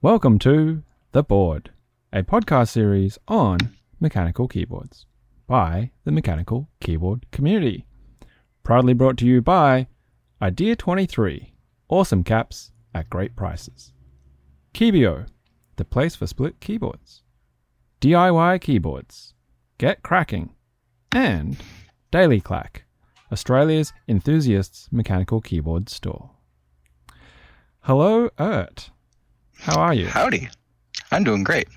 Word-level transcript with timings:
Welcome 0.00 0.38
to 0.40 0.84
The 1.10 1.24
Board, 1.24 1.72
a 2.12 2.22
podcast 2.22 2.68
series 2.68 3.18
on 3.26 3.58
mechanical 3.98 4.46
keyboards 4.46 5.06
by 5.48 5.90
the 6.04 6.12
mechanical 6.12 6.68
keyboard 6.80 7.26
community. 7.32 7.84
Proudly 8.62 8.92
brought 8.92 9.16
to 9.16 9.26
you 9.26 9.42
by 9.42 9.88
Idea 10.40 10.76
23, 10.76 11.52
awesome 11.88 12.22
caps 12.22 12.70
at 12.94 13.10
great 13.10 13.34
prices. 13.34 13.92
Keebio, 14.72 15.26
the 15.74 15.84
place 15.84 16.14
for 16.14 16.28
split 16.28 16.60
keyboards. 16.60 17.24
DIY 18.00 18.60
keyboards, 18.60 19.34
get 19.78 20.04
cracking. 20.04 20.50
And 21.10 21.56
Daily 22.12 22.40
Clack, 22.40 22.84
Australia's 23.32 23.92
enthusiasts 24.06 24.88
mechanical 24.92 25.40
keyboard 25.40 25.88
store. 25.88 26.30
Hello, 27.80 28.30
Ert. 28.38 28.90
How 29.60 29.80
are 29.80 29.94
you? 29.94 30.06
Howdy. 30.06 30.48
I'm 31.10 31.24
doing 31.24 31.42
great. 31.42 31.68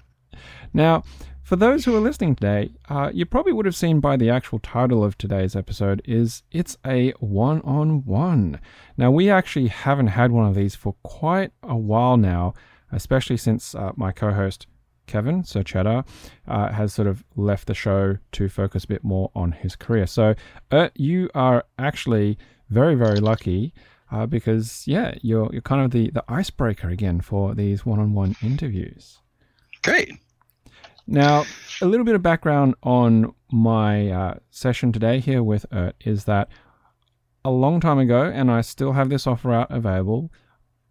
Now, 0.74 1.04
for 1.42 1.56
those 1.56 1.84
who 1.84 1.96
are 1.96 2.00
listening 2.00 2.36
today, 2.36 2.72
uh, 2.90 3.12
you 3.14 3.26
probably 3.26 3.52
would 3.54 3.66
have 3.66 3.76
seen 3.76 4.00
by 4.00 4.16
the 4.16 4.30
actual 4.30 4.60
title 4.60 5.04
of 5.04 5.18
today's 5.18 5.56
episode 5.56 6.02
is 6.06 6.44
it's 6.52 6.78
a 6.86 7.12
one-on-one. 7.20 8.62
Now, 8.98 9.12
we 9.12 9.30
actually 9.30 9.68
haven't 9.68 10.08
had 10.08 10.32
one 10.32 10.46
of 10.46 10.56
these 10.56 10.76
for 10.76 10.96
quite 11.04 11.52
a 11.64 11.76
while 11.76 12.18
now, 12.18 12.54
especially 12.92 13.38
since 13.38 13.76
uh, 13.76 13.92
my 13.96 14.12
co-host 14.12 14.68
Kevin 15.08 15.44
Sir 15.44 15.64
Cheddar 15.64 16.06
uh, 16.48 16.72
has 16.72 16.94
sort 16.94 17.08
of 17.08 17.24
left 17.36 17.68
the 17.68 17.74
show 17.74 18.18
to 18.34 18.48
focus 18.48 18.86
a 18.86 18.88
bit 18.88 19.04
more 19.04 19.32
on 19.36 19.52
his 19.52 19.76
career. 19.76 20.08
So, 20.08 20.36
uh, 20.70 20.90
you 20.96 21.30
are 21.34 21.66
actually 21.78 22.38
very, 22.70 22.96
very 22.96 23.20
lucky 23.20 23.74
uh, 24.12 24.26
because 24.26 24.84
yeah, 24.88 25.14
you're 25.22 25.50
you're 25.52 25.62
kind 25.62 25.84
of 25.84 25.92
the 25.92 26.10
the 26.12 26.24
icebreaker 26.28 26.90
again 26.90 27.22
for 27.22 27.56
these 27.56 27.86
one-on-one 27.86 28.36
interviews. 28.42 29.20
Great. 29.84 30.14
Now, 31.08 31.46
a 31.82 31.86
little 31.86 32.06
bit 32.06 32.16
of 32.16 32.22
background 32.22 32.76
on 32.84 33.34
my 33.52 34.10
uh, 34.10 34.34
session 34.52 34.92
today 34.92 35.20
here 35.20 35.44
with 35.44 35.66
Ert 35.72 35.96
is 36.06 36.26
that 36.26 36.50
a 37.44 37.50
long 37.50 37.80
time 37.80 37.98
ago, 37.98 38.24
and 38.24 38.52
I 38.52 38.62
still 38.62 38.94
have 38.94 39.10
this 39.10 39.26
offer 39.26 39.52
out 39.52 39.72
available, 39.72 40.32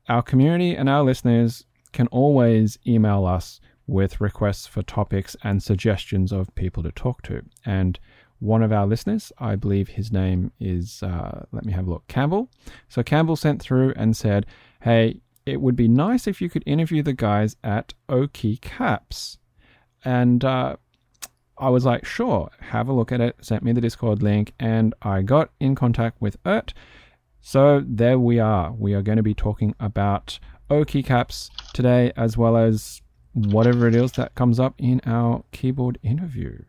our 0.09 0.23
community 0.23 0.75
and 0.75 0.89
our 0.89 1.05
listeners 1.05 1.65
can 1.93 2.09
always 2.09 2.79
email 2.87 3.25
us 3.25 3.61
with 3.87 4.21
requests 4.21 4.67
for 4.67 4.83
topics 4.83 5.37
and 5.43 5.63
suggestions 5.63 6.33
of 6.33 6.55
people 6.55 6.83
to 6.83 6.93
talk 6.93 7.23
to. 7.23 7.43
And 7.65 7.99
one 8.41 8.63
of 8.63 8.73
our 8.73 8.87
listeners, 8.87 9.33
I 9.39 9.55
believe 9.55 9.89
his 9.89 10.11
name 10.11 10.53
is, 10.59 11.03
uh, 11.03 11.47
let 11.53 11.65
me 11.65 11.73
have 11.73 11.87
a 11.87 11.91
look, 11.91 12.09
Campbell. 12.09 12.51
So 12.89 13.03
Campbell 13.03 13.37
sent 13.37 13.63
through 13.63 13.93
and 13.97 14.17
said, 14.17 14.47
hey, 14.83 15.21
it 15.47 15.61
would 15.61 15.77
be 15.77 15.89
nice 15.89 16.27
if 16.27 16.41
you 16.41 16.51
could 16.51 16.63
interview 16.67 17.03
the 17.03 17.13
guys 17.13 17.57
at 17.63 17.95
Oki 18.09 18.57
Caps. 18.57 19.39
And 20.05 20.45
uh, 20.45 20.77
I 21.59 21.69
was 21.69 21.85
like, 21.85 22.07
sure, 22.07 22.51
have 22.61 22.89
a 22.89 22.93
look 22.93 23.13
at 23.13 23.21
it. 23.21 23.37
Sent 23.43 23.63
me 23.63 23.73
the 23.73 23.81
Discord 23.81 24.23
link, 24.23 24.55
and 24.59 24.95
I 25.03 25.23
got 25.23 25.51
in 25.61 25.75
contact 25.75 26.21
with 26.21 26.39
Ert. 26.47 26.73
So 27.43 27.83
there 27.87 28.19
we 28.19 28.39
are. 28.39 28.73
We 28.73 28.95
are 28.95 29.03
going 29.03 29.17
to 29.17 29.23
be 29.23 29.35
talking 29.35 29.75
about 29.79 30.39
Oki 30.71 31.03
Caps 31.03 31.51
today, 31.75 32.13
as 32.17 32.37
well 32.37 32.57
as 32.57 33.03
whatever 33.33 33.87
it 33.87 33.95
is 33.95 34.13
that 34.13 34.35
comes 34.35 34.59
up 34.59 34.75
in 34.79 35.01
our 35.05 35.45
keyboard 35.53 35.99
interview. 36.03 36.63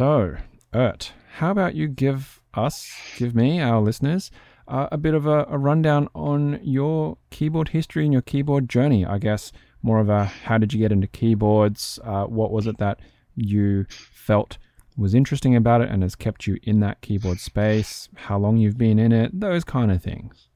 So, 0.00 0.38
Ert, 0.72 1.12
how 1.36 1.50
about 1.50 1.74
you 1.74 1.86
give 1.86 2.40
us, 2.54 2.90
give 3.18 3.34
me, 3.34 3.60
our 3.60 3.82
listeners, 3.82 4.30
uh, 4.66 4.88
a 4.90 4.96
bit 4.96 5.12
of 5.12 5.26
a, 5.26 5.44
a 5.46 5.58
rundown 5.58 6.08
on 6.14 6.58
your 6.62 7.18
keyboard 7.28 7.68
history 7.68 8.04
and 8.04 8.12
your 8.14 8.22
keyboard 8.22 8.66
journey? 8.66 9.04
I 9.04 9.18
guess 9.18 9.52
more 9.82 10.00
of 10.00 10.08
a 10.08 10.24
how 10.24 10.56
did 10.56 10.72
you 10.72 10.78
get 10.78 10.90
into 10.90 11.06
keyboards? 11.06 11.98
Uh, 12.02 12.24
what 12.24 12.50
was 12.50 12.66
it 12.66 12.78
that 12.78 12.98
you 13.36 13.84
felt 13.90 14.56
was 14.96 15.14
interesting 15.14 15.54
about 15.54 15.82
it 15.82 15.90
and 15.90 16.02
has 16.02 16.14
kept 16.14 16.46
you 16.46 16.56
in 16.62 16.80
that 16.80 17.02
keyboard 17.02 17.38
space? 17.38 18.08
How 18.14 18.38
long 18.38 18.56
you've 18.56 18.78
been 18.78 18.98
in 18.98 19.12
it? 19.12 19.38
Those 19.38 19.64
kind 19.64 19.92
of 19.92 20.02
things. 20.02 20.48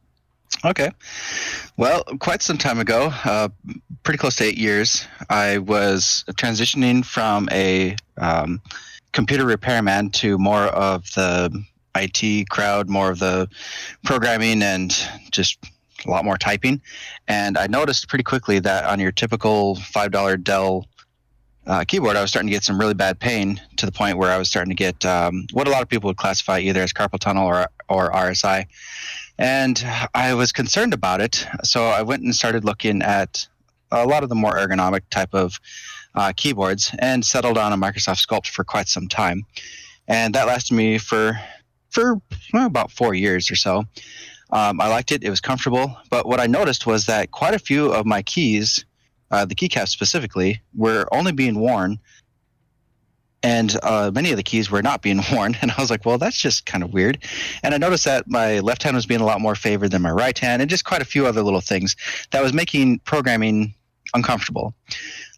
Okay. 0.65 0.91
Well, 1.77 2.03
quite 2.19 2.41
some 2.41 2.57
time 2.57 2.79
ago, 2.79 3.13
uh, 3.27 3.51
pretty 4.05 4.17
close 4.17 4.37
to 4.37 4.45
eight 4.45 4.57
years, 4.57 5.07
I 5.29 5.59
was 5.59 6.25
transitioning 6.31 7.05
from 7.05 7.51
a 7.53 7.97
um, 8.17 8.63
computer 9.15 9.47
repairman 9.47 10.11
to 10.11 10.37
more 10.37 10.65
of 10.65 11.05
the 11.15 11.65
IT 11.95 12.51
crowd, 12.51 12.91
more 12.91 13.11
of 13.11 13.21
the 13.21 13.49
programming 14.03 14.63
and 14.63 15.09
just 15.31 15.59
a 16.05 16.11
lot 16.11 16.25
more 16.25 16.37
typing. 16.37 16.83
And 17.29 17.57
I 17.57 17.67
noticed 17.67 18.09
pretty 18.09 18.25
quickly 18.25 18.59
that 18.59 18.85
on 18.85 19.01
your 19.01 19.13
typical 19.13 19.77
$5 19.77 20.45
Dell 20.45 20.87
uh, 21.67 21.85
keyboard, 21.87 22.17
I 22.17 22.21
was 22.21 22.31
starting 22.31 22.49
to 22.49 22.53
get 22.53 22.65
some 22.65 22.79
really 22.79 22.93
bad 22.93 23.19
pain 23.19 23.61
to 23.77 23.87
the 23.87 23.93
point 23.93 24.19
where 24.19 24.31
I 24.31 24.37
was 24.37 24.51
starting 24.51 24.71
to 24.71 24.75
get 24.75 25.03
um, 25.07 25.47
what 25.53 25.67
a 25.67 25.71
lot 25.71 25.81
of 25.81 25.89
people 25.89 26.09
would 26.09 26.19
classify 26.19 26.59
either 26.59 26.83
as 26.83 26.93
carpal 26.93 27.19
tunnel 27.19 27.47
or, 27.47 27.67
or 27.89 28.11
RSI. 28.11 28.67
And 29.39 29.83
I 30.15 30.35
was 30.35 30.53
concerned 30.53 30.93
about 30.93 31.21
it. 31.21 31.47
So 31.63 31.87
I 31.87 32.03
went 32.03 32.23
and 32.23 32.35
started 32.35 32.65
looking 32.65 33.01
at 33.01 33.47
a 33.91 34.07
lot 34.07 34.25
of 34.25 34.29
the 34.29 34.35
more 34.35 34.53
ergonomic 34.53 35.03
type 35.11 35.33
of 35.33 35.59
uh, 36.15 36.33
keyboards 36.37 36.95
and 36.99 37.25
settled 37.25 37.59
on 37.59 37.73
a 37.73 37.77
Microsoft 37.77 38.25
Sculpt 38.25 38.49
for 38.49 38.65
quite 38.65 38.89
some 38.89 39.09
time. 39.09 39.43
And 40.07 40.35
that 40.35 40.47
lasted 40.47 40.75
me 40.75 40.99
for 40.99 41.39
for 41.91 42.21
well, 42.53 42.67
about 42.67 42.91
four 42.91 43.15
years 43.15 43.51
or 43.51 43.57
so. 43.57 43.85
Um, 44.51 44.81
I 44.81 44.89
liked 44.89 45.13
it; 45.13 45.25
it 45.25 45.31
was 45.31 45.41
comfortable. 45.41 45.97
But 46.11 46.27
what 46.27 46.41
I 46.41 46.47
noticed 46.47 46.87
was 46.87 47.07
that 47.07 47.31
quite 47.31 47.55
a 47.55 47.59
few 47.59 47.93
of 47.93 48.05
my 48.05 48.23
keys, 48.23 48.85
uh, 49.31 49.45
the 49.45 49.55
keycaps 49.55 49.89
specifically, 49.89 50.61
were 50.75 51.07
only 51.13 51.33
being 51.33 51.59
worn, 51.59 51.99
and 53.43 53.77
uh, 53.83 54.11
many 54.13 54.31
of 54.31 54.37
the 54.37 54.43
keys 54.43 54.71
were 54.71 54.83
not 54.83 55.03
being 55.03 55.23
worn. 55.33 55.57
And 55.63 55.71
I 55.71 55.81
was 55.81 55.91
like, 55.91 56.05
"Well, 56.05 56.19
that's 56.19 56.37
just 56.37 56.67
kind 56.67 56.85
of 56.85 56.93
weird." 56.93 57.25
And 57.63 57.75
I 57.75 57.79
noticed 57.79 58.05
that 58.05 58.29
my 58.29 58.61
left 58.61 58.83
hand 58.83 58.97
was 58.97 59.07
being 59.07 59.21
a 59.21 59.27
lot 59.27 59.41
more 59.41 59.55
favored 59.55 59.93
than 59.93 60.03
my 60.03 60.11
right 60.11 60.39
hand, 60.39 60.61
and 60.61 60.71
just 60.71 60.85
quite 60.85 61.01
a 61.01 61.07
few 61.07 61.27
other 61.27 61.43
little 61.43 61.63
things 61.63 61.97
that 62.33 62.43
was 62.43 62.53
making 62.53 62.99
programming 63.01 63.75
uncomfortable. 64.15 64.75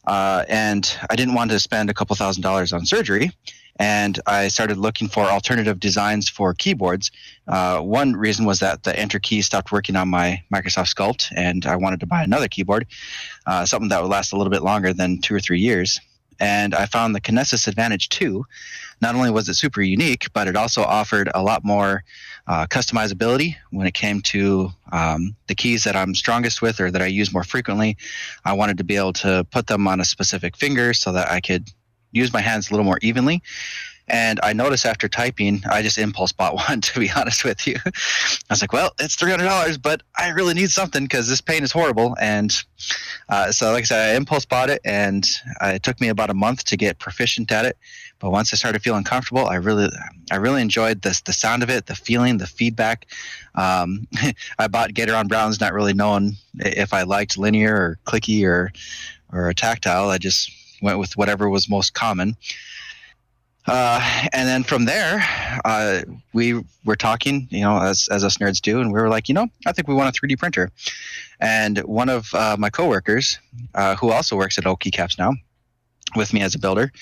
Uh, 0.07 0.45
and 0.49 0.97
I 1.11 1.17
didn't 1.17 1.35
want 1.35 1.51
to 1.51 1.61
spend 1.61 1.91
a 1.91 1.95
couple 1.95 2.17
thousand 2.17 2.43
dollars 2.43 2.73
on 2.73 2.87
surgery. 2.87 3.33
And 3.79 4.19
I 4.27 4.49
started 4.49 4.79
looking 4.79 5.09
for 5.09 5.25
alternative 5.25 5.79
designs 5.79 6.31
for 6.31 6.55
keyboards. 6.55 7.11
Uh, 7.47 7.81
one 7.81 8.15
reason 8.15 8.47
was 8.47 8.61
that 8.61 8.85
the 8.85 8.99
enter 8.99 9.19
key 9.19 9.43
stopped 9.43 9.71
working 9.71 9.97
on 9.97 10.09
my 10.09 10.43
Microsoft 10.53 10.95
Sculpt, 10.95 11.31
and 11.37 11.67
I 11.67 11.77
wanted 11.77 12.01
to 12.01 12.07
buy 12.07 12.23
another 12.23 12.49
keyboard, 12.49 12.87
uh, 13.47 13.67
something 13.67 13.91
that 13.91 14.01
would 14.01 14.11
last 14.11 14.33
a 14.33 14.37
little 14.39 14.51
bit 14.51 14.63
longer 14.63 14.95
than 14.95 15.21
two 15.21 15.35
or 15.35 15.41
three 15.41 15.61
years. 15.61 16.01
And 16.41 16.75
I 16.75 16.87
found 16.87 17.15
the 17.15 17.21
Kinesis 17.21 17.67
Advantage 17.67 18.09
2. 18.11 18.45
Not 19.01 19.15
only 19.15 19.31
was 19.31 19.49
it 19.49 19.55
super 19.55 19.83
unique, 19.83 20.27
but 20.33 20.49
it 20.49 20.57
also 20.57 20.83
offered 20.83 21.31
a 21.35 21.43
lot 21.43 21.65
more 21.65 22.05
uh, 22.47 22.67
customizability 22.67 23.57
when 23.71 23.87
it 23.87 23.95
came 23.95 24.21
to 24.23 24.71
um, 24.93 25.37
the 25.49 25.55
keys 25.55 25.85
that 25.85 25.97
I'm 25.97 26.15
strongest 26.15 26.63
with 26.63 26.81
or 26.81 26.91
that 26.91 27.03
I 27.03 27.07
use 27.07 27.33
more 27.33 27.45
frequently. 27.45 27.97
I 28.45 28.53
wanted 28.53 28.79
to 28.79 28.85
be 28.85 28.97
able 28.97 29.13
to 29.15 29.47
put 29.51 29.67
them 29.67 29.87
on 29.89 30.01
a 30.01 30.05
specific 30.05 30.57
finger 30.57 30.95
so 30.95 31.13
that 31.13 31.31
I 31.31 31.41
could 31.41 31.71
use 32.13 32.33
my 32.33 32.41
hands 32.41 32.69
a 32.69 32.73
little 32.73 32.85
more 32.85 32.99
evenly. 33.03 33.43
And 34.09 34.39
I 34.43 34.53
noticed 34.53 34.87
after 34.87 35.09
typing, 35.09 35.63
I 35.69 35.83
just 35.83 35.99
impulse 35.99 36.33
bought 36.33 36.55
one, 36.69 36.81
to 36.81 37.01
be 37.01 37.11
honest 37.11 37.45
with 37.45 37.67
you. 37.67 37.77
I 37.85 37.91
was 38.51 38.61
like, 38.61 38.73
well, 38.73 38.93
it's 38.99 39.17
$300, 39.17 39.81
but 39.83 40.03
I 40.19 40.29
really 40.31 40.55
need 40.55 40.71
something 40.71 41.05
because 41.05 41.29
this 41.29 41.41
pain 41.41 41.63
is 41.63 41.73
horrible. 41.73 42.17
And 42.21 42.55
uh, 43.29 43.51
so, 43.53 43.73
like 43.73 43.83
I 43.83 43.85
said, 43.85 44.15
I 44.15 44.17
impulse 44.17 44.45
bought 44.45 44.71
it, 44.71 44.81
and 44.85 45.27
uh, 45.61 45.73
it 45.75 45.83
took 45.83 46.01
me 46.01 46.09
about 46.09 46.31
a 46.31 46.35
month 46.35 46.65
to 46.65 46.77
get 46.77 46.99
proficient 46.99 47.51
at 47.51 47.65
it. 47.65 47.77
But 48.19 48.31
once 48.31 48.53
I 48.53 48.57
started 48.57 48.83
feeling 48.83 49.05
comfortable, 49.05 49.47
I 49.47 49.57
really, 49.57 49.91
I 50.31 50.37
really 50.37 50.63
enjoyed 50.63 51.03
this, 51.03 51.21
the 51.21 51.33
sound 51.33 51.63
of 51.63 51.69
it, 51.69 51.87
the 51.87 51.95
feeling, 51.95 52.39
the 52.39 52.47
feedback. 52.47 53.07
Um, 53.55 54.07
I 54.59 54.69
bought 54.69 54.91
Gateron 54.91 55.29
Browns, 55.29 55.61
not 55.61 55.75
really 55.75 55.93
knowing 55.93 56.37
if 56.55 56.95
I 56.95 57.03
liked 57.03 57.37
linear 57.37 57.75
or 57.75 57.99
clicky 58.07 58.45
or, 58.47 58.73
or 59.33 59.53
tactile. 59.53 60.09
I 60.09 60.19
just 60.19 60.51
went 60.81 60.99
with 60.99 61.17
whatever 61.17 61.49
was 61.51 61.69
most 61.69 61.93
common. 61.93 62.37
Uh, 63.67 64.29
and 64.33 64.49
then 64.49 64.63
from 64.63 64.85
there, 64.85 65.25
uh, 65.65 66.03
we 66.33 66.63
were 66.85 66.97
talking, 66.97 67.49
you 67.51 67.63
know, 67.63 67.81
as, 67.81 68.09
as 68.11 68.25
us 68.25 68.37
nerds 68.37 68.61
do, 68.61 68.81
and 68.81 68.93
we 68.93 69.01
were 69.01 69.09
like, 69.09 69.29
you 69.29 69.35
know, 69.35 69.49
I 69.67 69.73
think 69.73 69.89
we 69.89 69.95
want 69.95 70.17
a 70.17 70.21
3D 70.21 70.39
printer. 70.39 70.71
And 71.41 71.79
one 71.79 72.09
of 72.09 72.33
uh, 72.35 72.57
my 72.59 72.71
coworkers, 72.71 73.39
uh, 73.75 73.97
who 73.97 74.11
also 74.11 74.37
works 74.37 74.59
at 74.59 74.67
Oki 74.67 74.91
Caps 74.91 75.19
now, 75.19 75.33
with 76.15 76.33
me 76.33 76.41
as 76.41 76.55
a 76.55 76.59
builder, 76.59 76.93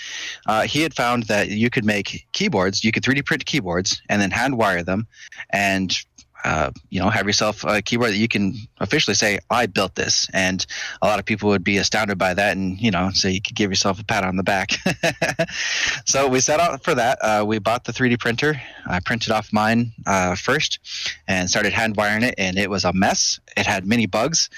uh, 0.46 0.62
he 0.62 0.81
had 0.81 0.94
found 0.94 1.25
that 1.25 1.49
you 1.49 1.70
could 1.70 1.84
make 1.84 2.26
keyboards, 2.32 2.82
you 2.82 2.90
could 2.90 3.02
3D 3.02 3.25
print 3.25 3.44
keyboards 3.44 4.00
and 4.08 4.20
then 4.20 4.31
hand 4.31 4.56
wire 4.56 4.82
them. 4.82 5.06
And 5.50 5.96
uh, 6.44 6.70
you 6.90 7.00
know, 7.00 7.08
have 7.08 7.26
yourself 7.26 7.64
a 7.64 7.81
keyboard 7.81 8.11
that 8.11 8.19
you 8.19 8.28
can 8.28 8.55
officially 8.85 9.15
say, 9.15 9.39
"I 9.51 9.67
built 9.67 9.95
this," 9.95 10.29
and 10.33 10.65
a 11.03 11.07
lot 11.07 11.19
of 11.19 11.25
people 11.25 11.49
would 11.51 11.65
be 11.65 11.79
astounded 11.79 12.19
by 12.19 12.35
that, 12.35 12.57
and 12.57 12.81
you 12.81 12.91
know, 12.91 13.11
so 13.13 13.29
you 13.29 13.41
could 13.41 13.57
give 13.57 13.71
yourself 13.71 14.01
a 14.01 14.05
pat 14.05 14.25
on 14.25 14.37
the 14.37 14.43
back. 14.43 14.73
so 16.05 16.29
we 16.29 16.41
set 16.41 16.61
out 16.61 16.83
for 16.85 16.95
that. 16.95 17.19
Uh, 17.21 17.45
we 17.47 17.59
bought 17.59 17.85
the 17.85 17.93
3D 17.93 18.19
printer. 18.19 18.61
I 18.87 19.01
printed 19.01 19.33
off 19.33 19.53
mine 19.53 19.93
uh, 20.07 20.37
first, 20.37 20.79
and 21.27 21.51
started 21.51 21.73
hand 21.73 21.97
wiring 21.97 22.23
it, 22.23 22.35
and 22.39 22.59
it 22.59 22.71
was 22.71 22.85
a 22.85 22.93
mess. 22.93 23.41
It 23.57 23.67
had 23.67 23.87
many 23.87 24.07
bugs 24.07 24.51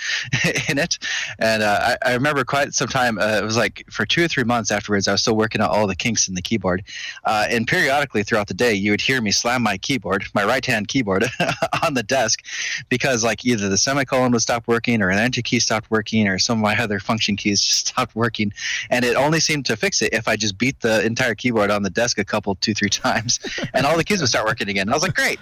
in 0.69 0.78
it, 0.78 0.99
and 1.38 1.62
uh, 1.62 1.96
I, 2.05 2.11
I, 2.11 2.14
remember 2.14 2.44
quite 2.44 2.75
some 2.75 2.88
time. 2.88 3.19
Uh, 3.19 3.38
it 3.40 3.44
was 3.44 3.56
like 3.56 3.84
for 3.90 4.05
two 4.05 4.25
or 4.25 4.28
three 4.28 4.44
months 4.44 4.70
afterwards. 4.70 5.08
I 5.08 5.12
was 5.12 5.23
still 5.23 5.37
working 5.37 5.61
out 5.61 5.70
all 5.70 5.87
the 5.87 5.96
kinks 5.96 6.28
in 6.28 6.34
the 6.34 6.43
keyboard, 6.43 6.82
uh, 7.25 7.46
and 7.50 7.67
periodically 7.67 8.23
throughout 8.23 8.49
the 8.49 8.55
day, 8.55 8.75
you 8.75 8.90
would 8.90 9.00
hear 9.00 9.20
me 9.20 9.31
slam 9.31 9.62
my 9.62 9.78
keyboard, 9.78 10.25
my 10.34 10.44
right 10.44 10.64
hand 10.64 10.88
keyboard, 10.88 11.25
on 11.82 11.94
the 11.94 12.02
desk 12.02 12.43
because 12.88 13.25
like 13.25 13.44
either 13.44 13.69
the 13.69 13.78
semicolon 13.78 14.15
would 14.20 14.40
stop 14.40 14.66
working 14.66 15.02
or 15.02 15.10
an 15.10 15.18
enter 15.18 15.42
key 15.42 15.60
stopped 15.60 15.90
working 15.90 16.28
or 16.28 16.38
some 16.38 16.58
of 16.58 16.62
my 16.62 16.76
other 16.76 16.98
function 16.98 17.36
keys 17.36 17.60
just 17.64 17.88
stopped 17.88 18.14
working. 18.14 18.52
And 18.90 19.04
it 19.04 19.16
only 19.16 19.40
seemed 19.40 19.66
to 19.66 19.76
fix 19.76 20.02
it 20.02 20.12
if 20.12 20.28
I 20.28 20.36
just 20.36 20.58
beat 20.58 20.80
the 20.80 21.04
entire 21.04 21.34
keyboard 21.34 21.70
on 21.70 21.82
the 21.82 21.90
desk 21.90 22.18
a 22.18 22.24
couple, 22.24 22.54
two, 22.56 22.74
three 22.74 22.90
times 22.90 23.40
and 23.74 23.86
all 23.86 23.96
the 23.96 24.04
keys 24.04 24.20
would 24.20 24.28
start 24.28 24.46
working 24.46 24.68
again. 24.68 24.82
And 24.82 24.90
I 24.90 24.94
was 24.94 25.02
like, 25.02 25.14
great. 25.14 25.38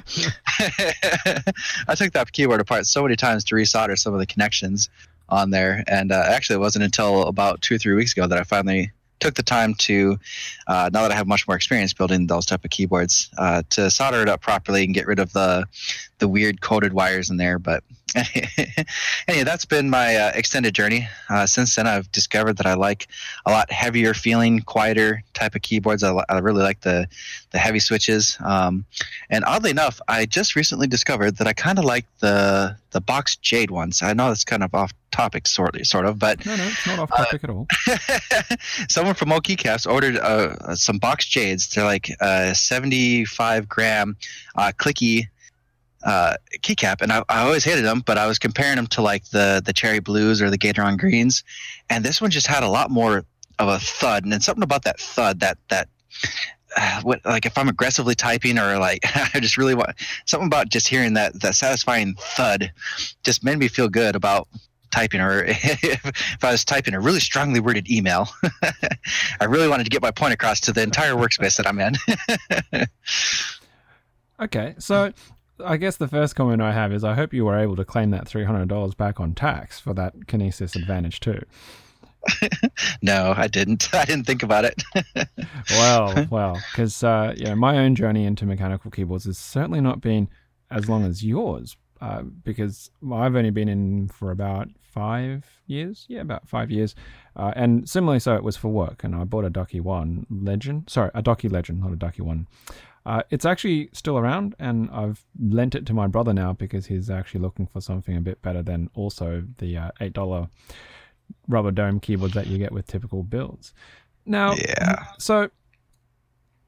I 1.89 1.95
took 1.95 2.13
that 2.13 2.33
keyboard 2.33 2.61
apart 2.61 2.87
so 2.87 3.03
many 3.03 3.17
times 3.17 3.45
to 3.45 3.55
resolder 3.55 3.99
some 3.99 4.13
of 4.13 4.21
the 4.21 4.27
connections 4.27 4.89
on 5.29 5.51
there. 5.51 5.85
And 5.87 6.13
uh, 6.13 6.25
actually, 6.27 6.57
it 6.57 6.61
wasn't 6.61 6.85
until 6.85 7.23
about 7.25 7.63
two 7.63 7.77
or 7.77 7.79
three 7.79 7.95
weeks 7.95 8.13
ago 8.13 8.27
that 8.27 8.39
I 8.39 8.45
finally 8.45 8.93
took 9.21 9.35
the 9.35 9.43
time 9.43 9.75
to, 9.75 10.19
uh, 10.67 10.91
now 10.93 11.03
that 11.03 11.13
I 11.13 11.15
have 11.15 11.27
much 11.27 11.49
more 11.49 11.57
experience 11.57 11.93
building 11.95 12.27
those 12.27 12.47
type 12.47 12.65
of 12.65 12.71
keyboards, 12.71 13.31
uh, 13.39 13.63
to 13.71 13.91
solder 13.91 14.21
it 14.21 14.29
up 14.29 14.43
properly 14.43 14.85
and 14.85 14.95
get 14.95 15.07
rid 15.07 15.19
of 15.19 15.33
the 15.33 15.67
the 16.19 16.29
weird 16.29 16.61
coated 16.61 16.93
wires 16.93 17.31
in 17.31 17.37
there. 17.37 17.59
But 17.59 17.83
anyway, 19.29 19.45
that's 19.45 19.65
been 19.65 19.91
my 19.91 20.17
uh, 20.17 20.33
extended 20.35 20.75
journey. 20.75 21.09
Uh, 21.29 21.47
since 21.47 21.75
then, 21.75 21.87
I've 21.87 22.11
discovered 22.13 22.57
that 22.59 22.67
I 22.67 22.75
like 22.75 23.09
a 23.45 23.51
lot 23.51 23.71
heavier 23.73 24.15
feeling, 24.15 24.61
quieter 24.61 25.23
type 25.33 25.55
of 25.55 25.63
keyboards. 25.63 26.05
I, 26.05 26.15
I 26.29 26.39
really 26.39 26.63
like 26.63 26.81
the 26.81 27.09
the 27.51 27.59
heavy 27.59 27.81
switches. 27.81 28.37
Um, 28.45 28.85
and 29.31 29.45
oddly 29.45 29.71
enough, 29.71 30.01
I 30.07 30.27
just 30.27 30.55
recently 30.55 30.87
discovered 30.87 31.39
that 31.39 31.49
I 31.49 31.53
kind 31.53 31.79
of 31.79 31.85
like 31.85 32.07
the 32.21 32.77
the 32.91 33.01
box 33.01 33.37
jade 33.37 33.71
ones. 33.71 34.03
I 34.03 34.13
know 34.13 34.29
that's 34.29 34.45
kind 34.45 34.63
of 34.63 34.75
off 34.75 34.93
topic, 35.11 35.49
sort 35.49 35.77
of, 35.77 35.87
sort 35.87 36.07
of, 36.07 36.19
but 36.19 36.45
no, 36.47 36.55
no, 36.55 36.65
it's 36.65 36.87
not 36.87 36.99
off 37.01 37.11
topic 37.11 37.43
uh, 37.43 37.47
at 37.47 37.51
all. 37.51 37.67
someone 38.89 39.15
from 39.15 39.33
Old 39.33 39.45
Keycaps 39.45 39.91
ordered 39.91 40.19
uh, 40.19 40.77
some 40.77 40.99
box 40.99 41.27
jades. 41.27 41.69
They're 41.69 41.85
like 41.85 42.11
uh, 42.21 42.55
75 42.55 43.69
gram 43.69 44.17
uh, 44.55 44.73
clicky 44.77 45.29
uh, 46.05 46.35
keycap, 46.59 47.01
and 47.01 47.13
I, 47.13 47.25
I, 47.29 47.45
always 47.45 47.65
hated 47.65 47.85
them, 47.85 48.03
but 48.05 48.19
I 48.19 48.27
was 48.27 48.39
comparing 48.39 48.77
them 48.77 48.87
to 48.89 49.03
like 49.03 49.25
the 49.31 49.63
the 49.65 49.73
cherry 49.73 50.01
blues 50.01 50.43
or 50.43 50.51
the 50.51 50.59
Gateron 50.59 50.99
greens, 50.99 51.43
and 51.89 52.05
this 52.05 52.21
one 52.21 52.31
just 52.31 52.47
had 52.47 52.63
a 52.63 52.69
lot 52.69 52.91
more 52.91 53.25
of 53.59 53.69
a 53.69 53.79
thud, 53.79 54.25
and 54.25 54.33
then 54.33 54.41
something 54.41 54.63
about 54.63 54.85
that 54.85 55.01
thud, 55.01 55.41
that 55.41 55.57
that 55.71 55.89
uh, 56.77 57.01
what 57.03 57.25
like 57.25 57.47
if 57.47 57.57
I'm 57.57 57.69
aggressively 57.69 58.15
typing 58.15 58.59
or 58.59 58.79
like 58.79 59.01
I 59.35 59.41
just 59.41 59.57
really 59.57 59.75
want 59.75 59.91
something 60.27 60.47
about 60.47 60.69
just 60.69 60.89
hearing 60.89 61.15
that 61.15 61.41
that 61.41 61.55
satisfying 61.55 62.15
thud, 62.19 62.71
just 63.25 63.43
made 63.43 63.59
me 63.59 63.69
feel 63.69 63.89
good 63.89 64.15
about 64.15 64.47
typing 64.91 65.21
or 65.21 65.45
if 65.49 66.45
I 66.45 66.53
was 66.53 66.65
typing 66.65 66.95
a 66.95 67.01
really 67.01 67.21
strongly 67.21 67.61
worded 67.61 67.91
email, 67.91 68.29
I 69.41 69.47
really 69.47 69.69
wanted 69.69 69.85
to 69.85 69.91
get 69.91 70.03
my 70.03 70.11
point 70.11 70.35
across 70.35 70.61
to 70.63 70.73
the 70.73 70.83
entire 70.83 71.15
workspace 71.15 71.57
that 71.57 71.67
I'm 71.67 71.81
in. 71.81 71.95
okay, 74.41 74.75
so 74.79 75.13
I 75.63 75.77
guess 75.77 75.97
the 75.97 76.09
first 76.09 76.35
comment 76.35 76.63
I 76.63 76.73
have 76.73 76.93
is 76.93 77.05
I 77.05 77.15
hope 77.15 77.33
you 77.33 77.45
were 77.45 77.59
able 77.59 77.77
to 77.77 77.85
claim 77.85 78.11
that 78.11 78.25
$300 78.25 78.97
back 78.97 79.21
on 79.21 79.35
tax 79.35 79.79
for 79.79 79.95
that 79.95 80.21
Kinesis 80.21 80.75
Advantage 80.75 81.21
too. 81.21 81.41
no, 83.03 83.35
I 83.37 83.49
didn't. 83.49 83.89
I 83.95 84.05
didn't 84.05 84.25
think 84.25 84.43
about 84.43 84.65
it. 84.65 84.83
well, 85.71 86.27
well, 86.31 86.61
because 86.73 87.05
uh, 87.05 87.35
you 87.37 87.45
know 87.45 87.55
my 87.55 87.79
own 87.79 87.95
journey 87.95 88.25
into 88.25 88.47
mechanical 88.47 88.91
keyboards 88.91 89.25
has 89.25 89.39
certainly 89.39 89.81
not 89.81 90.01
been 90.01 90.29
as 90.71 90.89
long 90.89 91.05
as 91.05 91.25
yours, 91.25 91.77
uh, 92.01 92.23
because 92.23 92.91
I've 93.13 93.37
only 93.37 93.51
been 93.51 93.69
in 93.69 94.09
for 94.09 94.31
about 94.31 94.69
five 94.81 95.45
years. 95.67 96.07
Yeah, 96.09 96.23
about 96.23 96.49
five 96.49 96.71
years, 96.71 96.95
uh, 97.37 97.53
and 97.57 97.89
similarly, 97.89 98.21
so 98.21 98.35
it 98.35 98.43
was 98.43 98.57
for 98.57 98.69
work. 98.69 99.05
And 99.05 99.15
I 99.15 99.25
bought 99.25 99.45
a 99.45 99.51
Ducky 99.51 99.81
One 99.81 100.27
Legend, 100.31 100.85
sorry, 100.89 101.11
a 101.15 101.23
Ducky 101.23 101.49
Legend, 101.49 101.81
not 101.81 101.93
a 101.93 101.97
Ducky 101.97 102.23
One. 102.23 102.47
Uh, 103.07 103.23
it's 103.31 103.45
actually 103.45 103.91
still 103.93 104.17
around, 104.17 104.55
and 104.59 104.89
I've 104.91 105.25
lent 105.39 105.75
it 105.75 105.85
to 105.87 105.95
my 105.95 106.07
brother 106.07 106.33
now 106.33 106.55
because 106.55 106.87
he's 106.87 107.11
actually 107.11 107.41
looking 107.41 107.67
for 107.67 107.81
something 107.81 108.17
a 108.17 108.21
bit 108.21 108.41
better 108.41 108.63
than 108.63 108.89
also 108.95 109.45
the 109.59 109.77
uh, 109.77 109.91
eight 110.01 110.15
dollar 110.15 110.49
rubber 111.49 111.71
dome 111.71 112.01
keyboards 112.01 112.35
that 112.35 112.47
you 112.47 112.57
get 112.57 112.73
with 112.73 112.87
typical 112.87 113.23
builds. 113.23 113.75
Now, 114.25 114.55
yeah. 114.55 115.05
so 115.19 115.51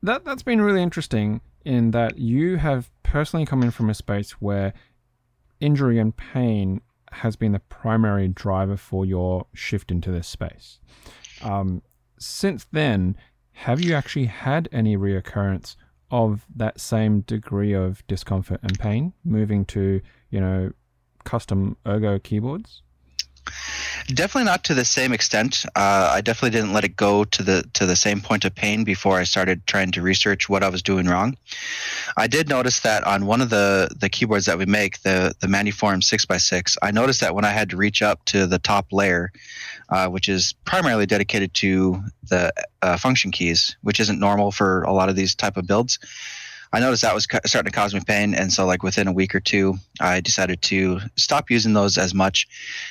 that 0.02 0.24
that's 0.24 0.42
been 0.42 0.60
really 0.60 0.82
interesting 0.82 1.40
in 1.64 1.90
that 1.92 2.18
you 2.18 2.56
have 2.56 2.90
personally 3.02 3.46
come 3.46 3.62
in 3.62 3.70
from 3.70 3.88
a 3.88 3.94
space 3.94 4.32
where 4.32 4.74
injury 5.60 5.98
and 5.98 6.14
pain 6.16 6.82
has 7.12 7.34
been 7.34 7.52
the 7.52 7.60
primary 7.60 8.28
driver 8.28 8.76
for 8.76 9.06
your 9.06 9.46
shift 9.54 9.90
into 9.90 10.10
this 10.10 10.28
space. 10.28 10.80
Um, 11.42 11.82
since 12.18 12.66
then, 12.72 13.16
have 13.52 13.80
you 13.80 13.94
actually 13.94 14.26
had 14.26 14.68
any 14.70 14.96
reoccurrence 14.96 15.76
of 16.10 16.44
that 16.54 16.80
same 16.80 17.20
degree 17.20 17.72
of 17.72 18.06
discomfort 18.06 18.60
and 18.62 18.78
pain 18.78 19.12
moving 19.24 19.64
to, 19.66 20.00
you 20.30 20.40
know, 20.40 20.72
custom 21.24 21.76
ergo 21.86 22.18
keyboards? 22.18 22.82
Definitely 24.08 24.44
not 24.44 24.62
to 24.64 24.74
the 24.74 24.84
same 24.84 25.12
extent. 25.12 25.64
Uh, 25.74 26.12
I 26.14 26.20
definitely 26.20 26.50
didn't 26.50 26.72
let 26.72 26.84
it 26.84 26.94
go 26.94 27.24
to 27.24 27.42
the 27.42 27.64
to 27.72 27.86
the 27.86 27.96
same 27.96 28.20
point 28.20 28.44
of 28.44 28.54
pain 28.54 28.84
before 28.84 29.18
I 29.18 29.24
started 29.24 29.66
trying 29.66 29.90
to 29.92 30.02
research 30.02 30.48
what 30.48 30.62
I 30.62 30.68
was 30.68 30.82
doing 30.82 31.06
wrong. 31.06 31.36
I 32.16 32.28
did 32.28 32.48
notice 32.48 32.80
that 32.80 33.04
on 33.04 33.26
one 33.26 33.40
of 33.40 33.50
the 33.50 33.88
the 33.98 34.08
keyboards 34.08 34.46
that 34.46 34.58
we 34.58 34.66
make, 34.66 35.02
the 35.02 35.34
the 35.40 35.48
Manuform 35.48 36.04
six 36.04 36.24
x 36.28 36.44
six, 36.44 36.76
I 36.82 36.92
noticed 36.92 37.20
that 37.20 37.34
when 37.34 37.44
I 37.44 37.50
had 37.50 37.70
to 37.70 37.76
reach 37.76 38.00
up 38.00 38.24
to 38.26 38.46
the 38.46 38.60
top 38.60 38.92
layer, 38.92 39.32
uh, 39.88 40.08
which 40.08 40.28
is 40.28 40.54
primarily 40.64 41.06
dedicated 41.06 41.54
to 41.54 42.02
the 42.28 42.52
uh, 42.82 42.96
function 42.96 43.30
keys, 43.30 43.76
which 43.82 44.00
isn't 44.00 44.18
normal 44.18 44.50
for 44.52 44.82
a 44.82 44.92
lot 44.92 45.08
of 45.08 45.16
these 45.16 45.34
type 45.34 45.56
of 45.56 45.66
builds. 45.66 45.98
I 46.72 46.80
noticed 46.80 47.02
that 47.02 47.14
was 47.14 47.26
starting 47.46 47.70
to 47.70 47.76
cause 47.76 47.94
me 47.94 48.00
pain, 48.00 48.34
and 48.34 48.52
so 48.52 48.66
like 48.66 48.82
within 48.82 49.06
a 49.06 49.12
week 49.12 49.34
or 49.34 49.40
two, 49.40 49.76
I 50.00 50.20
decided 50.20 50.62
to 50.62 51.00
stop 51.16 51.50
using 51.50 51.72
those 51.72 51.96
as 51.96 52.12
much, 52.12 52.48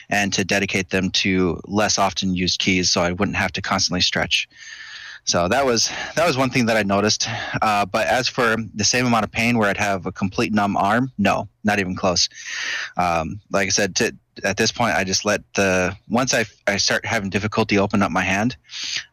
and 0.09 0.31
to 0.33 0.45
dedicate 0.45 0.89
them 0.89 1.11
to 1.11 1.59
less 1.65 1.99
often 1.99 2.33
used 2.33 2.59
keys, 2.59 2.89
so 2.89 3.01
I 3.01 3.11
wouldn't 3.11 3.37
have 3.37 3.51
to 3.53 3.61
constantly 3.61 4.01
stretch. 4.01 4.47
So 5.25 5.47
that 5.47 5.65
was 5.65 5.89
that 6.15 6.25
was 6.25 6.37
one 6.37 6.51
thing 6.51 6.67
that 6.67 6.77
I 6.77 6.83
noticed. 6.83 7.27
Uh, 7.61 7.85
but 7.85 8.07
as 8.07 8.27
for 8.27 8.55
the 8.75 8.83
same 8.83 9.07
amount 9.07 9.25
of 9.25 9.31
pain 9.31 9.57
where 9.57 9.69
I'd 9.69 9.77
have 9.77 10.05
a 10.05 10.11
complete 10.11 10.53
numb 10.53 10.77
arm, 10.77 11.11
no, 11.17 11.49
not 11.63 11.79
even 11.79 11.95
close. 11.95 12.29
Um, 12.95 13.41
like 13.51 13.65
I 13.65 13.71
said, 13.71 13.95
to, 13.97 14.15
at 14.43 14.57
this 14.57 14.71
point, 14.71 14.95
I 14.95 15.03
just 15.03 15.25
let 15.25 15.41
the 15.53 15.95
once 16.09 16.33
I 16.33 16.45
I 16.67 16.77
start 16.77 17.05
having 17.05 17.29
difficulty 17.29 17.77
opening 17.77 18.03
up 18.03 18.11
my 18.11 18.23
hand, 18.23 18.57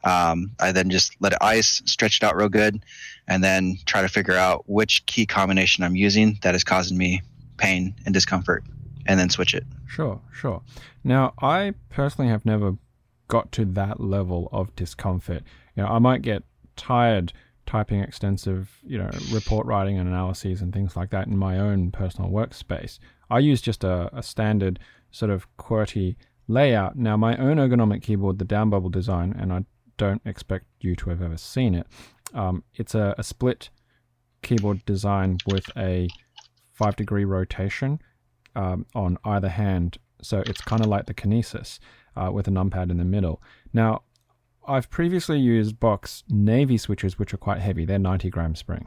um, 0.04 0.52
I 0.60 0.72
then 0.72 0.90
just 0.90 1.16
let 1.20 1.32
it 1.32 1.38
ice, 1.40 1.82
stretch 1.86 2.18
it 2.22 2.24
out 2.24 2.36
real 2.36 2.48
good, 2.48 2.84
and 3.28 3.42
then 3.42 3.78
try 3.86 4.02
to 4.02 4.08
figure 4.08 4.34
out 4.34 4.64
which 4.68 5.06
key 5.06 5.26
combination 5.26 5.84
I'm 5.84 5.96
using 5.96 6.38
that 6.42 6.54
is 6.54 6.64
causing 6.64 6.98
me 6.98 7.22
pain 7.56 7.94
and 8.04 8.12
discomfort, 8.12 8.64
and 9.06 9.18
then 9.18 9.30
switch 9.30 9.54
it. 9.54 9.64
Sure, 9.86 10.20
sure. 10.32 10.62
Now, 11.04 11.34
I 11.40 11.74
personally 11.90 12.30
have 12.30 12.44
never 12.44 12.76
got 13.28 13.52
to 13.52 13.64
that 13.64 14.00
level 14.00 14.48
of 14.52 14.74
discomfort. 14.76 15.42
You 15.76 15.82
know, 15.82 15.88
I 15.88 15.98
might 15.98 16.22
get 16.22 16.42
tired 16.76 17.32
typing 17.66 18.00
extensive, 18.00 18.78
you 18.84 18.98
know, 18.98 19.10
report 19.30 19.66
writing 19.66 19.98
and 19.98 20.08
analyses 20.08 20.60
and 20.60 20.72
things 20.72 20.96
like 20.96 21.10
that 21.10 21.26
in 21.26 21.36
my 21.36 21.58
own 21.58 21.90
personal 21.90 22.30
workspace. 22.30 22.98
I 23.30 23.38
use 23.38 23.60
just 23.62 23.84
a, 23.84 24.10
a 24.16 24.22
standard 24.22 24.78
sort 25.12 25.30
of 25.30 25.46
QWERTY 25.58 26.16
layout. 26.48 26.96
Now, 26.96 27.16
my 27.16 27.36
own 27.36 27.58
ergonomic 27.58 28.02
keyboard, 28.02 28.38
the 28.38 28.44
down 28.44 28.70
bubble 28.70 28.90
design, 28.90 29.34
and 29.38 29.52
I 29.52 29.64
don't 29.96 30.22
expect 30.24 30.66
you 30.80 30.96
to 30.96 31.10
have 31.10 31.22
ever 31.22 31.36
seen 31.36 31.74
it. 31.74 31.86
Um, 32.34 32.64
it's 32.74 32.94
a, 32.94 33.14
a 33.18 33.22
split 33.22 33.70
keyboard 34.42 34.84
design 34.84 35.38
with 35.46 35.64
a 35.76 36.08
five 36.72 36.96
degree 36.96 37.24
rotation 37.24 38.00
um, 38.56 38.86
on 38.94 39.18
either 39.24 39.48
hand. 39.48 39.98
So 40.22 40.42
it's 40.46 40.60
kind 40.60 40.82
of 40.82 40.88
like 40.88 41.06
the 41.06 41.14
Kinesis 41.14 41.78
uh, 42.16 42.30
with 42.32 42.48
a 42.48 42.50
numpad 42.50 42.90
in 42.90 42.98
the 42.98 43.04
middle. 43.04 43.42
Now, 43.72 44.02
I've 44.66 44.90
previously 44.90 45.38
used 45.38 45.80
Box 45.80 46.22
Navy 46.28 46.76
switches, 46.76 47.18
which 47.18 47.34
are 47.34 47.38
quite 47.38 47.60
heavy. 47.60 47.84
They're 47.84 47.98
90 47.98 48.30
gram 48.30 48.54
spring. 48.54 48.84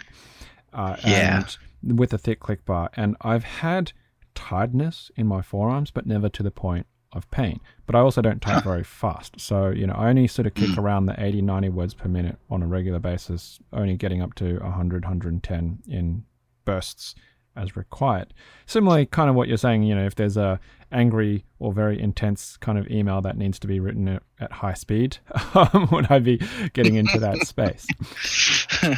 Uh, 0.72 0.98
yeah. 1.06 1.44
with 1.84 2.14
a 2.14 2.18
thick 2.18 2.40
click 2.40 2.66
bar. 2.66 2.90
And 2.96 3.16
I've 3.22 3.44
had 3.44 3.94
tiredness 4.36 5.10
in 5.16 5.28
my 5.28 5.42
forearms, 5.42 5.92
but 5.92 6.06
never 6.06 6.30
to 6.30 6.44
the 6.44 6.52
point 6.52 6.86
of 7.12 7.30
pain. 7.32 7.60
But 7.86 7.96
I 7.96 8.00
also 8.00 8.22
don't 8.22 8.42
type 8.42 8.64
very 8.64 8.84
fast. 8.84 9.40
So, 9.40 9.70
you 9.70 9.88
know, 9.88 9.94
I 9.94 10.10
only 10.10 10.28
sort 10.28 10.46
of 10.46 10.54
kick 10.54 10.70
mm. 10.70 10.78
around 10.78 11.06
the 11.06 11.16
80, 11.18 11.42
90 11.42 11.70
words 11.70 11.94
per 11.94 12.10
minute 12.10 12.38
on 12.50 12.62
a 12.62 12.68
regular 12.68 13.00
basis, 13.00 13.60
only 13.74 13.96
getting 13.96 14.22
up 14.22 14.36
to 14.36 14.60
100, 14.60 15.04
110 15.04 15.80
in 15.88 16.26
bursts 16.66 17.16
as 17.56 17.76
required. 17.76 18.34
Similarly, 18.66 19.06
kind 19.06 19.30
of 19.30 19.36
what 19.36 19.48
you're 19.48 19.58
saying, 19.58 19.84
you 19.84 19.96
know, 19.96 20.06
if 20.06 20.16
there's 20.16 20.38
a 20.38 20.60
angry 20.92 21.46
or 21.60 21.74
very 21.74 22.00
intense 22.00 22.58
kind 22.58 22.78
of 22.78 22.88
email 22.90 23.22
that 23.22 23.38
needs 23.38 23.60
to 23.60 23.68
be 23.68 23.80
written 23.80 24.08
at, 24.08 24.24
at 24.40 24.52
high 24.52 24.74
speed, 24.74 25.18
um, 25.54 25.88
would 25.92 26.12
I 26.12 26.20
be 26.20 26.42
getting 26.74 26.96
into 26.96 27.20
that 27.20 27.48
space? 27.48 27.86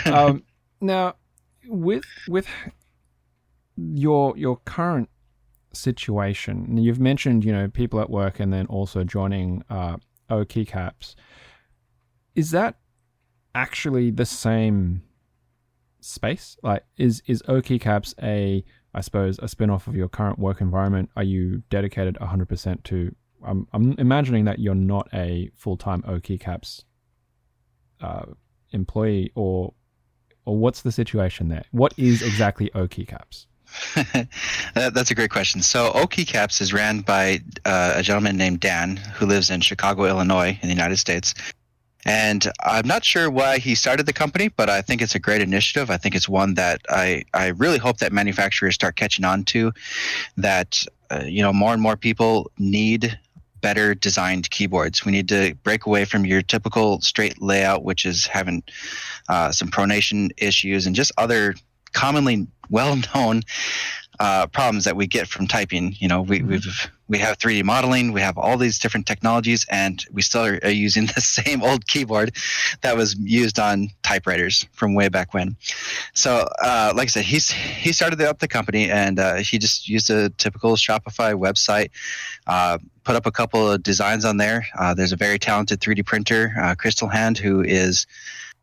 Um, 0.06 0.44
now, 0.82 1.16
with 1.66 2.04
with 2.28 2.48
your 3.78 4.36
your 4.38 4.58
current 4.66 5.10
situation, 5.78 6.78
you've 6.78 7.00
mentioned 7.00 7.46
you 7.46 7.52
know 7.52 7.68
people 7.68 8.00
at 8.00 8.10
work 8.10 8.40
and 8.40 8.52
then 8.52 8.66
also 8.68 9.04
joining 9.04 9.64
uh, 9.70 9.98
O 10.30 10.46
keycaps. 10.46 11.16
Is 12.36 12.52
that 12.52 12.78
actually 13.56 14.12
the 14.12 14.26
same 14.26 15.04
space? 16.00 16.58
Like, 16.64 16.84
is 16.98 17.22
is 17.28 17.44
O 17.48 17.62
keycaps 17.62 18.14
a 18.22 18.64
I 18.94 19.02
suppose 19.02 19.38
a 19.40 19.48
spin-off 19.48 19.88
of 19.88 19.96
your 19.96 20.08
current 20.08 20.40
work 20.40 20.62
environment? 20.62 21.10
Are 21.16 21.24
you 21.24 21.62
dedicated 21.70 22.16
100% 22.16 22.84
to? 22.84 23.16
I'm 23.44 23.68
I'm 23.74 23.94
imagining 24.00 24.46
that 24.46 24.60
you're 24.60 24.76
not 24.76 25.08
a 25.14 25.52
full-time 25.56 26.04
O 26.08 26.20
keycaps 26.20 26.84
uh, 28.02 28.26
employee, 28.72 29.32
or 29.36 29.74
or 30.46 30.58
what's 30.58 30.82
the 30.82 30.92
situation 30.92 31.50
there? 31.50 31.66
What 31.72 31.94
is 31.98 32.22
exactly 32.22 32.72
O 32.74 32.88
keycaps? 33.96 34.28
That's 34.94 35.12
a 35.12 35.16
great 35.16 35.30
question. 35.30 35.62
So, 35.62 35.92
O 35.94 36.08
Caps 36.08 36.62
is 36.62 36.74
ran 36.74 37.00
by 37.00 37.42
uh, 37.66 37.94
a 37.96 38.04
gentleman 38.04 38.38
named 38.38 38.60
Dan 38.60 38.98
who 38.98 39.26
lives 39.26 39.50
in 39.50 39.62
Chicago, 39.62 40.06
Illinois, 40.06 40.58
in 40.62 40.68
the 40.68 40.74
United 40.74 40.98
States. 40.98 41.34
And 42.06 42.50
I'm 42.64 42.88
not 42.88 43.04
sure 43.04 43.30
why 43.30 43.58
he 43.58 43.76
started 43.76 44.06
the 44.06 44.14
company, 44.14 44.48
but 44.48 44.70
I 44.70 44.82
think 44.82 45.02
it's 45.02 45.16
a 45.16 45.20
great 45.20 45.42
initiative. 45.42 45.90
I 45.90 45.98
think 45.98 46.16
it's 46.16 46.30
one 46.30 46.54
that 46.54 46.82
I, 46.90 47.24
I 47.34 47.48
really 47.48 47.78
hope 47.78 47.98
that 47.98 48.14
manufacturers 48.14 48.76
start 48.76 48.96
catching 48.96 49.26
on 49.26 49.44
to. 49.46 49.74
That 50.38 50.84
uh, 51.12 51.24
you 51.26 51.42
know 51.42 51.52
more 51.52 51.74
and 51.74 51.82
more 51.82 51.98
people 51.98 52.50
need 52.58 53.20
better 53.60 53.94
designed 53.94 54.50
keyboards. 54.52 55.06
We 55.06 55.12
need 55.12 55.28
to 55.30 55.56
break 55.64 55.86
away 55.86 56.06
from 56.06 56.26
your 56.26 56.42
typical 56.42 57.02
straight 57.02 57.42
layout, 57.42 57.84
which 57.84 58.06
is 58.06 58.26
having 58.28 58.64
uh, 59.28 59.52
some 59.52 59.70
pronation 59.70 60.32
issues 60.38 60.86
and 60.86 60.96
just 60.96 61.12
other 61.18 61.56
commonly 61.98 62.46
well-known 62.70 63.42
uh, 64.20 64.46
problems 64.48 64.86
that 64.86 64.96
we 64.96 65.08
get 65.08 65.28
from 65.28 65.48
typing. 65.48 65.96
You 66.00 66.08
know, 66.08 66.22
we, 66.22 66.40
mm-hmm. 66.40 66.50
we've 66.50 66.92
we 67.10 67.18
have 67.20 67.38
3D 67.38 67.64
modeling, 67.64 68.12
we 68.12 68.20
have 68.20 68.38
all 68.38 68.58
these 68.58 68.80
different 68.80 69.08
technologies, 69.08 69.66
and 69.70 70.04
we 70.12 70.22
still 70.22 70.46
are, 70.46 70.60
are, 70.64 70.70
using 70.70 71.06
the 71.16 71.22
same 71.22 71.64
old 71.64 71.88
keyboard 71.88 72.36
that 72.82 72.98
was 72.98 73.16
used 73.18 73.60
on 73.60 73.90
typewriters 74.04 74.66
from 74.74 74.94
way 74.94 75.08
back 75.08 75.34
when. 75.34 75.56
So, 76.14 76.48
uh, 76.62 76.94
like 76.96 77.06
I 77.06 77.10
said, 77.10 77.26
he's 77.26 77.50
he 77.50 77.94
started 77.94 78.22
up 78.22 78.40
the 78.40 78.48
company, 78.48 78.92
and 78.92 79.20
uh, 79.20 79.36
he 79.36 79.58
just 79.58 79.88
used 79.88 80.10
a 80.10 80.30
typical 80.32 80.76
Shopify 80.76 81.34
website. 81.34 81.90
Uh, 82.46 82.78
put 83.04 83.16
up 83.16 83.26
a 83.26 83.32
couple 83.32 83.72
of 83.72 83.82
designs 83.84 84.26
on 84.26 84.38
there. 84.38 84.68
Uh, 84.78 84.94
there's 84.94 85.14
a 85.14 85.18
very 85.18 85.40
talented 85.40 85.80
3D 85.80 86.06
printer, 86.06 86.54
uh, 86.62 86.76
Crystal 86.76 87.08
Hand, 87.08 87.38
who 87.38 87.62
is 87.62 88.06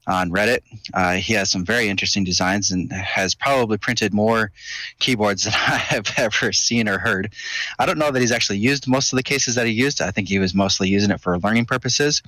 on 0.06 0.30
Reddit. 0.30 0.61
Uh, 0.92 1.14
he 1.14 1.32
has 1.34 1.50
some 1.50 1.64
very 1.64 1.88
interesting 1.88 2.25
designs 2.25 2.70
and 2.70 2.92
has 2.92 3.34
probably 3.34 3.78
printed 3.78 4.12
more 4.12 4.50
keyboards 4.99 5.44
than 5.44 5.52
I 5.66 5.76
have 5.76 6.12
ever 6.16 6.52
seen 6.52 6.88
or 6.88 6.99
heard. 6.99 7.32
I 7.78 7.87
don't 7.87 7.99
know 7.99 8.11
that 8.11 8.20
he's 8.20 8.32
actually 8.32 8.58
used 8.58 8.87
most 8.87 9.12
of 9.12 9.16
the 9.16 9.23
cases 9.23 9.54
that 9.54 9.66
he 9.66 9.73
used. 9.73 10.00
I 10.00 10.11
think 10.11 10.28
he 10.28 10.38
was 10.38 10.54
mostly 10.54 10.88
using 10.88 11.11
it 11.11 11.20
for 11.20 11.38
learning 11.38 11.66
purposes. 11.66 12.23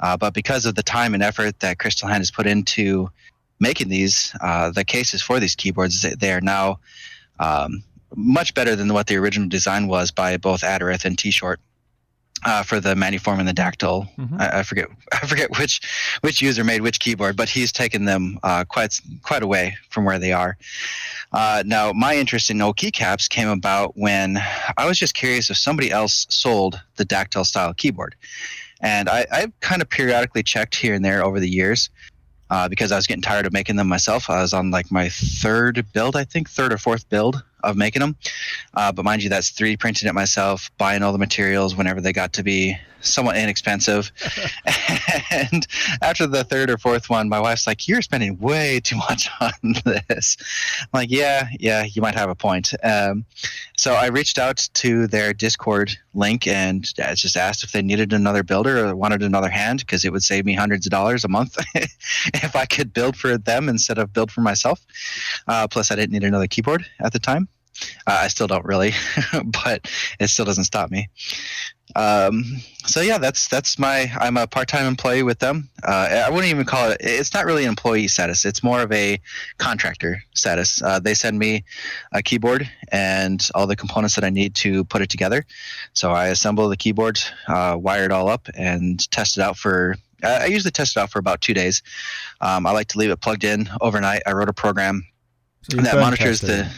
Uh, 0.00 0.16
but 0.16 0.34
because 0.34 0.64
of 0.66 0.74
the 0.74 0.82
time 0.82 1.14
and 1.14 1.22
effort 1.22 1.60
that 1.60 1.78
Crystal 1.78 2.08
Hand 2.08 2.20
has 2.20 2.30
put 2.30 2.46
into 2.46 3.10
making 3.58 3.88
these, 3.88 4.34
uh, 4.40 4.70
the 4.70 4.84
cases 4.84 5.22
for 5.22 5.38
these 5.38 5.54
keyboards, 5.54 6.02
they 6.02 6.32
are 6.32 6.40
now 6.40 6.80
um, 7.38 7.82
much 8.14 8.54
better 8.54 8.74
than 8.74 8.92
what 8.92 9.06
the 9.06 9.16
original 9.16 9.48
design 9.48 9.86
was 9.86 10.10
by 10.10 10.36
both 10.36 10.62
Adereth 10.62 11.04
and 11.04 11.16
Tshort 11.16 11.56
uh, 12.44 12.62
for 12.62 12.80
the 12.80 12.94
Manuform 12.94 13.38
and 13.38 13.48
the 13.48 13.52
Dactyl. 13.52 14.08
Mm-hmm. 14.16 14.40
I, 14.40 14.60
I, 14.60 14.62
forget 14.62 14.88
I 15.12 15.26
forget 15.26 15.58
which 15.58 15.80
which 16.20 16.40
user 16.40 16.64
made 16.64 16.82
which 16.82 17.00
keyboard, 17.00 17.36
but 17.36 17.48
he's 17.48 17.72
taken 17.72 18.04
them 18.04 18.38
uh, 18.42 18.64
quite 18.64 18.98
quite 19.22 19.42
away 19.42 19.76
from 19.90 20.04
where 20.04 20.18
they 20.18 20.32
are. 20.32 20.56
Uh, 21.32 21.62
now, 21.66 21.92
my 21.92 22.16
interest 22.16 22.50
in 22.50 22.58
no 22.58 22.72
keycaps 22.72 23.28
came 23.28 23.48
about 23.48 23.96
when 23.96 24.38
I 24.76 24.86
was 24.86 24.98
just 24.98 25.14
curious 25.14 25.50
if 25.50 25.56
somebody 25.56 25.90
else 25.90 26.26
sold 26.28 26.80
the 26.96 27.04
Dactyl 27.04 27.44
style 27.44 27.74
keyboard, 27.74 28.14
and 28.80 29.08
I, 29.08 29.26
I 29.30 29.52
kind 29.60 29.82
of 29.82 29.88
periodically 29.88 30.42
checked 30.42 30.74
here 30.74 30.94
and 30.94 31.04
there 31.04 31.24
over 31.24 31.40
the 31.40 31.48
years. 31.48 31.90
Uh, 32.52 32.68
because 32.68 32.90
I 32.90 32.96
was 32.96 33.06
getting 33.06 33.22
tired 33.22 33.46
of 33.46 33.52
making 33.52 33.76
them 33.76 33.86
myself. 33.86 34.28
I 34.28 34.42
was 34.42 34.52
on 34.52 34.72
like 34.72 34.90
my 34.90 35.08
third 35.08 35.86
build, 35.92 36.16
I 36.16 36.24
think, 36.24 36.50
third 36.50 36.72
or 36.72 36.78
fourth 36.78 37.08
build 37.08 37.44
of 37.62 37.76
making 37.76 38.00
them. 38.00 38.16
Uh, 38.74 38.92
but 38.92 39.04
mind 39.04 39.22
you, 39.22 39.28
that's 39.28 39.50
3D 39.52 39.78
printing 39.78 40.08
it 40.08 40.14
myself, 40.14 40.70
buying 40.78 41.02
all 41.02 41.12
the 41.12 41.18
materials 41.18 41.76
whenever 41.76 42.00
they 42.00 42.12
got 42.12 42.32
to 42.34 42.42
be 42.42 42.76
somewhat 43.00 43.36
inexpensive. 43.36 44.10
and 45.30 45.66
after 46.02 46.26
the 46.26 46.44
third 46.44 46.70
or 46.70 46.78
fourth 46.78 47.10
one, 47.10 47.28
my 47.28 47.40
wife's 47.40 47.66
like, 47.66 47.88
You're 47.88 48.02
spending 48.02 48.38
way 48.38 48.80
too 48.80 48.96
much 48.96 49.28
on 49.40 49.52
this. 49.84 50.36
I'm 50.80 50.88
like, 50.92 51.10
Yeah, 51.10 51.48
yeah, 51.58 51.84
you 51.84 52.02
might 52.02 52.14
have 52.14 52.30
a 52.30 52.34
point. 52.34 52.72
Um, 52.82 53.24
so 53.76 53.94
I 53.94 54.06
reached 54.06 54.38
out 54.38 54.68
to 54.74 55.06
their 55.06 55.32
Discord 55.32 55.96
link 56.14 56.46
and 56.46 56.84
just 57.14 57.36
asked 57.36 57.64
if 57.64 57.72
they 57.72 57.82
needed 57.82 58.12
another 58.12 58.42
builder 58.42 58.86
or 58.86 58.94
wanted 58.94 59.22
another 59.22 59.48
hand 59.48 59.80
because 59.80 60.04
it 60.04 60.12
would 60.12 60.22
save 60.22 60.44
me 60.44 60.54
hundreds 60.54 60.86
of 60.86 60.90
dollars 60.90 61.24
a 61.24 61.28
month 61.28 61.56
if 61.74 62.56
I 62.56 62.66
could 62.66 62.92
build 62.92 63.16
for 63.16 63.38
them 63.38 63.68
instead 63.68 63.98
of 63.98 64.12
build 64.12 64.30
for 64.30 64.40
myself. 64.40 64.84
Uh, 65.46 65.66
plus, 65.68 65.90
I 65.90 65.96
didn't 65.96 66.12
need 66.12 66.24
another 66.24 66.46
keyboard 66.46 66.84
at 67.00 67.12
the 67.12 67.18
time. 67.18 67.48
Uh, 68.06 68.20
I 68.22 68.28
still 68.28 68.46
don't 68.46 68.64
really, 68.64 68.92
but 69.64 69.90
it 70.18 70.28
still 70.28 70.44
doesn't 70.44 70.64
stop 70.64 70.90
me. 70.90 71.08
Um, 71.96 72.44
so 72.86 73.00
yeah, 73.00 73.18
that's 73.18 73.48
that's 73.48 73.78
my. 73.78 74.10
I'm 74.18 74.36
a 74.36 74.46
part-time 74.46 74.86
employee 74.86 75.22
with 75.22 75.38
them. 75.38 75.68
Uh, 75.82 76.24
I 76.26 76.30
wouldn't 76.30 76.50
even 76.50 76.64
call 76.64 76.90
it. 76.90 76.98
It's 77.00 77.34
not 77.34 77.44
really 77.44 77.64
an 77.64 77.68
employee 77.68 78.08
status. 78.08 78.44
It's 78.44 78.62
more 78.62 78.80
of 78.80 78.92
a 78.92 79.20
contractor 79.58 80.22
status. 80.34 80.80
Uh, 80.82 81.00
they 81.00 81.14
send 81.14 81.38
me 81.38 81.64
a 82.12 82.22
keyboard 82.22 82.70
and 82.92 83.46
all 83.54 83.66
the 83.66 83.76
components 83.76 84.14
that 84.14 84.24
I 84.24 84.30
need 84.30 84.54
to 84.56 84.84
put 84.84 85.02
it 85.02 85.10
together. 85.10 85.44
So 85.92 86.12
I 86.12 86.28
assemble 86.28 86.68
the 86.68 86.76
keyboard, 86.76 87.20
uh, 87.48 87.76
wire 87.78 88.04
it 88.04 88.12
all 88.12 88.28
up, 88.28 88.48
and 88.54 89.10
test 89.10 89.36
it 89.36 89.42
out 89.42 89.56
for. 89.56 89.96
I 90.22 90.46
usually 90.46 90.70
test 90.70 90.96
it 90.96 91.00
out 91.00 91.10
for 91.10 91.18
about 91.18 91.40
two 91.40 91.54
days. 91.54 91.82
Um, 92.40 92.66
I 92.66 92.72
like 92.72 92.88
to 92.88 92.98
leave 92.98 93.10
it 93.10 93.20
plugged 93.20 93.44
in 93.44 93.68
overnight. 93.80 94.22
I 94.26 94.32
wrote 94.32 94.50
a 94.50 94.52
program 94.52 95.06
so 95.70 95.78
that 95.78 95.96
monitors 95.96 96.40
the. 96.40 96.70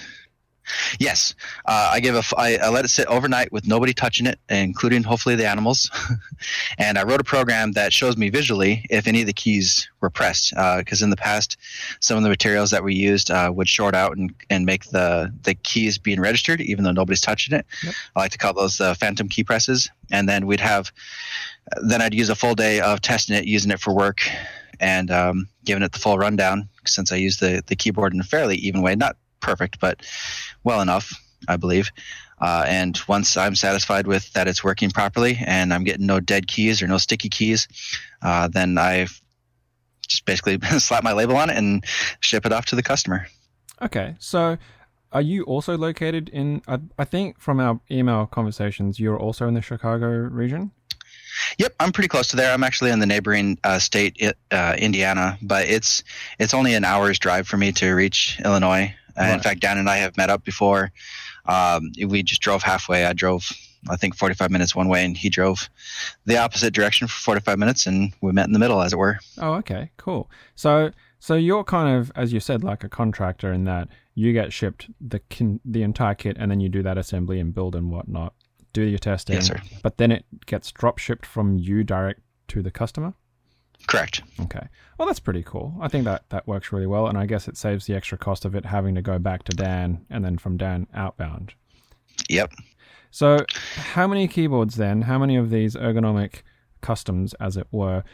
Yes, 0.98 1.34
uh, 1.66 1.90
I 1.92 2.00
give 2.00 2.14
a. 2.14 2.22
I, 2.36 2.56
I 2.56 2.68
let 2.68 2.84
it 2.84 2.88
sit 2.88 3.06
overnight 3.06 3.52
with 3.52 3.66
nobody 3.66 3.92
touching 3.92 4.26
it, 4.26 4.38
including 4.48 5.02
hopefully 5.02 5.34
the 5.34 5.46
animals. 5.46 5.90
and 6.78 6.98
I 6.98 7.02
wrote 7.02 7.20
a 7.20 7.24
program 7.24 7.72
that 7.72 7.92
shows 7.92 8.16
me 8.16 8.30
visually 8.30 8.86
if 8.90 9.06
any 9.06 9.20
of 9.20 9.26
the 9.26 9.32
keys 9.32 9.88
were 10.00 10.10
pressed. 10.10 10.50
Because 10.50 11.02
uh, 11.02 11.04
in 11.04 11.10
the 11.10 11.16
past, 11.16 11.56
some 12.00 12.16
of 12.16 12.22
the 12.22 12.28
materials 12.28 12.70
that 12.70 12.84
we 12.84 12.94
used 12.94 13.30
uh, 13.30 13.50
would 13.54 13.68
short 13.68 13.94
out 13.94 14.16
and, 14.16 14.34
and 14.50 14.64
make 14.64 14.84
the 14.86 15.32
the 15.42 15.54
keys 15.54 15.98
being 15.98 16.20
registered, 16.20 16.60
even 16.60 16.84
though 16.84 16.92
nobody's 16.92 17.20
touching 17.20 17.56
it. 17.56 17.66
Yep. 17.82 17.94
I 18.16 18.20
like 18.20 18.32
to 18.32 18.38
call 18.38 18.54
those 18.54 18.76
the 18.76 18.94
phantom 18.94 19.28
key 19.28 19.44
presses. 19.44 19.90
And 20.10 20.28
then 20.28 20.46
we'd 20.46 20.60
have. 20.60 20.92
Then 21.82 22.02
I'd 22.02 22.14
use 22.14 22.28
a 22.28 22.34
full 22.34 22.54
day 22.54 22.80
of 22.80 23.00
testing 23.00 23.36
it, 23.36 23.46
using 23.46 23.70
it 23.70 23.80
for 23.80 23.94
work, 23.94 24.20
and 24.80 25.10
um, 25.10 25.48
giving 25.64 25.82
it 25.82 25.92
the 25.92 25.98
full 25.98 26.18
rundown 26.18 26.68
since 26.86 27.12
I 27.12 27.16
use 27.16 27.38
the 27.38 27.62
the 27.66 27.76
keyboard 27.76 28.14
in 28.14 28.20
a 28.20 28.24
fairly 28.24 28.56
even 28.56 28.82
way, 28.82 28.94
not 28.94 29.16
perfect, 29.42 29.78
but 29.80 30.00
well 30.64 30.80
enough, 30.80 31.12
I 31.48 31.56
believe. 31.56 31.90
Uh, 32.40 32.64
and 32.66 32.98
once 33.06 33.36
I'm 33.36 33.54
satisfied 33.54 34.06
with 34.06 34.32
that 34.32 34.48
it's 34.48 34.64
working 34.64 34.90
properly 34.90 35.38
and 35.46 35.72
I'm 35.72 35.84
getting 35.84 36.06
no 36.06 36.18
dead 36.18 36.48
keys 36.48 36.82
or 36.82 36.88
no 36.88 36.98
sticky 36.98 37.28
keys, 37.28 37.68
uh, 38.20 38.48
then 38.48 38.78
I 38.78 39.06
just 40.08 40.24
basically 40.24 40.58
slap 40.78 41.04
my 41.04 41.12
label 41.12 41.36
on 41.36 41.50
it 41.50 41.56
and 41.56 41.84
ship 42.20 42.44
it 42.44 42.52
off 42.52 42.66
to 42.66 42.76
the 42.76 42.82
customer. 42.82 43.26
Okay, 43.80 44.16
so 44.18 44.58
are 45.12 45.22
you 45.22 45.44
also 45.44 45.76
located 45.76 46.28
in? 46.30 46.62
I, 46.66 46.78
I 46.98 47.04
think 47.04 47.38
from 47.38 47.60
our 47.60 47.80
email 47.90 48.26
conversations, 48.26 48.98
you're 48.98 49.18
also 49.18 49.46
in 49.46 49.54
the 49.54 49.62
Chicago 49.62 50.08
region. 50.08 50.72
Yep, 51.58 51.74
I'm 51.80 51.92
pretty 51.92 52.08
close 52.08 52.28
to 52.28 52.36
there. 52.36 52.52
I'm 52.52 52.64
actually 52.64 52.90
in 52.90 52.98
the 52.98 53.06
neighboring 53.06 53.58
uh, 53.64 53.78
state, 53.78 54.22
uh, 54.50 54.76
Indiana, 54.78 55.38
but 55.42 55.66
it's 55.66 56.02
it's 56.38 56.54
only 56.54 56.74
an 56.74 56.84
hour's 56.84 57.18
drive 57.18 57.46
for 57.46 57.56
me 57.56 57.72
to 57.72 57.92
reach 57.92 58.40
Illinois. 58.44 58.94
Uh, 59.18 59.22
right. 59.22 59.34
In 59.34 59.40
fact, 59.40 59.60
Dan 59.60 59.78
and 59.78 59.88
I 59.88 59.96
have 59.98 60.16
met 60.16 60.30
up 60.30 60.44
before. 60.44 60.92
Um, 61.46 61.90
we 62.06 62.22
just 62.22 62.40
drove 62.40 62.62
halfway. 62.62 63.04
I 63.04 63.12
drove, 63.12 63.50
I 63.90 63.96
think, 63.96 64.16
45 64.16 64.50
minutes 64.50 64.74
one 64.74 64.88
way, 64.88 65.04
and 65.04 65.16
he 65.16 65.28
drove 65.28 65.68
the 66.24 66.38
opposite 66.38 66.72
direction 66.72 67.08
for 67.08 67.14
45 67.14 67.58
minutes, 67.58 67.86
and 67.86 68.12
we 68.20 68.32
met 68.32 68.46
in 68.46 68.52
the 68.52 68.58
middle, 68.58 68.80
as 68.80 68.92
it 68.92 68.98
were. 68.98 69.18
Oh, 69.38 69.54
okay, 69.54 69.90
cool. 69.96 70.30
So, 70.54 70.92
so 71.18 71.34
you're 71.34 71.64
kind 71.64 71.96
of, 71.96 72.12
as 72.14 72.32
you 72.32 72.40
said, 72.40 72.62
like 72.62 72.84
a 72.84 72.88
contractor 72.88 73.52
in 73.52 73.64
that 73.64 73.88
you 74.14 74.32
get 74.32 74.52
shipped 74.52 74.88
the 75.00 75.18
kin- 75.18 75.60
the 75.64 75.82
entire 75.82 76.14
kit, 76.14 76.36
and 76.38 76.50
then 76.50 76.60
you 76.60 76.68
do 76.68 76.82
that 76.82 76.98
assembly 76.98 77.40
and 77.40 77.54
build 77.54 77.74
and 77.74 77.90
whatnot, 77.90 78.34
do 78.72 78.82
your 78.82 78.98
testing. 78.98 79.36
Yes, 79.36 79.46
sir. 79.48 79.60
But 79.82 79.98
then 79.98 80.12
it 80.12 80.24
gets 80.46 80.70
drop 80.72 80.98
shipped 80.98 81.26
from 81.26 81.58
you 81.58 81.84
direct 81.84 82.20
to 82.48 82.62
the 82.62 82.70
customer. 82.70 83.14
Correct. 83.86 84.22
Okay. 84.40 84.66
Well, 84.98 85.06
that's 85.06 85.20
pretty 85.20 85.42
cool. 85.42 85.74
I 85.80 85.88
think 85.88 86.04
that 86.04 86.28
that 86.30 86.46
works 86.46 86.72
really 86.72 86.86
well, 86.86 87.08
and 87.08 87.18
I 87.18 87.26
guess 87.26 87.48
it 87.48 87.56
saves 87.56 87.86
the 87.86 87.94
extra 87.94 88.16
cost 88.16 88.44
of 88.44 88.54
it 88.54 88.64
having 88.64 88.94
to 88.94 89.02
go 89.02 89.18
back 89.18 89.42
to 89.44 89.52
Dan 89.52 90.04
and 90.10 90.24
then 90.24 90.38
from 90.38 90.56
Dan 90.56 90.86
outbound. 90.94 91.54
Yep. 92.28 92.52
So, 93.10 93.44
how 93.74 94.06
many 94.06 94.28
keyboards 94.28 94.76
then? 94.76 95.02
How 95.02 95.18
many 95.18 95.36
of 95.36 95.50
these 95.50 95.74
ergonomic 95.74 96.42
customs, 96.80 97.34
as 97.34 97.56
it 97.56 97.66
were, 97.70 98.04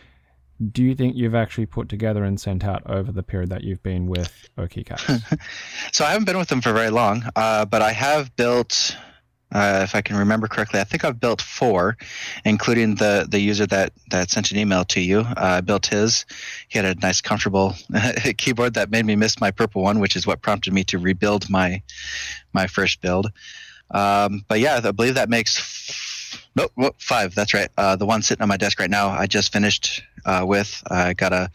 do 0.73 0.83
you 0.83 0.95
think 0.95 1.15
you've 1.15 1.35
actually 1.35 1.67
put 1.67 1.89
together 1.89 2.25
and 2.25 2.41
sent 2.41 2.65
out 2.65 2.83
over 2.87 3.13
the 3.13 3.23
period 3.23 3.51
that 3.51 3.63
you've 3.63 3.83
been 3.83 4.07
with 4.07 4.49
OKeyCaps? 4.59 5.39
so 5.93 6.05
I 6.05 6.11
haven't 6.11 6.25
been 6.25 6.39
with 6.39 6.49
them 6.49 6.61
for 6.61 6.73
very 6.73 6.91
long, 6.91 7.23
uh, 7.37 7.65
but 7.65 7.81
I 7.81 7.93
have 7.93 8.35
built 8.35 8.97
uh, 9.53 9.81
if 9.83 9.95
I 9.95 10.03
can 10.03 10.17
remember 10.17 10.47
correctly, 10.47 10.81
I 10.81 10.85
think 10.85 11.05
I've 11.05 11.21
built 11.21 11.41
four, 11.41 11.97
including 12.45 12.97
the 12.97 13.27
the 13.29 13.41
user 13.41 13.67
that 13.67 13.93
that 14.11 14.31
sent 14.31 14.51
an 14.51 14.59
email 14.59 14.85
to 14.87 15.01
you. 15.01 15.21
Uh, 15.21 15.35
I 15.37 15.61
built 15.63 15.87
his. 15.87 16.27
He 16.69 16.79
had 16.79 16.85
a 16.85 17.01
nice, 17.01 17.21
comfortable 17.21 17.75
keyboard 18.37 18.75
that 18.75 18.91
made 18.91 19.07
me 19.07 19.17
miss 19.17 19.41
my 19.41 19.51
purple 19.51 19.83
one, 19.83 20.01
which 20.01 20.17
is 20.17 20.27
what 20.27 20.43
prompted 20.43 20.73
me 20.73 20.85
to 20.85 20.99
rebuild 20.99 21.49
my 21.49 21.83
my 22.53 22.67
first 22.67 23.01
build. 23.01 23.31
Um, 23.91 24.45
but 24.49 24.61
yeah, 24.61 24.81
I 24.85 24.91
believe 24.91 25.15
that 25.15 25.31
makes 25.31 25.57
nope, 26.55 26.95
five. 26.99 27.35
That's 27.35 27.55
right. 27.55 27.71
Uh, 27.79 27.97
the 27.97 28.05
one 28.05 28.21
sitting 28.21 28.43
on 28.43 28.49
my 28.49 28.59
desk 28.59 28.79
right 28.79 28.91
now, 28.91 29.09
I 29.09 29.27
just 29.27 29.51
finished 29.53 30.03
uh, 30.27 30.45
with. 30.47 30.83
I 30.91 31.15
gotta 31.15 31.51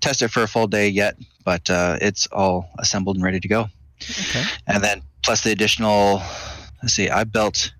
test 0.00 0.22
it 0.22 0.28
for 0.28 0.44
a 0.44 0.48
full 0.48 0.68
day 0.68 0.88
yet, 0.88 1.16
but 1.44 1.68
uh, 1.70 1.98
it's 2.00 2.28
all 2.28 2.70
assembled 2.78 3.16
and 3.16 3.24
ready 3.24 3.40
to 3.40 3.48
go. 3.48 3.68
Okay. 4.00 4.44
And 4.68 4.82
then 4.82 5.02
plus 5.24 5.42
the 5.42 5.50
additional 5.50 6.22
let's 6.82 6.94
see, 6.94 7.08
I 7.08 7.24
built 7.24 7.72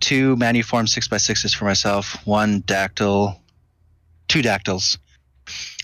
two 0.00 0.36
Manuform 0.36 0.86
6x6s 0.86 1.54
for 1.54 1.64
myself, 1.64 2.26
one 2.26 2.62
dactyl, 2.62 3.36
two 4.28 4.42
dactyls. 4.42 4.98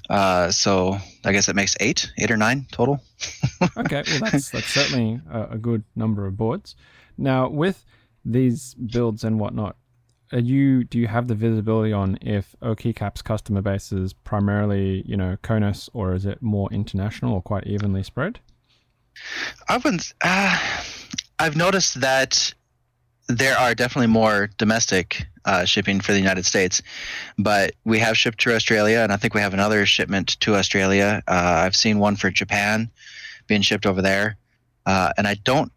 Uh, 0.08 0.50
so 0.50 0.98
I 1.24 1.32
guess 1.32 1.46
that 1.46 1.56
makes 1.56 1.76
eight, 1.80 2.12
eight 2.18 2.30
or 2.30 2.36
nine 2.36 2.66
total. 2.70 3.00
okay, 3.76 4.04
well 4.06 4.30
that's 4.30 4.50
that's 4.50 4.68
certainly 4.68 5.20
a, 5.30 5.48
a, 5.52 5.58
good 5.58 5.82
number 5.96 6.26
of 6.26 6.36
boards. 6.36 6.76
Now 7.18 7.48
with 7.48 7.84
these 8.24 8.74
builds 8.74 9.24
and 9.24 9.40
whatnot, 9.40 9.74
are 10.32 10.38
you 10.38 10.84
do 10.84 10.98
you 10.98 11.08
have 11.08 11.26
the 11.26 11.34
visibility 11.34 11.92
on 11.92 12.18
if 12.20 12.54
OKeyCap's 12.62 13.22
customer 13.22 13.62
base 13.62 13.90
is 13.90 14.12
primarily 14.12 15.02
you 15.06 15.16
know 15.16 15.36
CONUS 15.42 15.88
or 15.92 16.14
is 16.14 16.24
it 16.24 16.40
more 16.40 16.72
international 16.72 17.34
or 17.34 17.42
quite 17.42 17.66
evenly 17.66 18.04
spread? 18.04 18.38
I 19.68 19.78
wouldn't. 19.78 20.12
Uh, 20.22 20.58
I've 21.38 21.56
noticed 21.56 22.00
that 22.00 22.54
there 23.28 23.58
are 23.58 23.74
definitely 23.74 24.06
more 24.06 24.48
domestic 24.56 25.26
uh, 25.44 25.64
shipping 25.64 26.00
for 26.00 26.12
the 26.12 26.18
United 26.18 26.46
States, 26.46 26.82
but 27.38 27.72
we 27.84 27.98
have 27.98 28.16
shipped 28.16 28.38
to 28.40 28.54
Australia, 28.54 28.98
and 28.98 29.12
I 29.12 29.16
think 29.16 29.34
we 29.34 29.40
have 29.40 29.54
another 29.54 29.84
shipment 29.86 30.40
to 30.40 30.56
Australia. 30.56 31.22
Uh, 31.26 31.62
I've 31.64 31.76
seen 31.76 31.98
one 31.98 32.16
for 32.16 32.30
Japan 32.30 32.90
being 33.46 33.62
shipped 33.62 33.86
over 33.86 34.02
there, 34.02 34.36
uh, 34.86 35.12
and 35.16 35.26
I 35.26 35.34
don't, 35.34 35.70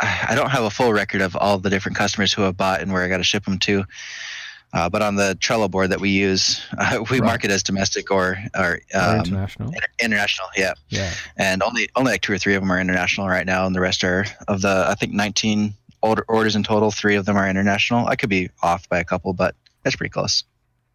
I 0.00 0.34
don't 0.34 0.50
have 0.50 0.64
a 0.64 0.70
full 0.70 0.92
record 0.92 1.20
of 1.20 1.36
all 1.36 1.58
the 1.58 1.70
different 1.70 1.96
customers 1.96 2.32
who 2.32 2.42
have 2.42 2.56
bought 2.56 2.80
and 2.80 2.92
where 2.92 3.02
I 3.02 3.08
got 3.08 3.18
to 3.18 3.24
ship 3.24 3.44
them 3.44 3.58
to. 3.60 3.84
Uh, 4.72 4.88
but 4.88 5.02
on 5.02 5.14
the 5.14 5.36
Trello 5.40 5.70
board 5.70 5.90
that 5.90 6.00
we 6.00 6.10
use, 6.10 6.60
uh, 6.78 7.04
we 7.10 7.20
right. 7.20 7.26
mark 7.26 7.44
it 7.44 7.50
as 7.50 7.62
domestic 7.62 8.10
or 8.10 8.38
or, 8.58 8.80
um, 8.94 9.20
international. 9.20 9.68
Inter- 9.68 9.86
international, 10.00 10.48
yeah. 10.56 10.74
Yeah. 10.88 11.12
And 11.36 11.62
only 11.62 11.88
only 11.96 12.12
like 12.12 12.22
two 12.22 12.32
or 12.32 12.38
three 12.38 12.54
of 12.54 12.62
them 12.62 12.70
are 12.72 12.80
international 12.80 13.28
right 13.28 13.46
now, 13.46 13.66
and 13.66 13.74
the 13.74 13.80
rest 13.80 14.02
are 14.04 14.26
of 14.48 14.62
the 14.62 14.86
I 14.88 14.94
think 14.94 15.12
19 15.12 15.74
order, 16.02 16.24
orders 16.28 16.56
in 16.56 16.62
total. 16.62 16.90
Three 16.90 17.16
of 17.16 17.24
them 17.24 17.36
are 17.36 17.48
international. 17.48 18.06
I 18.06 18.16
could 18.16 18.30
be 18.30 18.50
off 18.62 18.88
by 18.88 18.98
a 18.98 19.04
couple, 19.04 19.32
but 19.32 19.54
that's 19.82 19.96
pretty 19.96 20.10
close. 20.10 20.44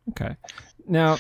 Okay. 0.10 0.36
Now, 0.88 1.18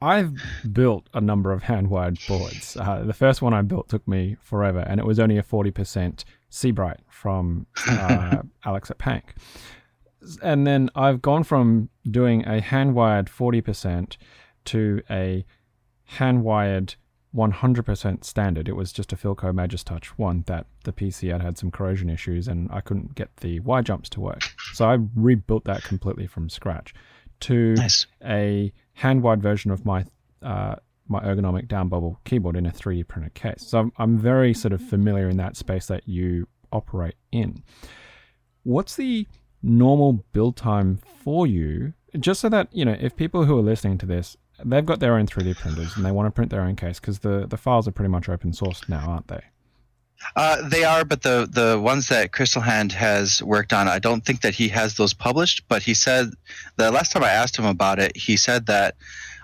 I've 0.00 0.34
built 0.72 1.08
a 1.14 1.20
number 1.20 1.52
of 1.52 1.62
hand 1.62 1.88
wired 1.88 2.18
boards. 2.28 2.76
Uh, 2.76 3.02
the 3.04 3.14
first 3.14 3.40
one 3.40 3.54
I 3.54 3.62
built 3.62 3.88
took 3.88 4.06
me 4.06 4.36
forever, 4.42 4.80
and 4.80 5.00
it 5.00 5.06
was 5.06 5.18
only 5.18 5.38
a 5.38 5.42
40% 5.42 6.24
Sebright 6.48 7.00
from 7.08 7.66
uh, 7.88 8.42
Alex 8.64 8.90
at 8.90 8.98
Pank 8.98 9.34
and 10.42 10.66
then 10.66 10.90
I've 10.94 11.22
gone 11.22 11.44
from 11.44 11.88
doing 12.08 12.46
a 12.46 12.60
hand 12.60 12.94
wired 12.94 13.26
40% 13.26 14.16
to 14.66 15.02
a 15.10 15.44
hand 16.04 16.42
wired 16.44 16.94
100% 17.34 18.24
standard. 18.24 18.68
It 18.68 18.76
was 18.76 18.92
just 18.92 19.12
a 19.12 19.16
Filco 19.16 19.52
Majestouch 19.52 20.06
one 20.16 20.44
that 20.46 20.66
the 20.84 20.92
PC 20.92 21.30
had 21.30 21.42
had 21.42 21.58
some 21.58 21.70
corrosion 21.70 22.08
issues 22.08 22.48
and 22.48 22.68
I 22.72 22.80
couldn't 22.80 23.14
get 23.14 23.36
the 23.38 23.60
Y 23.60 23.82
jumps 23.82 24.08
to 24.10 24.20
work. 24.20 24.42
So 24.72 24.88
I 24.88 24.98
rebuilt 25.14 25.64
that 25.64 25.82
completely 25.82 26.26
from 26.26 26.48
scratch 26.48 26.94
to 27.40 27.74
nice. 27.74 28.06
a 28.24 28.72
hand 28.94 29.22
wired 29.22 29.42
version 29.42 29.70
of 29.70 29.84
my 29.84 30.04
uh, 30.42 30.76
my 31.08 31.20
ergonomic 31.20 31.68
down 31.68 31.88
bubble 31.88 32.18
keyboard 32.24 32.56
in 32.56 32.66
a 32.66 32.70
3D 32.70 33.06
printed 33.06 33.34
case. 33.34 33.64
So 33.66 33.78
I'm, 33.78 33.92
I'm 33.96 34.18
very 34.18 34.52
sort 34.52 34.72
of 34.72 34.82
familiar 34.82 35.28
in 35.28 35.36
that 35.36 35.56
space 35.56 35.86
that 35.86 36.08
you 36.08 36.48
operate 36.72 37.14
in. 37.30 37.62
What's 38.64 38.96
the 38.96 39.26
normal 39.66 40.24
build 40.32 40.56
time 40.56 41.00
for 41.22 41.46
you, 41.46 41.92
just 42.18 42.40
so 42.40 42.48
that, 42.48 42.68
you 42.72 42.84
know, 42.84 42.96
if 42.98 43.16
people 43.16 43.44
who 43.44 43.58
are 43.58 43.62
listening 43.62 43.98
to 43.98 44.06
this, 44.06 44.36
they've 44.64 44.86
got 44.86 45.00
their 45.00 45.16
own 45.16 45.26
3D 45.26 45.56
printers 45.56 45.96
and 45.96 46.04
they 46.04 46.10
want 46.10 46.26
to 46.26 46.30
print 46.30 46.50
their 46.50 46.62
own 46.62 46.76
case 46.76 46.98
because 47.00 47.18
the, 47.18 47.46
the 47.46 47.56
files 47.56 47.86
are 47.86 47.92
pretty 47.92 48.08
much 48.08 48.28
open 48.28 48.52
source 48.52 48.88
now, 48.88 49.06
aren't 49.08 49.28
they? 49.28 49.42
Uh, 50.34 50.66
they 50.68 50.82
are, 50.82 51.04
but 51.04 51.22
the 51.22 51.46
the 51.50 51.78
ones 51.78 52.08
that 52.08 52.32
Crystal 52.32 52.62
Hand 52.62 52.90
has 52.92 53.42
worked 53.42 53.72
on, 53.72 53.86
I 53.86 53.98
don't 53.98 54.24
think 54.24 54.40
that 54.40 54.54
he 54.54 54.68
has 54.68 54.94
those 54.94 55.12
published. 55.12 55.68
But 55.68 55.82
he 55.82 55.92
said 55.94 56.30
the 56.76 56.90
last 56.90 57.12
time 57.12 57.22
I 57.22 57.30
asked 57.30 57.58
him 57.58 57.66
about 57.66 57.98
it, 57.98 58.16
he 58.16 58.36
said 58.36 58.66
that 58.66 58.96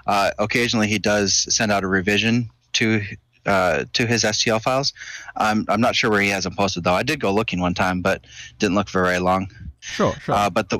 uh, 0.06 0.30
occasionally 0.38 0.88
he 0.88 0.98
does 0.98 1.46
send 1.54 1.72
out 1.72 1.84
a 1.84 1.88
revision 1.88 2.48
to 2.74 3.02
uh, 3.46 3.84
to 3.92 4.06
his 4.06 4.24
STL 4.24 4.62
files. 4.62 4.92
I'm 5.36 5.66
I'm 5.68 5.80
not 5.80 5.94
sure 5.94 6.10
where 6.10 6.22
he 6.22 6.30
has 6.30 6.44
them 6.44 6.54
posted 6.56 6.84
though. 6.84 6.94
I 6.94 7.02
did 7.02 7.20
go 7.20 7.32
looking 7.32 7.60
one 7.60 7.74
time, 7.74 8.00
but 8.00 8.24
didn't 8.58 8.74
look 8.74 8.88
for 8.88 9.02
very 9.02 9.18
long. 9.18 9.48
Sure, 9.82 10.14
sure. 10.14 10.34
Uh, 10.34 10.48
but 10.48 10.70
the 10.70 10.78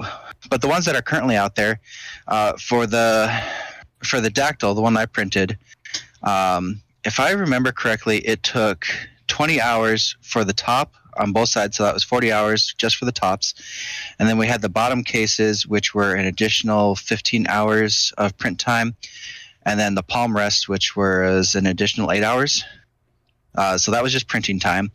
but 0.48 0.62
the 0.62 0.68
ones 0.68 0.84
that 0.84 0.94
are 0.94 1.02
currently 1.02 1.36
out 1.36 1.56
there 1.56 1.80
uh, 2.28 2.54
for 2.54 2.86
the 2.86 3.30
for 4.04 4.20
the 4.20 4.30
dactyl, 4.30 4.74
the 4.74 4.80
one 4.80 4.96
I 4.96 5.06
printed, 5.06 5.58
um, 6.22 6.80
if 7.04 7.18
I 7.18 7.32
remember 7.32 7.72
correctly, 7.72 8.18
it 8.18 8.42
took 8.44 8.86
20 9.26 9.60
hours 9.60 10.16
for 10.22 10.44
the 10.44 10.52
top 10.52 10.94
on 11.18 11.32
both 11.32 11.48
sides, 11.48 11.76
so 11.76 11.82
that 11.82 11.92
was 11.92 12.04
40 12.04 12.32
hours 12.32 12.74
just 12.78 12.96
for 12.96 13.04
the 13.04 13.12
tops, 13.12 13.54
and 14.18 14.28
then 14.28 14.38
we 14.38 14.46
had 14.46 14.62
the 14.62 14.68
bottom 14.68 15.02
cases, 15.02 15.66
which 15.66 15.94
were 15.94 16.14
an 16.14 16.24
additional 16.24 16.94
15 16.94 17.46
hours 17.48 18.12
of 18.18 18.36
print 18.38 18.58
time, 18.60 18.94
and 19.64 19.78
then 19.78 19.94
the 19.94 20.02
palm 20.02 20.34
rest, 20.34 20.68
which 20.68 20.96
was 20.96 21.54
an 21.54 21.66
additional 21.66 22.12
eight 22.12 22.24
hours. 22.24 22.64
Uh, 23.54 23.76
so 23.76 23.90
that 23.90 24.02
was 24.02 24.12
just 24.12 24.28
printing 24.28 24.58
time. 24.58 24.90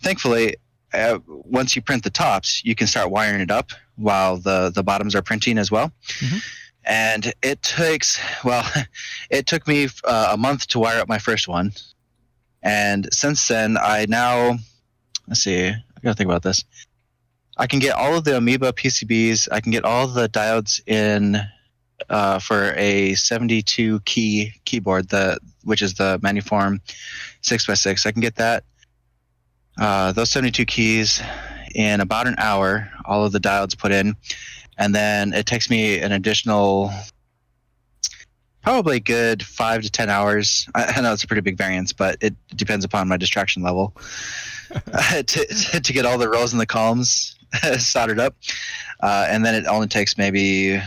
Thankfully, 0.00 0.56
uh, 0.92 1.18
once 1.26 1.76
you 1.76 1.82
print 1.82 2.04
the 2.04 2.10
tops, 2.10 2.64
you 2.64 2.74
can 2.74 2.86
start 2.86 3.10
wiring 3.10 3.40
it 3.40 3.50
up 3.50 3.72
while 3.96 4.36
the 4.36 4.70
the 4.74 4.82
bottoms 4.82 5.14
are 5.14 5.22
printing 5.22 5.58
as 5.58 5.70
well. 5.70 5.92
Mm-hmm. 6.18 6.38
And 6.84 7.34
it 7.42 7.62
takes 7.62 8.20
well, 8.44 8.66
it 9.30 9.46
took 9.46 9.66
me 9.66 9.88
uh, 10.04 10.30
a 10.32 10.36
month 10.36 10.66
to 10.68 10.78
wire 10.78 11.00
up 11.00 11.08
my 11.08 11.18
first 11.18 11.48
one, 11.48 11.72
and 12.62 13.12
since 13.12 13.48
then 13.48 13.76
I 13.76 14.06
now 14.08 14.58
let's 15.26 15.42
see, 15.42 15.68
I 15.68 16.00
gotta 16.02 16.14
think 16.14 16.28
about 16.28 16.42
this. 16.42 16.64
I 17.56 17.66
can 17.66 17.80
get 17.80 17.96
all 17.96 18.16
of 18.16 18.24
the 18.24 18.36
Amoeba 18.36 18.72
PCBs. 18.72 19.48
I 19.50 19.60
can 19.60 19.72
get 19.72 19.84
all 19.84 20.06
the 20.06 20.28
diodes 20.28 20.80
in 20.86 21.40
uh, 22.08 22.38
for 22.38 22.72
a 22.76 23.14
72 23.14 24.00
key 24.00 24.52
keyboard, 24.64 25.08
the 25.08 25.38
which 25.64 25.82
is 25.82 25.94
the 25.94 26.20
Manuform 26.20 26.80
6x6. 27.42 28.06
I 28.06 28.12
can 28.12 28.20
get 28.20 28.36
that 28.36 28.64
uh, 29.78 30.12
those 30.12 30.30
72 30.30 30.64
keys 30.64 31.22
in 31.74 32.00
about 32.00 32.26
an 32.26 32.34
hour, 32.38 32.90
all 33.04 33.24
of 33.24 33.32
the 33.32 33.40
diodes 33.40 33.78
put 33.78 33.92
in, 33.92 34.16
and 34.76 34.94
then 34.94 35.32
it 35.32 35.46
takes 35.46 35.70
me 35.70 35.98
an 36.00 36.12
additional 36.12 36.90
probably 38.62 39.00
good 39.00 39.42
five 39.42 39.82
to 39.82 39.90
ten 39.90 40.10
hours. 40.10 40.68
I, 40.74 40.94
I 40.96 41.00
know 41.00 41.12
it's 41.12 41.24
a 41.24 41.26
pretty 41.26 41.42
big 41.42 41.56
variance, 41.56 41.92
but 41.92 42.16
it 42.20 42.34
depends 42.54 42.84
upon 42.84 43.08
my 43.08 43.16
distraction 43.16 43.62
level 43.62 43.94
to, 45.26 45.80
to 45.80 45.92
get 45.92 46.04
all 46.04 46.18
the 46.18 46.28
rows 46.28 46.52
and 46.52 46.60
the 46.60 46.66
columns 46.66 47.36
soldered 47.78 48.18
up, 48.18 48.34
uh, 49.00 49.26
and 49.28 49.44
then 49.44 49.54
it 49.54 49.66
only 49.66 49.88
takes 49.88 50.18
maybe 50.18 50.80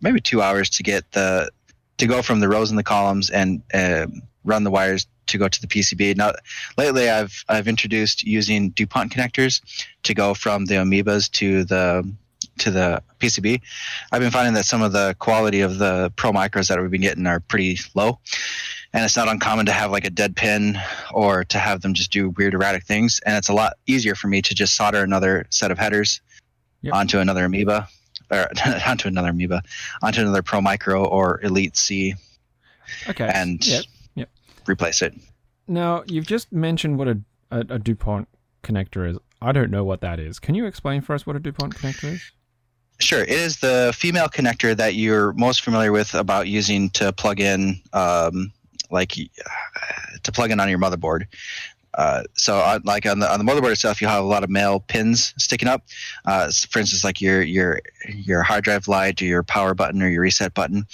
maybe 0.00 0.20
two 0.20 0.42
hours 0.42 0.70
to 0.70 0.82
get 0.82 1.10
the 1.12 1.50
to 1.98 2.06
go 2.06 2.22
from 2.22 2.40
the 2.40 2.48
rows 2.48 2.70
and 2.70 2.78
the 2.78 2.84
columns 2.84 3.30
and 3.30 3.62
uh, 3.74 4.06
run 4.44 4.64
the 4.64 4.70
wires 4.70 5.06
to 5.30 5.38
go 5.38 5.48
to 5.48 5.60
the 5.60 5.66
PCB. 5.66 6.16
Now, 6.16 6.32
lately 6.76 7.08
I've 7.10 7.44
I've 7.48 7.68
introduced 7.68 8.22
using 8.22 8.70
DuPont 8.70 9.12
connectors 9.12 9.60
to 10.04 10.14
go 10.14 10.34
from 10.34 10.66
the 10.66 10.74
Amoebas 10.74 11.30
to 11.32 11.64
the 11.64 12.10
to 12.58 12.70
the 12.70 13.02
PCB. 13.18 13.60
I've 14.12 14.20
been 14.20 14.30
finding 14.30 14.54
that 14.54 14.66
some 14.66 14.82
of 14.82 14.92
the 14.92 15.16
quality 15.18 15.60
of 15.62 15.78
the 15.78 16.12
Pro 16.16 16.32
Micros 16.32 16.68
that 16.68 16.80
we've 16.80 16.90
been 16.90 17.00
getting 17.00 17.26
are 17.26 17.40
pretty 17.40 17.78
low, 17.94 18.18
and 18.92 19.04
it's 19.04 19.16
not 19.16 19.28
uncommon 19.28 19.66
to 19.66 19.72
have 19.72 19.90
like 19.90 20.04
a 20.04 20.10
dead 20.10 20.36
pin 20.36 20.78
or 21.12 21.44
to 21.44 21.58
have 21.58 21.80
them 21.80 21.94
just 21.94 22.12
do 22.12 22.30
weird 22.30 22.54
erratic 22.54 22.84
things. 22.84 23.20
And 23.24 23.36
it's 23.36 23.48
a 23.48 23.54
lot 23.54 23.74
easier 23.86 24.14
for 24.14 24.28
me 24.28 24.42
to 24.42 24.54
just 24.54 24.76
solder 24.76 25.02
another 25.02 25.46
set 25.50 25.70
of 25.70 25.78
headers 25.78 26.20
yep. 26.82 26.94
onto 26.94 27.18
another 27.18 27.44
Amoeba 27.44 27.88
or 28.30 28.48
onto 28.86 29.08
another 29.08 29.30
Amoeba, 29.30 29.62
onto 30.02 30.20
another 30.20 30.42
Pro 30.42 30.60
Micro 30.60 31.04
or 31.04 31.40
Elite 31.42 31.76
C 31.76 32.14
Okay. 33.08 33.30
and 33.32 33.64
Yep. 33.66 33.84
Replace 34.68 35.02
it. 35.02 35.14
Now 35.68 36.02
you've 36.06 36.26
just 36.26 36.52
mentioned 36.52 36.98
what 36.98 37.08
a, 37.08 37.20
a 37.50 37.60
a 37.70 37.78
Dupont 37.78 38.28
connector 38.62 39.08
is. 39.10 39.18
I 39.42 39.52
don't 39.52 39.70
know 39.70 39.84
what 39.84 40.00
that 40.02 40.18
is. 40.20 40.38
Can 40.38 40.54
you 40.54 40.66
explain 40.66 41.00
for 41.00 41.14
us 41.14 41.26
what 41.26 41.36
a 41.36 41.40
Dupont 41.40 41.74
connector 41.74 42.14
is? 42.14 42.30
Sure, 42.98 43.22
it 43.22 43.30
is 43.30 43.60
the 43.60 43.92
female 43.96 44.28
connector 44.28 44.76
that 44.76 44.94
you're 44.94 45.32
most 45.32 45.62
familiar 45.62 45.90
with 45.92 46.12
about 46.14 46.48
using 46.48 46.90
to 46.90 47.12
plug 47.14 47.40
in, 47.40 47.80
um, 47.94 48.52
like 48.90 49.14
uh, 49.18 50.18
to 50.22 50.30
plug 50.32 50.50
in 50.50 50.60
on 50.60 50.68
your 50.68 50.78
motherboard. 50.78 51.22
Uh, 51.94 52.22
so, 52.34 52.58
uh, 52.58 52.78
like 52.84 53.06
on 53.06 53.18
the 53.18 53.32
on 53.32 53.44
the 53.44 53.50
motherboard 53.50 53.72
itself, 53.72 54.02
you 54.02 54.06
have 54.06 54.22
a 54.22 54.26
lot 54.26 54.44
of 54.44 54.50
male 54.50 54.80
pins 54.80 55.32
sticking 55.38 55.66
up. 55.66 55.82
Uh, 56.26 56.50
for 56.68 56.78
instance, 56.78 57.02
like 57.02 57.20
your 57.22 57.40
your 57.42 57.80
your 58.08 58.42
hard 58.42 58.64
drive 58.64 58.86
light, 58.86 59.20
or 59.22 59.24
your 59.24 59.42
power 59.42 59.74
button, 59.74 60.02
or 60.02 60.08
your 60.08 60.20
reset 60.22 60.52
button. 60.52 60.84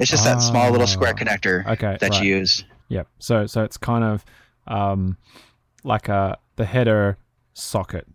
It's 0.00 0.10
just 0.10 0.24
that 0.24 0.42
small 0.42 0.70
little 0.72 0.88
square 0.88 1.14
Ah, 1.16 1.18
connector 1.22 1.64
Okay. 1.66 1.96
that 2.00 2.10
right. 2.10 2.22
you 2.22 2.36
use. 2.36 2.64
Yep. 2.88 3.08
So 3.18 3.46
so 3.46 3.62
it's 3.64 3.76
kind 3.76 4.04
of 4.04 4.24
um 4.66 5.16
like 5.82 6.08
a 6.08 6.38
the 6.56 6.64
header 6.64 7.18
socket. 7.54 8.06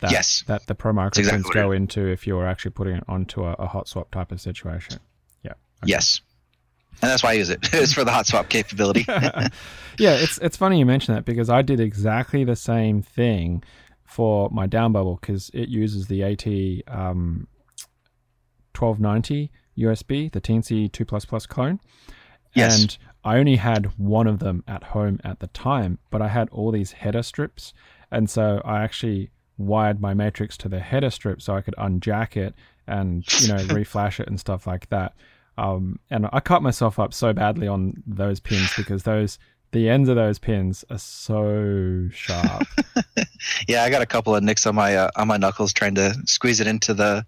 That, 0.00 0.10
Yes. 0.10 0.44
That 0.46 0.66
the 0.66 0.74
pro 0.74 0.92
micro 0.92 1.20
exactly 1.20 1.54
go 1.54 1.72
into 1.72 2.06
if 2.06 2.26
you're 2.26 2.46
actually 2.46 2.72
putting 2.72 2.96
it 2.96 3.04
onto 3.08 3.44
a, 3.44 3.52
a 3.54 3.66
hot 3.66 3.88
swap 3.88 4.10
type 4.10 4.32
of 4.32 4.40
situation. 4.40 4.98
Yeah. 5.42 5.52
okay. 5.52 5.86
Yes, 5.86 6.20
and 7.02 7.10
that's 7.10 7.22
why 7.22 7.30
I 7.30 7.34
use 7.34 7.50
it. 7.50 7.60
it's 7.72 7.92
for 7.92 8.04
the 8.04 8.12
hot 8.12 8.26
swap 8.26 8.48
capability. 8.48 9.04
yeah, 9.08 9.50
it's 9.98 10.38
it's 10.38 10.56
funny 10.56 10.78
you 10.78 10.86
mention 10.86 11.14
that 11.14 11.24
because 11.24 11.50
I 11.50 11.62
did 11.62 11.80
exactly 11.80 12.44
the 12.44 12.56
same 12.56 13.02
thing 13.02 13.62
for 14.04 14.48
my 14.50 14.66
down 14.66 14.92
bubble 14.92 15.18
because 15.20 15.50
it 15.54 15.68
uses 15.68 16.06
the 16.06 16.22
AT 16.22 16.46
um, 16.94 17.48
1290 18.78 19.50
USB, 19.78 20.30
the 20.30 20.40
Teensy 20.40 20.90
2 20.90 21.04
plus 21.04 21.46
clone. 21.46 21.80
Yes. 22.54 22.80
And 22.80 22.98
I 23.24 23.38
only 23.38 23.56
had 23.56 23.86
one 23.98 24.26
of 24.26 24.38
them 24.38 24.62
at 24.68 24.84
home 24.84 25.18
at 25.24 25.40
the 25.40 25.46
time, 25.48 25.98
but 26.10 26.20
I 26.20 26.28
had 26.28 26.48
all 26.50 26.70
these 26.70 26.92
header 26.92 27.22
strips. 27.22 27.72
And 28.10 28.28
so 28.28 28.60
I 28.64 28.82
actually 28.82 29.30
wired 29.56 30.00
my 30.00 30.14
matrix 30.14 30.56
to 30.58 30.68
the 30.68 30.80
header 30.80 31.10
strip 31.10 31.40
so 31.40 31.54
I 31.54 31.62
could 31.62 31.74
unjack 31.78 32.36
it 32.36 32.54
and, 32.86 33.24
you 33.40 33.48
know, 33.48 33.56
reflash 33.64 34.20
it 34.20 34.28
and 34.28 34.38
stuff 34.38 34.66
like 34.66 34.88
that. 34.90 35.14
Um, 35.56 36.00
and 36.10 36.28
I 36.32 36.40
cut 36.40 36.62
myself 36.62 36.98
up 36.98 37.14
so 37.14 37.32
badly 37.32 37.68
on 37.68 38.02
those 38.06 38.40
pins 38.40 38.72
because 38.76 39.04
those 39.04 39.38
the 39.74 39.90
ends 39.90 40.08
of 40.08 40.14
those 40.14 40.38
pins 40.38 40.84
are 40.88 40.98
so 40.98 42.08
sharp. 42.12 42.66
Yeah, 43.68 43.82
I 43.84 43.90
got 43.90 44.00
a 44.00 44.06
couple 44.06 44.34
of 44.34 44.42
nicks 44.42 44.66
on 44.66 44.74
my 44.74 44.96
uh, 44.96 45.10
on 45.16 45.28
my 45.28 45.36
knuckles 45.36 45.72
trying 45.74 45.94
to 45.96 46.14
squeeze 46.24 46.60
it 46.60 46.66
into 46.66 46.94
the 46.94 47.26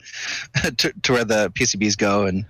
to, 0.79 0.93
to 1.03 1.13
where 1.13 1.25
the 1.27 1.51
PCBs 1.51 1.99
go, 1.99 2.25
and 2.25 2.47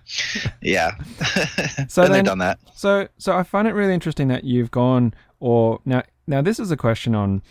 yeah, 0.62 0.92
So 1.88 2.06
then- 2.06 2.24
done 2.24 2.38
that. 2.38 2.60
So, 2.74 3.08
so 3.18 3.36
I 3.36 3.42
find 3.42 3.66
it 3.66 3.72
really 3.72 3.92
interesting 3.92 4.28
that 4.28 4.44
you've 4.44 4.70
gone, 4.70 5.14
or 5.40 5.80
now, 5.84 6.04
now 6.28 6.42
this 6.42 6.60
is 6.60 6.70
a 6.70 6.76
question 6.76 7.16
on, 7.16 7.42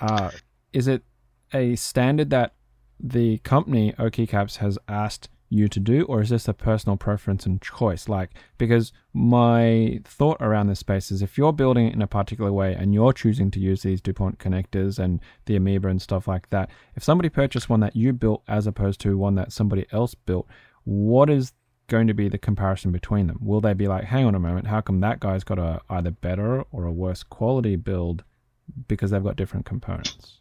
uh, 0.00 0.30
is 0.72 0.88
it 0.88 1.04
a 1.54 1.76
standard 1.76 2.30
that 2.30 2.54
the 2.98 3.38
company 3.38 3.94
OK 3.96 4.26
Caps 4.26 4.56
has 4.56 4.76
asked 4.88 5.28
you 5.50 5.68
to 5.68 5.80
do, 5.80 6.04
or 6.04 6.22
is 6.22 6.30
this 6.30 6.48
a 6.48 6.54
personal 6.54 6.96
preference 6.96 7.44
and 7.44 7.60
choice? 7.60 8.08
Like, 8.08 8.30
because 8.56 8.92
my 9.12 10.00
thought 10.04 10.38
around 10.40 10.68
this 10.68 10.78
space 10.78 11.10
is 11.10 11.20
if 11.20 11.36
you're 11.36 11.52
building 11.52 11.88
it 11.88 11.94
in 11.94 12.00
a 12.00 12.06
particular 12.06 12.52
way 12.52 12.74
and 12.74 12.94
you're 12.94 13.12
choosing 13.12 13.50
to 13.50 13.60
use 13.60 13.82
these 13.82 14.00
DuPont 14.00 14.38
connectors 14.38 14.98
and 14.98 15.20
the 15.46 15.56
Amoeba 15.56 15.88
and 15.88 16.00
stuff 16.00 16.28
like 16.28 16.48
that, 16.50 16.70
if 16.94 17.02
somebody 17.02 17.28
purchased 17.28 17.68
one 17.68 17.80
that 17.80 17.96
you 17.96 18.12
built 18.12 18.42
as 18.46 18.66
opposed 18.66 19.00
to 19.00 19.18
one 19.18 19.34
that 19.34 19.52
somebody 19.52 19.86
else 19.92 20.14
built, 20.14 20.46
what 20.84 21.28
is 21.28 21.52
going 21.88 22.06
to 22.06 22.14
be 22.14 22.28
the 22.28 22.38
comparison 22.38 22.92
between 22.92 23.26
them? 23.26 23.38
Will 23.42 23.60
they 23.60 23.74
be 23.74 23.88
like, 23.88 24.04
hang 24.04 24.24
on 24.24 24.36
a 24.36 24.40
moment, 24.40 24.68
how 24.68 24.80
come 24.80 25.00
that 25.00 25.18
guy's 25.18 25.42
got 25.42 25.58
a 25.58 25.80
either 25.90 26.12
better 26.12 26.62
or 26.70 26.84
a 26.84 26.92
worse 26.92 27.24
quality 27.24 27.74
build 27.74 28.22
because 28.86 29.10
they've 29.10 29.24
got 29.24 29.34
different 29.34 29.66
components? 29.66 30.38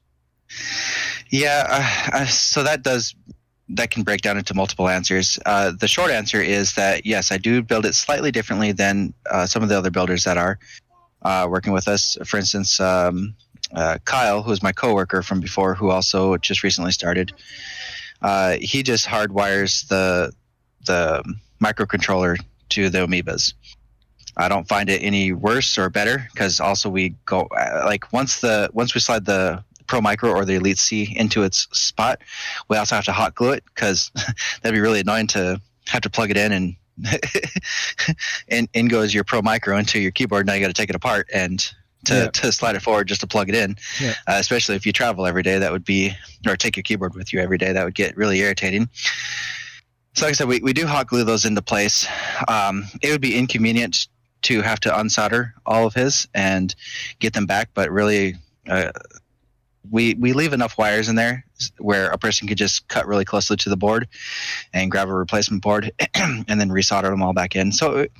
Yeah, 1.31 1.65
uh, 1.67 2.17
uh, 2.17 2.25
so 2.25 2.63
that 2.63 2.83
does 2.83 3.15
that 3.69 3.91
can 3.91 4.03
break 4.03 4.21
down 4.21 4.37
into 4.37 4.53
multiple 4.53 4.89
answers. 4.89 5.37
Uh, 5.45 5.71
the 5.71 5.87
short 5.87 6.11
answer 6.11 6.41
is 6.41 6.73
that 6.73 7.05
yes, 7.05 7.31
I 7.31 7.37
do 7.37 7.61
build 7.61 7.85
it 7.85 7.93
slightly 7.93 8.31
differently 8.31 8.71
than 8.71 9.13
uh, 9.29 9.45
some 9.45 9.63
of 9.63 9.69
the 9.69 9.77
other 9.77 9.91
builders 9.91 10.23
that 10.23 10.37
are 10.37 10.59
uh, 11.21 11.47
working 11.49 11.73
with 11.73 11.87
us. 11.87 12.17
For 12.25 12.37
instance, 12.37 12.79
um, 12.79 13.35
uh, 13.73 13.99
Kyle, 14.05 14.41
who 14.41 14.51
is 14.51 14.63
my 14.63 14.71
coworker 14.71 15.21
from 15.21 15.39
before, 15.39 15.75
who 15.75 15.91
also 15.91 16.37
just 16.37 16.63
recently 16.63 16.91
started, 16.91 17.31
uh, 18.21 18.57
he 18.59 18.83
just 18.83 19.05
hardwires 19.05 19.87
the 19.87 20.33
the 20.85 21.23
microcontroller 21.61 22.37
to 22.69 22.89
the 22.89 22.99
amoebas. 22.99 23.53
I 24.37 24.47
don't 24.47 24.67
find 24.67 24.89
it 24.89 25.03
any 25.03 25.33
worse 25.33 25.77
or 25.77 25.89
better 25.89 26.27
because 26.33 26.59
also 26.59 26.89
we 26.89 27.09
go 27.25 27.41
uh, 27.55 27.83
like 27.85 28.11
once 28.13 28.39
the 28.39 28.69
once 28.73 28.95
we 28.95 29.01
slide 29.01 29.25
the 29.25 29.63
Pro 29.89 29.99
Micro 29.99 30.29
or 30.31 30.45
the 30.45 30.53
Elite 30.55 30.77
C 30.77 31.13
into 31.17 31.43
its 31.43 31.67
spot, 31.73 32.21
we 32.69 32.77
also 32.77 32.95
have 32.95 33.05
to 33.05 33.11
hot 33.11 33.35
glue 33.35 33.51
it 33.51 33.63
because 33.73 34.11
that'd 34.61 34.73
be 34.75 34.79
really 34.79 35.01
annoying 35.01 35.27
to 35.27 35.59
have 35.87 36.01
to 36.03 36.09
plug 36.09 36.29
it 36.29 36.37
in 36.37 36.51
and 36.53 36.75
and 38.49 38.69
in 38.73 38.87
goes 38.87 39.13
your 39.13 39.23
Pro 39.23 39.41
Micro 39.41 39.77
into 39.77 39.99
your 39.99 40.11
keyboard. 40.11 40.45
Now 40.45 40.53
you 40.53 40.61
got 40.61 40.67
to 40.67 40.73
take 40.73 40.89
it 40.89 40.95
apart 40.95 41.27
and 41.33 41.59
to, 42.05 42.13
Yeah. 42.13 42.27
to 42.29 42.51
slide 42.51 42.75
it 42.75 42.81
forward 42.81 43.07
just 43.07 43.21
to 43.21 43.27
plug 43.27 43.49
it 43.49 43.55
in. 43.55 43.75
Yeah. 43.99 44.11
Uh, 44.27 44.37
especially 44.39 44.75
if 44.75 44.85
you 44.85 44.91
travel 44.93 45.25
every 45.25 45.43
day, 45.43 45.57
that 45.57 45.71
would 45.71 45.83
be 45.85 46.13
or 46.47 46.55
take 46.55 46.75
your 46.77 46.83
keyboard 46.83 47.15
with 47.15 47.33
you 47.33 47.39
every 47.39 47.57
day. 47.57 47.73
That 47.73 47.83
would 47.85 47.95
get 47.95 48.15
really 48.15 48.39
irritating. 48.39 48.89
So 50.13 50.25
like 50.25 50.31
I 50.31 50.33
said, 50.35 50.47
we, 50.47 50.59
we 50.59 50.73
do 50.73 50.85
hot 50.87 51.07
glue 51.07 51.23
those 51.23 51.45
into 51.45 51.61
place. 51.61 52.05
Um, 52.47 52.85
it 53.01 53.11
would 53.11 53.21
be 53.21 53.37
inconvenient 53.37 54.07
to 54.43 54.61
have 54.61 54.79
to 54.81 54.89
unsolder 54.89 55.51
all 55.65 55.85
of 55.87 55.93
his 55.93 56.27
and 56.33 56.73
get 57.19 57.33
them 57.33 57.45
back, 57.45 57.69
but 57.73 57.89
really, 57.91 58.35
uh, 58.69 58.91
we 59.89 60.13
we 60.15 60.33
leave 60.33 60.53
enough 60.53 60.77
wires 60.77 61.09
in 61.09 61.15
there 61.15 61.45
where 61.77 62.09
a 62.09 62.17
person 62.17 62.47
could 62.47 62.57
just 62.57 62.87
cut 62.87 63.07
really 63.07 63.25
closely 63.25 63.57
to 63.57 63.69
the 63.69 63.77
board 63.77 64.07
and 64.73 64.91
grab 64.91 65.09
a 65.09 65.13
replacement 65.13 65.61
board 65.61 65.91
and 66.13 66.45
then 66.47 66.69
resolder 66.69 67.09
them 67.09 67.21
all 67.21 67.33
back 67.33 67.55
in. 67.55 67.71
So 67.71 67.97
it, 67.97 68.11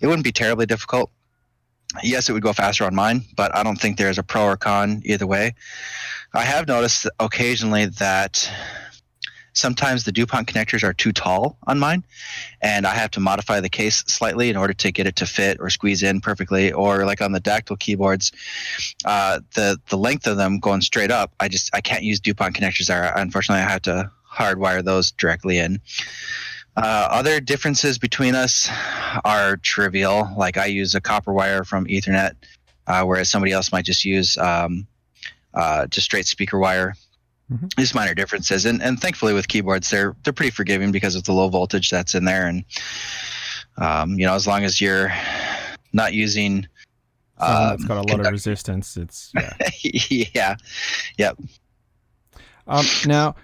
it 0.00 0.06
wouldn't 0.06 0.24
be 0.24 0.32
terribly 0.32 0.66
difficult. 0.66 1.10
Yes, 2.02 2.28
it 2.28 2.32
would 2.32 2.42
go 2.42 2.52
faster 2.52 2.84
on 2.84 2.94
mine, 2.94 3.22
but 3.36 3.54
I 3.54 3.62
don't 3.62 3.76
think 3.76 3.96
there's 3.96 4.18
a 4.18 4.22
pro 4.22 4.44
or 4.44 4.56
con 4.56 5.02
either 5.04 5.26
way. 5.26 5.54
I 6.34 6.42
have 6.42 6.68
noticed 6.68 7.08
occasionally 7.18 7.86
that 7.86 8.50
sometimes 9.56 10.04
the 10.04 10.12
DuPont 10.12 10.46
connectors 10.46 10.82
are 10.82 10.92
too 10.92 11.12
tall 11.12 11.56
on 11.66 11.78
mine, 11.78 12.04
and 12.60 12.86
I 12.86 12.94
have 12.94 13.10
to 13.12 13.20
modify 13.20 13.60
the 13.60 13.68
case 13.68 14.04
slightly 14.06 14.50
in 14.50 14.56
order 14.56 14.74
to 14.74 14.92
get 14.92 15.06
it 15.06 15.16
to 15.16 15.26
fit 15.26 15.58
or 15.60 15.70
squeeze 15.70 16.02
in 16.02 16.20
perfectly. 16.20 16.72
Or 16.72 17.04
like 17.04 17.20
on 17.20 17.32
the 17.32 17.40
Dactyl 17.40 17.78
keyboards, 17.78 18.32
uh, 19.04 19.40
the 19.54 19.80
the 19.88 19.98
length 19.98 20.26
of 20.26 20.36
them 20.36 20.60
going 20.60 20.82
straight 20.82 21.10
up, 21.10 21.32
I 21.40 21.48
just 21.48 21.70
I 21.74 21.80
can't 21.80 22.04
use 22.04 22.20
DuPont 22.20 22.54
connectors 22.54 22.86
there. 22.86 23.12
Unfortunately, 23.16 23.62
I 23.62 23.68
have 23.68 23.82
to 23.82 24.10
hardwire 24.30 24.84
those 24.84 25.10
directly 25.12 25.58
in. 25.58 25.80
Uh, 26.76 27.08
other 27.10 27.40
differences 27.40 27.96
between 27.98 28.34
us 28.34 28.68
are 29.24 29.56
trivial. 29.56 30.28
Like 30.36 30.58
I 30.58 30.66
use 30.66 30.94
a 30.94 31.00
copper 31.00 31.32
wire 31.32 31.64
from 31.64 31.86
Ethernet, 31.86 32.32
uh, 32.86 33.02
whereas 33.04 33.30
somebody 33.30 33.52
else 33.52 33.72
might 33.72 33.86
just 33.86 34.04
use 34.04 34.36
um, 34.36 34.86
uh, 35.54 35.86
just 35.86 36.04
straight 36.04 36.26
speaker 36.26 36.58
wire. 36.58 36.94
Mhm. 37.50 37.72
Just 37.78 37.94
minor 37.94 38.14
differences, 38.14 38.66
and 38.66 38.82
and 38.82 39.00
thankfully 39.00 39.32
with 39.32 39.46
keyboards 39.46 39.88
they're 39.88 40.16
they're 40.24 40.32
pretty 40.32 40.50
forgiving 40.50 40.90
because 40.90 41.14
of 41.14 41.24
the 41.24 41.32
low 41.32 41.48
voltage 41.48 41.90
that's 41.90 42.14
in 42.14 42.24
there, 42.24 42.46
and 42.46 42.64
um, 43.76 44.18
you 44.18 44.26
know 44.26 44.34
as 44.34 44.46
long 44.46 44.64
as 44.64 44.80
you're 44.80 45.12
not 45.92 46.12
using 46.12 46.66
um, 47.38 47.68
that's 47.68 47.84
got 47.84 47.98
a 47.98 48.02
lot 48.10 48.20
of 48.20 48.32
resistance. 48.32 48.96
It's 48.96 49.32
yeah. 50.34 50.56
yeah 51.18 51.32
Um, 52.66 52.84
now, 53.06 53.34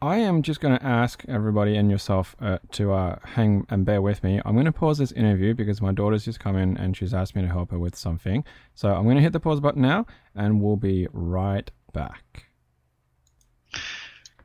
I 0.00 0.18
am 0.18 0.42
just 0.42 0.60
going 0.60 0.76
to 0.78 0.84
ask 0.84 1.24
everybody 1.28 1.76
and 1.76 1.90
yourself 1.90 2.34
uh, 2.40 2.58
to 2.72 2.92
uh, 2.92 3.18
hang 3.22 3.66
and 3.68 3.84
bear 3.84 4.02
with 4.02 4.22
me. 4.24 4.40
I'm 4.44 4.54
going 4.54 4.64
to 4.66 4.72
pause 4.72 4.98
this 4.98 5.12
interview 5.12 5.54
because 5.54 5.80
my 5.80 5.92
daughter's 5.92 6.24
just 6.24 6.40
come 6.40 6.56
in 6.56 6.76
and 6.76 6.96
she's 6.96 7.14
asked 7.14 7.36
me 7.36 7.42
to 7.42 7.48
help 7.48 7.70
her 7.70 7.78
with 7.78 7.96
something. 7.96 8.44
So 8.74 8.94
I'm 8.94 9.04
going 9.04 9.16
to 9.16 9.22
hit 9.22 9.32
the 9.32 9.40
pause 9.40 9.60
button 9.60 9.82
now, 9.82 10.06
and 10.34 10.60
we'll 10.60 10.76
be 10.76 11.06
right 11.12 11.70
back. 11.92 12.43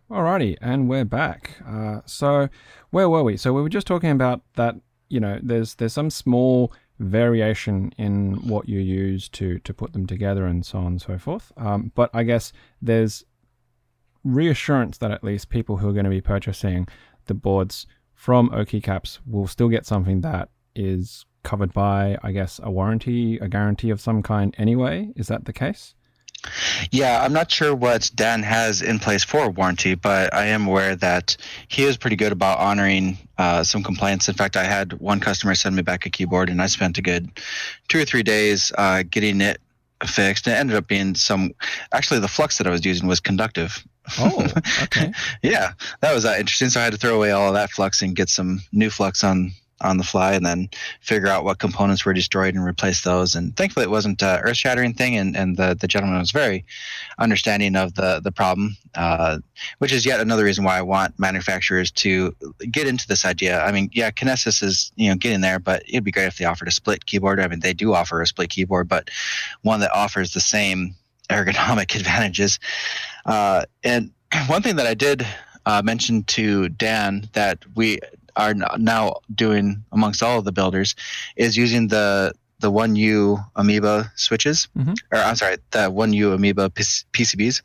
Alrighty, 0.10 0.58
and 0.60 0.90
we're 0.90 1.06
back. 1.06 1.62
Uh, 1.68 2.02
so, 2.04 2.50
where 2.90 3.08
were 3.08 3.22
we? 3.22 3.38
So 3.38 3.54
we 3.54 3.62
were 3.62 3.70
just 3.70 3.86
talking 3.86 4.10
about 4.10 4.42
that. 4.56 4.76
You 5.08 5.20
know, 5.20 5.40
there's 5.44 5.76
there's 5.76 5.94
some 5.94 6.10
small 6.10 6.74
variation 6.98 7.94
in 7.98 8.48
what 8.48 8.68
you 8.68 8.80
use 8.80 9.30
to 9.30 9.60
to 9.60 9.72
put 9.72 9.94
them 9.94 10.08
together, 10.08 10.48
and 10.48 10.66
so 10.66 10.80
on 10.80 10.88
and 10.88 11.02
so 11.02 11.20
forth. 11.20 11.52
Um, 11.58 11.92
but 11.94 12.10
I 12.12 12.24
guess 12.24 12.52
there's 12.82 13.24
reassurance 14.24 14.98
that 14.98 15.12
at 15.12 15.24
least 15.24 15.50
people 15.50 15.78
who 15.78 15.88
are 15.90 15.94
going 15.94 16.06
to 16.06 16.10
be 16.10 16.22
purchasing 16.22 16.88
the 17.28 17.36
boards 17.36 17.86
from 18.16 18.50
OK 18.52 18.82
Caps 18.82 19.20
will 19.28 19.46
still 19.46 19.70
get 19.70 19.86
something 19.86 20.22
that 20.22 20.50
is 20.76 21.26
covered 21.44 21.72
by, 21.72 22.18
I 22.24 22.32
guess, 22.32 22.60
a 22.64 22.72
warranty, 22.72 23.38
a 23.38 23.48
guarantee 23.48 23.92
of 23.92 24.02
some 24.02 24.24
kind. 24.24 24.56
Anyway, 24.58 25.10
is 25.16 25.28
that 25.28 25.46
the 25.46 25.54
case? 25.54 25.94
Yeah, 26.92 27.22
I'm 27.22 27.34
not 27.34 27.52
sure 27.52 27.76
what 27.76 28.10
Dan 28.16 28.44
has 28.44 28.82
in 28.82 29.00
place 29.00 29.24
for 29.24 29.50
warranty, 29.50 29.96
but 29.96 30.34
I 30.34 30.46
am 30.46 30.68
aware 30.68 30.96
that 30.96 31.36
he 31.68 31.84
is 31.84 31.98
pretty 31.98 32.16
good 32.16 32.32
about 32.32 32.60
honoring 32.60 33.18
uh, 33.38 33.64
some 33.64 33.84
complaints. 33.84 34.30
In 34.30 34.36
fact, 34.36 34.56
I 34.56 34.64
had 34.64 34.94
one 34.94 35.20
customer 35.20 35.56
send 35.56 35.76
me 35.76 35.82
back 35.82 36.06
a 36.06 36.10
keyboard, 36.10 36.50
and 36.50 36.62
I 36.62 36.68
spent 36.68 36.98
a 36.98 37.02
good 37.02 37.30
two 37.88 38.00
or 38.00 38.06
three 38.06 38.24
days 38.24 38.72
uh, 38.78 39.04
getting 39.10 39.42
it 39.42 39.60
fixed. 40.06 40.48
It 40.48 40.52
ended 40.52 40.76
up 40.78 40.88
being 40.88 41.16
some. 41.16 41.54
Actually, 41.92 42.22
the 42.22 42.28
flux 42.28 42.58
that 42.58 42.68
I 42.68 42.70
was 42.70 42.86
using 42.86 43.08
was 43.08 43.20
conductive. 43.20 43.84
Oh, 44.18 44.48
okay. 44.84 45.12
yeah, 45.44 45.74
that 46.02 46.14
was 46.14 46.26
uh, 46.26 46.36
interesting. 46.40 46.70
So 46.70 46.80
I 46.80 46.84
had 46.84 46.94
to 46.94 47.00
throw 47.00 47.16
away 47.16 47.32
all 47.32 47.50
of 47.50 47.54
that 47.54 47.72
flux 47.72 48.02
and 48.02 48.16
get 48.16 48.30
some 48.30 48.62
new 48.72 48.90
flux 48.90 49.24
on 49.24 49.52
on 49.82 49.98
the 49.98 50.04
fly 50.04 50.34
and 50.34 50.46
then 50.46 50.70
figure 51.02 51.28
out 51.28 51.44
what 51.44 51.60
components 51.60 52.06
were 52.06 52.14
destroyed 52.14 52.56
and 52.56 52.66
replace 52.66 53.02
those. 53.02 53.36
And 53.36 53.56
thankfully, 53.56 53.86
it 53.86 53.90
wasn't 53.90 54.22
an 54.22 54.40
earth 54.42 54.58
shattering 54.58 54.94
thing. 54.94 55.16
And, 55.16 55.36
and 55.36 55.58
the, 55.58 55.78
the 55.80 55.88
gentleman 55.88 56.20
was 56.20 56.32
very 56.32 56.66
understanding 57.18 57.76
of 57.76 57.96
the, 57.96 58.20
the 58.24 58.32
problem, 58.32 58.78
uh, 58.96 59.40
which 59.78 59.92
is 59.92 60.06
yet 60.06 60.20
another 60.20 60.44
reason 60.44 60.64
why 60.64 60.78
I 60.78 60.82
want 60.82 61.18
manufacturers 61.18 61.92
to 61.92 62.36
get 62.72 62.88
into 62.88 63.08
this 63.08 63.26
idea. 63.26 63.62
I 63.62 63.72
mean, 63.72 63.90
yeah, 63.94 64.12
Kinesis 64.12 64.62
is 64.64 64.92
you 64.96 65.10
know 65.10 65.16
getting 65.16 65.42
there, 65.42 65.60
but 65.60 65.84
it'd 65.88 66.04
be 66.04 66.12
great 66.12 66.28
if 66.28 66.38
they 66.38 66.46
offered 66.46 66.68
a 66.68 66.72
split 66.72 67.06
keyboard. 67.06 67.40
I 67.40 67.48
mean, 67.48 67.60
they 67.60 67.74
do 67.74 67.94
offer 67.94 68.22
a 68.22 68.28
split 68.28 68.50
keyboard, 68.50 68.88
but 68.88 69.10
one 69.62 69.80
that 69.82 69.92
offers 69.94 70.34
the 70.34 70.40
same 70.40 70.96
ergonomic 71.30 71.96
advantages. 71.96 72.60
Uh, 73.26 73.64
and 73.84 74.12
one 74.48 74.62
thing 74.62 74.76
that 74.78 74.88
I 74.88 74.94
did 74.94 75.26
uh, 75.66 75.82
mention 75.84 76.24
to 76.24 76.70
Dan 76.70 77.30
that 77.34 77.60
we 77.76 78.00
are 78.40 78.54
now 78.78 79.04
doing 79.36 79.84
amongst 79.92 80.24
all 80.24 80.40
of 80.40 80.46
the 80.46 80.52
builders 80.52 80.96
is 81.36 81.56
using 81.58 81.90
the 81.90 82.34
the 82.62 82.72
one 82.72 82.96
U 82.98 83.40
Amoeba 83.56 84.12
switches, 84.16 84.68
Mhm. 84.78 84.96
or 85.14 85.20
I'm 85.20 85.36
sorry, 85.36 85.58
the 85.72 85.90
one 85.90 86.12
U 86.14 86.34
Amoeba 86.34 86.70
PCBs. 87.16 87.62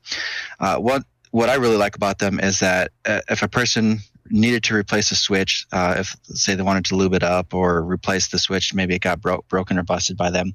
Uh, 0.61 0.77
what 0.79 1.03
what 1.31 1.49
I 1.51 1.55
really 1.55 1.77
like 1.85 1.97
about 1.97 2.19
them 2.19 2.39
is 2.39 2.61
that 2.61 2.93
uh, 3.05 3.21
if 3.29 3.43
a 3.43 3.49
person 3.49 3.99
needed 4.31 4.63
to 4.65 4.75
replace 4.75 5.11
a 5.11 5.17
switch, 5.17 5.67
uh, 5.73 5.95
if 5.99 6.17
say 6.25 6.55
they 6.55 6.63
wanted 6.63 6.85
to 6.87 6.95
lube 6.97 7.13
it 7.15 7.25
up 7.25 7.53
or 7.53 7.83
replace 7.83 8.29
the 8.29 8.39
switch, 8.39 8.73
maybe 8.73 8.95
it 8.95 9.03
got 9.03 9.21
broke, 9.21 9.47
broken 9.49 9.79
or 9.79 9.83
busted 9.83 10.17
by 10.17 10.31
them, 10.31 10.55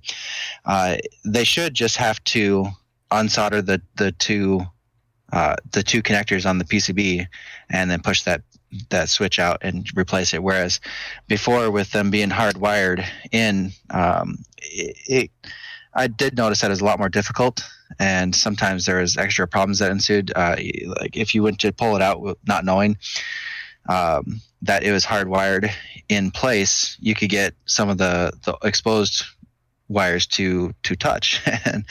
uh, 0.65 0.95
they 1.25 1.43
should 1.43 1.73
just 1.73 1.97
have 1.97 2.23
to 2.36 2.65
unsolder 3.12 3.62
the 3.65 3.82
the 3.97 4.12
two 4.13 4.65
uh, 5.34 5.55
the 5.73 5.84
two 5.84 6.01
connectors 6.01 6.45
on 6.49 6.58
the 6.60 6.65
PCB 6.65 7.27
and 7.69 7.91
then 7.91 8.01
push 8.01 8.23
that 8.23 8.41
that 8.89 9.10
switch 9.10 9.39
out 9.39 9.60
and 9.62 9.88
replace 9.95 10.34
it. 10.34 10.43
Whereas 10.43 10.79
before, 11.27 11.71
with 11.71 11.91
them 11.91 12.12
being 12.12 12.29
hardwired 12.29 13.05
in, 13.32 13.71
um, 13.89 14.39
it, 14.58 14.97
it 15.08 15.32
I 15.93 16.08
did 16.08 16.38
notice 16.38 16.62
that 16.62 16.67
it 16.67 16.69
was 16.69 16.82
a 16.82 16.86
lot 16.86 16.99
more 16.99 17.10
difficult, 17.10 17.63
and 17.97 18.36
sometimes 18.36 18.86
there 18.86 19.01
was 19.01 19.17
extra 19.17 19.47
problems 19.47 19.79
that 19.79 19.91
ensued. 19.91 20.32
Uh, 20.36 20.55
like 20.99 21.17
if 21.17 21.34
you 21.34 21.43
went 21.43 21.60
to 21.60 21.71
pull 21.71 21.95
it 21.95 22.01
out 22.01 22.38
not 22.45 22.63
knowing 22.63 22.97
um, 23.88 24.41
that 24.62 24.84
it 24.84 24.91
was 24.91 25.05
hardwired 25.05 25.71
in 26.08 26.32
place, 26.32 26.97
you 26.99 27.15
could 27.15 27.29
get 27.29 27.55
some 27.65 27.89
of 27.89 27.97
the, 27.97 28.32
the 28.45 28.58
exposed 28.63 29.23
wires 29.88 30.27
to 30.27 30.73
to 30.84 30.95
touch, 30.95 31.41
and 31.65 31.86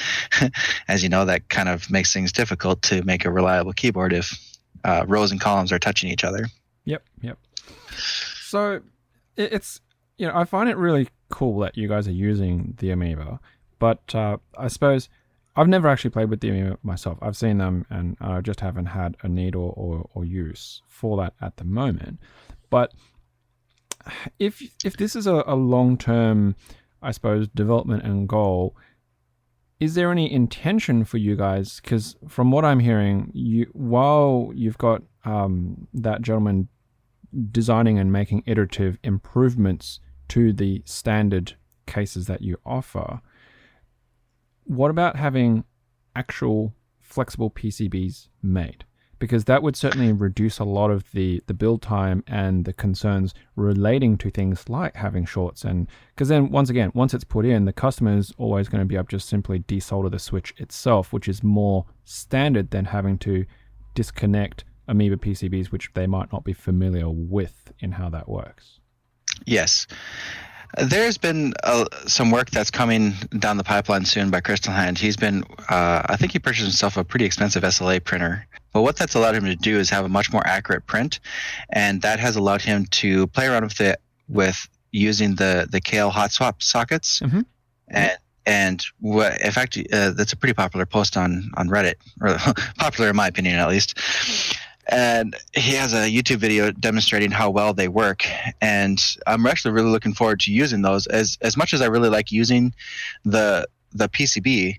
as 0.87 1.03
you 1.03 1.09
know, 1.09 1.25
that 1.25 1.49
kind 1.49 1.69
of 1.69 1.91
makes 1.91 2.13
things 2.13 2.31
difficult 2.33 2.83
to 2.83 3.03
make 3.03 3.25
a 3.25 3.31
reliable 3.31 3.73
keyboard 3.73 4.13
if 4.13 4.39
uh, 4.85 5.05
rows 5.09 5.33
and 5.33 5.41
columns 5.41 5.73
are 5.73 5.79
touching 5.79 6.09
each 6.09 6.25
other. 6.25 6.47
Yep, 6.89 7.05
yep. 7.21 7.39
So 7.91 8.81
it, 9.37 9.53
it's 9.53 9.81
you 10.17 10.27
know 10.27 10.35
I 10.35 10.45
find 10.45 10.71
it 10.71 10.77
really 10.79 11.09
cool 11.29 11.59
that 11.61 11.77
you 11.77 11.87
guys 11.87 12.09
are 12.09 12.13
using 12.13 12.75
the 12.79 12.91
Amoeba, 12.91 13.41
but 13.79 14.15
uh, 14.15 14.39
I 14.57 14.69
suppose 14.69 15.11
I've 15.55 15.69
never 15.69 15.87
actually 15.89 16.11
played 16.11 16.31
with 16.31 16.41
the 16.41 16.49
Amoeba 16.49 16.79
myself. 16.83 17.19
I've 17.21 17.37
seen 17.37 17.59
them 17.59 17.85
and 17.91 18.17
I 18.23 18.41
just 18.41 18.61
haven't 18.61 18.87
had 18.87 19.19
a 19.23 19.29
need 19.29 19.55
or, 19.55 19.73
or, 19.77 20.09
or 20.15 20.25
use 20.25 20.81
for 20.89 21.19
that 21.19 21.35
at 21.43 21.59
the 21.59 21.65
moment. 21.65 22.21
But 22.71 22.95
if 24.39 24.63
if 24.83 24.97
this 24.97 25.15
is 25.15 25.27
a, 25.27 25.45
a 25.47 25.57
long 25.57 25.99
term, 25.99 26.57
I 27.03 27.11
suppose, 27.11 27.49
development 27.49 28.05
and 28.05 28.27
goal, 28.27 28.75
is 29.79 29.95
there 29.95 30.11
any 30.11 30.33
intention 30.33 31.05
for 31.05 31.19
you 31.19 31.37
guys? 31.37 31.81
Because 31.83 32.17
from 32.29 32.51
what 32.51 32.65
I'm 32.65 32.81
hearing, 32.81 33.31
you 33.35 33.67
while 33.75 34.53
you've 34.55 34.79
got 34.79 35.03
um, 35.27 35.87
that 35.93 36.23
gentleman 36.23 36.69
designing 37.51 37.99
and 37.99 38.13
making 38.13 38.43
iterative 38.47 38.99
improvements 39.03 40.01
to 40.29 40.53
the 40.53 40.83
standard 40.85 41.55
cases 41.87 42.27
that 42.27 42.43
you 42.43 42.59
offer, 42.65 43.21
what 44.65 44.91
about 44.91 45.17
having 45.17 45.65
actual 46.15 46.75
flexible 47.01 47.51
PCBs 47.51 48.29
made? 48.43 48.85
Because 49.19 49.47
that 49.47 49.65
would 49.65 49.75
certainly 49.75 50.13
reduce 50.13 50.61
a 50.61 50.65
lot 50.65 50.93
of 50.93 51.11
the, 51.11 51.43
the 51.47 51.55
build 51.55 51.83
time 51.83 52.23
and 52.29 52.65
the 52.65 52.73
concerns 52.73 53.35
relating 53.57 54.17
to 54.19 54.31
things 54.31 54.69
like 54.69 54.95
having 54.95 55.25
shorts. 55.25 55.65
And 55.65 55.89
because 56.15 56.29
then, 56.29 56.51
once 56.51 56.71
again, 56.71 56.93
once 56.95 57.15
it's 57.15 57.25
put 57.25 57.45
in, 57.45 57.65
the 57.65 57.73
customer 57.73 58.17
is 58.17 58.33
always 58.39 58.69
going 58.69 58.81
to 58.81 58.85
be 58.85 58.95
able 58.95 59.07
to 59.07 59.17
just 59.17 59.29
simply 59.29 59.59
desolder 59.61 60.11
the 60.11 60.21
switch 60.21 60.55
itself, 60.59 61.13
which 61.13 61.27
is 61.27 61.43
more 61.43 61.87
standard 62.05 62.71
than 62.71 62.85
having 62.85 63.19
to 63.19 63.45
disconnect 63.95 64.65
Amoeba 64.89 65.17
PCBs, 65.17 65.67
which 65.67 65.91
they 65.95 66.07
might 66.07 66.33
not 66.33 66.45
be 66.45 66.53
familiar 66.53 67.09
with 67.09 67.73
in 67.79 67.93
how 67.93 68.09
that 68.09 68.29
works. 68.29 68.81
Yes. 69.47 69.87
There's 70.77 71.17
been 71.17 71.55
uh, 71.65 71.87
some 72.07 72.31
work 72.31 72.51
that's 72.51 72.71
coming 72.71 73.15
down 73.39 73.57
the 73.57 73.65
pipeline 73.65 74.05
soon 74.05 74.31
by 74.31 74.41
Crystal 74.41 74.73
Hand. 74.73 74.99
He's 74.99 75.17
been, 75.17 75.43
uh, 75.71 76.03
I 76.07 76.17
think 76.17 76.33
he 76.33 76.39
purchased 76.39 76.67
himself 76.67 76.97
a 76.97 77.05
pretty 77.05 77.25
expensive 77.25 77.63
SLA 77.63 78.05
printer. 78.05 78.47
But 78.73 78.83
what 78.83 78.97
that's 78.97 79.15
allowed 79.15 79.35
him 79.35 79.45
to 79.47 79.57
do 79.57 79.79
is 79.79 79.89
have 79.91 80.05
a 80.05 80.09
much 80.11 80.31
more 80.31 80.47
accurate 80.47 80.87
print, 80.87 81.21
and 81.71 82.03
that 82.03 82.21
has 82.21 82.37
allowed 82.37 82.61
him 82.61 82.85
to 82.87 83.27
play 83.29 83.47
around 83.47 83.65
with 83.65 83.81
it 83.81 83.99
with 84.29 84.69
using 84.93 85.37
the 85.37 85.67
the 85.71 85.81
Kailh 85.81 86.11
hot 86.11 86.33
swap 86.33 86.63
sockets. 86.63 87.21
Mhm. 87.21 87.47
And 87.89 88.19
and 88.45 88.85
what, 89.01 89.41
in 89.41 89.51
fact, 89.53 89.79
uh, 89.91 90.11
that's 90.11 90.35
a 90.35 90.37
pretty 90.37 90.53
popular 90.53 90.85
post 90.85 91.17
on 91.17 91.51
on 91.57 91.69
Reddit, 91.71 91.95
or 92.21 92.37
popular 92.79 93.09
in 93.09 93.17
my 93.17 93.27
opinion 93.27 93.59
at 93.59 93.69
least 93.71 93.99
and 94.89 95.37
he 95.55 95.75
has 95.75 95.93
a 95.93 96.11
YouTube 96.11 96.39
video 96.39 96.71
demonstrating 96.71 97.31
how 97.31 97.51
well 97.51 97.75
they 97.75 97.89
work. 97.89 98.27
And 98.61 99.03
I'm 99.27 99.47
actually 99.47 99.73
really 99.73 99.91
looking 99.91 100.15
forward 100.15 100.41
to 100.41 100.53
using 100.53 100.83
those. 100.83 101.07
As 101.07 101.39
as 101.43 101.57
much 101.57 101.75
as 101.75 101.81
I 101.83 101.87
really 101.87 102.09
like 102.09 102.33
using 102.33 102.75
the 103.25 103.69
the 103.93 104.09
PCB, 104.09 104.79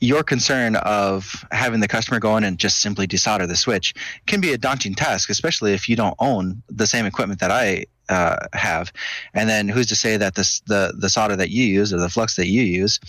your 0.00 0.22
concern 0.22 0.76
of 0.76 1.44
having 1.50 1.80
the 1.80 1.88
customer 1.88 2.20
go 2.20 2.36
in 2.36 2.44
and 2.44 2.58
just 2.58 2.80
simply 2.80 3.06
desolder 3.06 3.48
the 3.48 3.56
switch 3.56 3.94
can 4.26 4.40
be 4.40 4.52
a 4.52 4.58
daunting 4.58 4.94
task, 4.94 5.30
especially 5.30 5.72
if 5.72 5.88
you 5.88 5.96
don't 5.96 6.14
own 6.18 6.62
the 6.68 6.86
same 6.86 7.06
equipment 7.06 7.40
that 7.40 7.50
I 7.50 7.86
uh, 8.08 8.36
have. 8.52 8.92
And 9.32 9.48
then 9.48 9.66
who's 9.68 9.86
to 9.86 9.96
say 9.96 10.16
that 10.18 10.34
this 10.34 10.60
the 10.60 10.92
the 10.98 11.08
solder 11.08 11.36
that 11.36 11.50
you 11.50 11.64
use 11.64 11.90
or 11.92 11.98
the 11.98 12.10
flux 12.10 12.36
that 12.36 12.48
you 12.48 12.62
use 12.62 13.00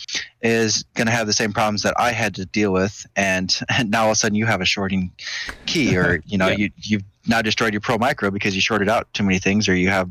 is 0.42 0.84
going 0.94 1.08
to 1.08 1.12
have 1.12 1.28
the 1.28 1.34
same 1.34 1.52
problems 1.52 1.82
that 1.82 1.94
I 2.00 2.12
had 2.12 2.34
to 2.36 2.46
deal 2.46 2.72
with, 2.72 3.06
and, 3.16 3.54
and 3.70 3.92
now 3.92 4.04
all 4.04 4.10
of 4.10 4.14
a 4.14 4.16
sudden 4.16 4.36
you 4.36 4.46
have 4.46 4.62
a 4.62 4.66
shorting 4.66 5.12
key, 5.66 5.98
or 5.98 6.22
you 6.26 6.38
know 6.38 6.48
Yeah. 6.48 6.56
you 6.56 6.70
you've 6.78 7.04
now 7.28 7.42
destroyed 7.42 7.74
your 7.74 7.82
Pro 7.82 7.98
Micro 7.98 8.30
because 8.32 8.56
you 8.56 8.62
shorted 8.62 8.88
out 8.88 9.12
too 9.14 9.24
many 9.24 9.40
things, 9.40 9.68
or 9.68 9.76
you 9.76 9.90
have, 9.90 10.10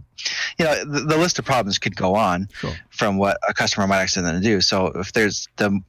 you 0.59 0.65
know, 0.65 0.85
the, 0.85 1.01
the 1.01 1.17
list 1.17 1.39
of 1.39 1.45
problems 1.45 1.79
could 1.79 1.97
go 1.97 2.15
on 2.15 2.49
Sure. 2.55 2.73
from 2.91 3.17
what 3.17 3.39
a 3.49 3.55
customer 3.55 3.87
might 3.87 4.01
accidentally 4.01 4.43
do. 4.43 4.61
So 4.61 4.87
if 4.95 5.13
there's 5.13 5.49
the 5.57 5.81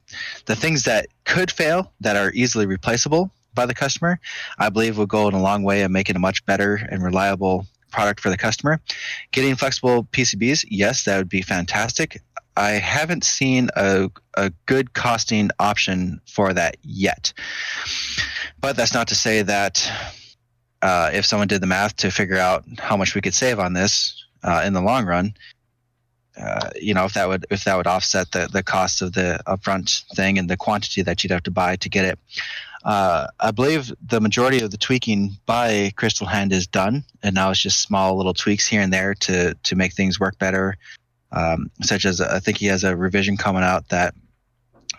the 0.46 0.56
things 0.56 0.82
that 0.84 1.06
could 1.24 1.50
fail 1.50 1.92
that 2.00 2.16
are 2.16 2.32
easily 2.32 2.66
replaceable 2.66 3.30
by 3.54 3.66
the 3.66 3.74
customer, 3.74 4.18
I 4.58 4.68
believe 4.68 4.98
will 4.98 5.06
go 5.06 5.28
in 5.28 5.34
a 5.34 5.40
long 5.42 5.62
way 5.62 5.82
in 5.82 5.92
making 5.92 6.16
a 6.16 6.20
much 6.20 6.44
better 6.46 6.74
and 6.90 7.02
reliable 7.02 7.66
product 7.90 8.20
for 8.20 8.28
the 8.30 8.36
customer. 8.36 8.80
Getting 9.32 9.54
flexible 9.56 10.04
PCBs, 10.12 10.66
yes, 10.68 11.04
that 11.04 11.16
would 11.16 11.28
be 11.28 11.42
fantastic. 11.42 12.20
I 12.58 12.70
haven't 12.72 13.24
seen 13.24 13.68
a, 13.76 14.10
a 14.36 14.50
good 14.66 14.94
costing 14.94 15.50
option 15.58 16.20
for 16.26 16.52
that 16.54 16.76
yet. 16.82 17.32
But 18.60 18.76
that's 18.76 18.94
not 18.94 19.08
to 19.08 19.14
say 19.14 19.42
that 19.42 19.90
uh, 20.82 21.10
if 21.12 21.24
someone 21.26 21.48
did 21.48 21.60
the 21.60 21.66
math 21.66 21.96
to 21.96 22.10
figure 22.10 22.38
out 22.38 22.64
how 22.78 22.96
much 22.96 23.14
we 23.14 23.20
could 23.20 23.34
save 23.34 23.58
on 23.58 23.72
this 23.72 24.25
uh, 24.46 24.62
in 24.64 24.72
the 24.72 24.80
long 24.80 25.04
run, 25.04 25.34
uh, 26.40 26.70
you 26.80 26.94
know, 26.94 27.04
if 27.04 27.14
that 27.14 27.28
would 27.28 27.46
if 27.50 27.64
that 27.64 27.76
would 27.76 27.86
offset 27.86 28.30
the 28.32 28.48
the 28.52 28.62
cost 28.62 29.02
of 29.02 29.12
the 29.12 29.40
upfront 29.46 30.04
thing 30.14 30.38
and 30.38 30.48
the 30.48 30.56
quantity 30.56 31.02
that 31.02 31.22
you'd 31.22 31.30
have 31.30 31.42
to 31.42 31.50
buy 31.50 31.76
to 31.76 31.88
get 31.88 32.04
it. 32.04 32.18
Uh, 32.84 33.26
I 33.40 33.50
believe 33.50 33.92
the 34.06 34.20
majority 34.20 34.60
of 34.60 34.70
the 34.70 34.76
tweaking 34.76 35.36
by 35.44 35.92
Crystal 35.96 36.26
Hand 36.26 36.52
is 36.52 36.66
done, 36.66 37.04
and 37.22 37.34
now 37.34 37.50
it's 37.50 37.60
just 37.60 37.80
small 37.80 38.16
little 38.16 38.34
tweaks 38.34 38.66
here 38.66 38.80
and 38.80 38.92
there 38.92 39.14
to 39.14 39.54
to 39.54 39.76
make 39.76 39.94
things 39.94 40.20
work 40.20 40.38
better. 40.38 40.76
Um, 41.32 41.70
such 41.82 42.04
as 42.04 42.20
I 42.20 42.38
think 42.38 42.58
he 42.58 42.66
has 42.66 42.84
a 42.84 42.96
revision 42.96 43.36
coming 43.36 43.64
out 43.64 43.88
that 43.88 44.14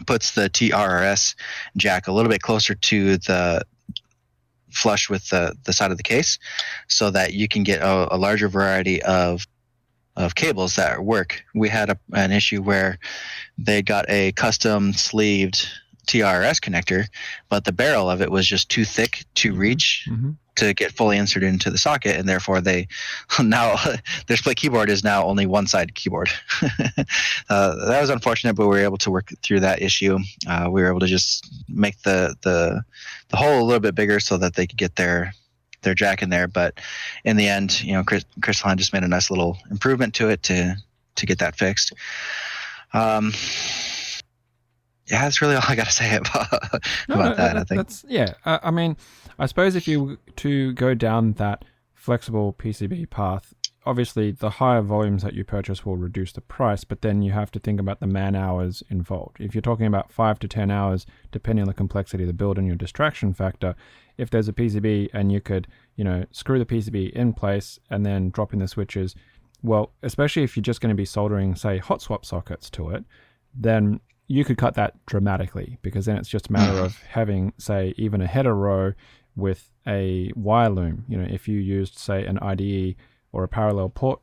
puts 0.06 0.36
the 0.36 0.50
TRRS 0.50 1.36
jack 1.78 2.08
a 2.08 2.12
little 2.12 2.30
bit 2.30 2.42
closer 2.42 2.76
to 2.76 3.18
the 3.18 3.64
flush 4.69 5.10
with 5.10 5.30
the 5.30 5.56
the 5.65 5.73
side 5.73 5.91
of 5.91 5.97
the 5.97 6.03
case, 6.03 6.39
so 6.88 7.12
that 7.12 7.34
you 7.34 7.47
can 7.47 7.63
get 7.63 7.82
a, 7.82 8.13
a 8.13 8.17
larger 8.17 8.47
variety 8.49 9.01
of 9.03 9.45
of 10.15 10.36
cables 10.36 10.75
that 10.75 11.03
work. 11.03 11.43
We 11.53 11.69
had 11.69 11.89
a, 11.89 11.99
an 12.13 12.32
issue 12.32 12.62
where 12.62 12.97
they 13.58 13.82
got 13.82 14.06
a 14.10 14.32
custom 14.32 14.93
sleeved 14.93 15.67
TRS 16.08 16.60
connector, 16.60 17.08
but 17.49 17.65
the 17.65 17.71
barrel 17.71 18.10
of 18.10 18.21
it 18.21 18.32
was 18.32 18.47
just 18.47 18.69
too 18.69 18.86
thick 18.86 19.25
to 19.36 19.53
reach 19.53 20.08
hmm 20.08 20.32
to 20.58 20.74
get 20.74 20.91
fully 20.91 21.17
inserted 21.17 21.50
into 21.50 21.70
the 21.70 21.78
socket, 21.78 22.17
and 22.17 22.28
therefore 22.28 22.62
they 22.62 22.88
now 23.39 23.76
their 24.28 24.38
split 24.38 24.58
keyboard 24.58 24.89
is 24.89 25.04
now 25.04 25.24
only 25.24 25.46
one 25.46 25.67
side 25.67 25.96
keyboard. 25.96 26.30
uh, 27.50 27.86
that 27.86 28.02
was 28.02 28.10
unfortunate, 28.10 28.56
but 28.56 28.67
we 28.67 28.76
were 28.76 28.84
able 28.84 28.98
to 28.98 29.12
work 29.12 29.30
through 29.41 29.62
that 29.62 29.82
issue. 29.82 30.20
Uh, 30.48 30.67
we 30.70 30.82
were 30.82 30.89
able 30.89 31.00
to 31.00 31.08
just 31.08 31.50
make 31.70 32.02
the 32.02 32.36
the 32.41 32.84
the 33.30 33.38
hole 33.38 33.62
a 33.62 33.63
little 33.63 33.80
bit 33.80 33.96
bigger 33.96 34.20
so 34.20 34.38
that 34.38 34.56
they 34.56 34.67
could 34.67 34.78
get 34.78 34.96
their 34.96 35.34
their 35.82 35.96
jack 35.96 36.22
in 36.22 36.30
there. 36.30 36.48
But 36.48 36.80
in 37.24 37.38
the 37.38 37.48
end, 37.48 37.82
you 37.84 37.93
know, 37.93 38.04
Chris, 38.04 38.26
Crystalline 38.41 38.78
just 38.78 38.93
made 38.93 39.04
a 39.04 39.08
nice 39.08 39.30
little 39.30 39.58
improvement 39.72 40.13
to 40.15 40.30
it 40.30 40.43
to 40.43 40.76
to 41.15 41.26
get 41.26 41.39
that 41.39 41.58
fixed. 41.58 41.93
Um, 42.93 43.34
yeah, 45.08 45.24
that's 45.24 45.41
really 45.41 45.56
all 45.56 45.63
I 45.67 45.76
got 45.76 45.88
to 45.88 45.91
say 45.91 46.15
about, 46.15 46.48
about 47.10 47.38
that. 47.38 47.58
I 47.58 47.63
think. 47.63 47.80
That's 47.80 48.06
yeah. 48.08 48.34
Uh, 48.46 48.60
I 48.63 48.72
mean, 48.72 48.98
I 49.39 49.46
suppose 49.46 49.76
if 49.76 49.88
you 49.88 50.17
to 50.38 50.74
go 50.74 50.93
down 50.93 51.34
that 51.34 51.65
flexible 51.93 52.54
PCB 52.54 53.10
path, 53.10 53.54
obviously 53.86 54.32
the 54.32 54.50
higher 54.50 54.82
volumes 54.82 55.24
that 55.24 55.34
you 55.34 55.43
purchase 55.43 55.86
will 55.86 55.98
reduce 55.98 56.34
the 56.34 56.41
price, 56.41 56.84
but 56.84 57.02
then 57.02 57.22
you 57.22 57.32
have 57.32 57.52
to 57.52 57.60
think 57.60 57.80
about 57.80 58.00
the 58.00 58.08
man 58.08 58.36
hours 58.36 58.84
involved. 58.89 59.38
If 59.39 59.56
you're 59.56 59.62
talking 59.62 59.86
about 59.86 60.12
five 60.12 60.39
to 60.39 60.48
ten 60.48 60.70
hours, 60.70 61.06
depending 61.32 61.63
on 61.63 61.67
the 61.67 61.74
complexity 61.74 62.24
of 62.24 62.28
the 62.28 62.34
build 62.34 62.58
and 62.58 62.67
your 62.67 62.76
distraction 62.76 63.34
factor, 63.34 63.76
if 64.17 64.30
there's 64.30 64.50
a 64.50 64.54
PCB 64.54 65.10
and 65.13 65.32
you 65.32 65.39
could, 65.39 65.67
you 65.96 66.04
know, 66.04 66.26
screw 66.32 66.60
the 66.60 66.65
PCB 66.65 67.12
in 67.12 67.34
place 67.34 67.80
and 67.89 68.06
then 68.06 68.30
drop 68.30 68.52
in 68.52 68.60
the 68.60 68.67
switches, 68.67 69.15
well, 69.63 69.93
especially 70.04 70.43
if 70.43 70.56
you're 70.56 70.62
just 70.62 70.82
going 70.82 70.89
to 70.89 70.96
be 70.96 71.06
soldering, 71.06 71.56
say, 71.56 71.78
hot 71.78 72.02
swap 72.02 72.26
sockets 72.26 72.70
to 72.72 72.89
it, 72.89 73.04
then 73.56 74.00
you 74.28 74.44
could 74.44 74.58
cut 74.58 74.76
that 74.76 74.94
dramatically 75.06 75.78
because 75.82 76.06
then 76.06 76.18
it's 76.18 76.30
just 76.30 76.50
a 76.50 76.52
matter 76.52 76.80
of 76.80 76.98
having, 77.10 77.54
say, 77.58 77.94
even 77.98 78.22
a 78.22 78.28
header 78.28 78.56
row 78.56 78.94
with 79.36 79.72
a 79.86 80.32
wire 80.36 80.70
loom. 80.70 81.06
You 81.08 81.18
know, 81.18 81.28
if 81.30 81.48
you 81.48 81.60
used, 81.60 81.98
say, 81.98 82.26
an 82.26 82.38
IDE 82.40 82.96
or 83.32 83.44
a 83.44 83.48
parallel 83.48 83.90
port 83.90 84.22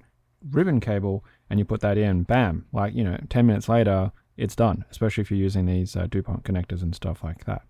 ribbon 0.51 0.81
cable 0.81 1.25
and 1.49 1.59
you 1.59 1.65
put 1.65 1.81
that 1.81 1.97
in, 1.97 2.23
bam, 2.23 2.67
like, 2.73 2.95
you 2.95 3.05
know, 3.05 3.19
10 3.31 3.47
minutes 3.47 3.69
later, 3.69 4.13
it's 4.37 4.57
done, 4.57 4.85
especially 4.91 5.23
if 5.23 5.31
you're 5.31 5.41
using 5.41 5.67
these 5.67 5.97
uh, 5.97 6.07
DuPont 6.07 6.45
connectors 6.45 6.83
and 6.83 6.95
stuff 6.95 7.23
like 7.23 7.45
that. 7.45 7.63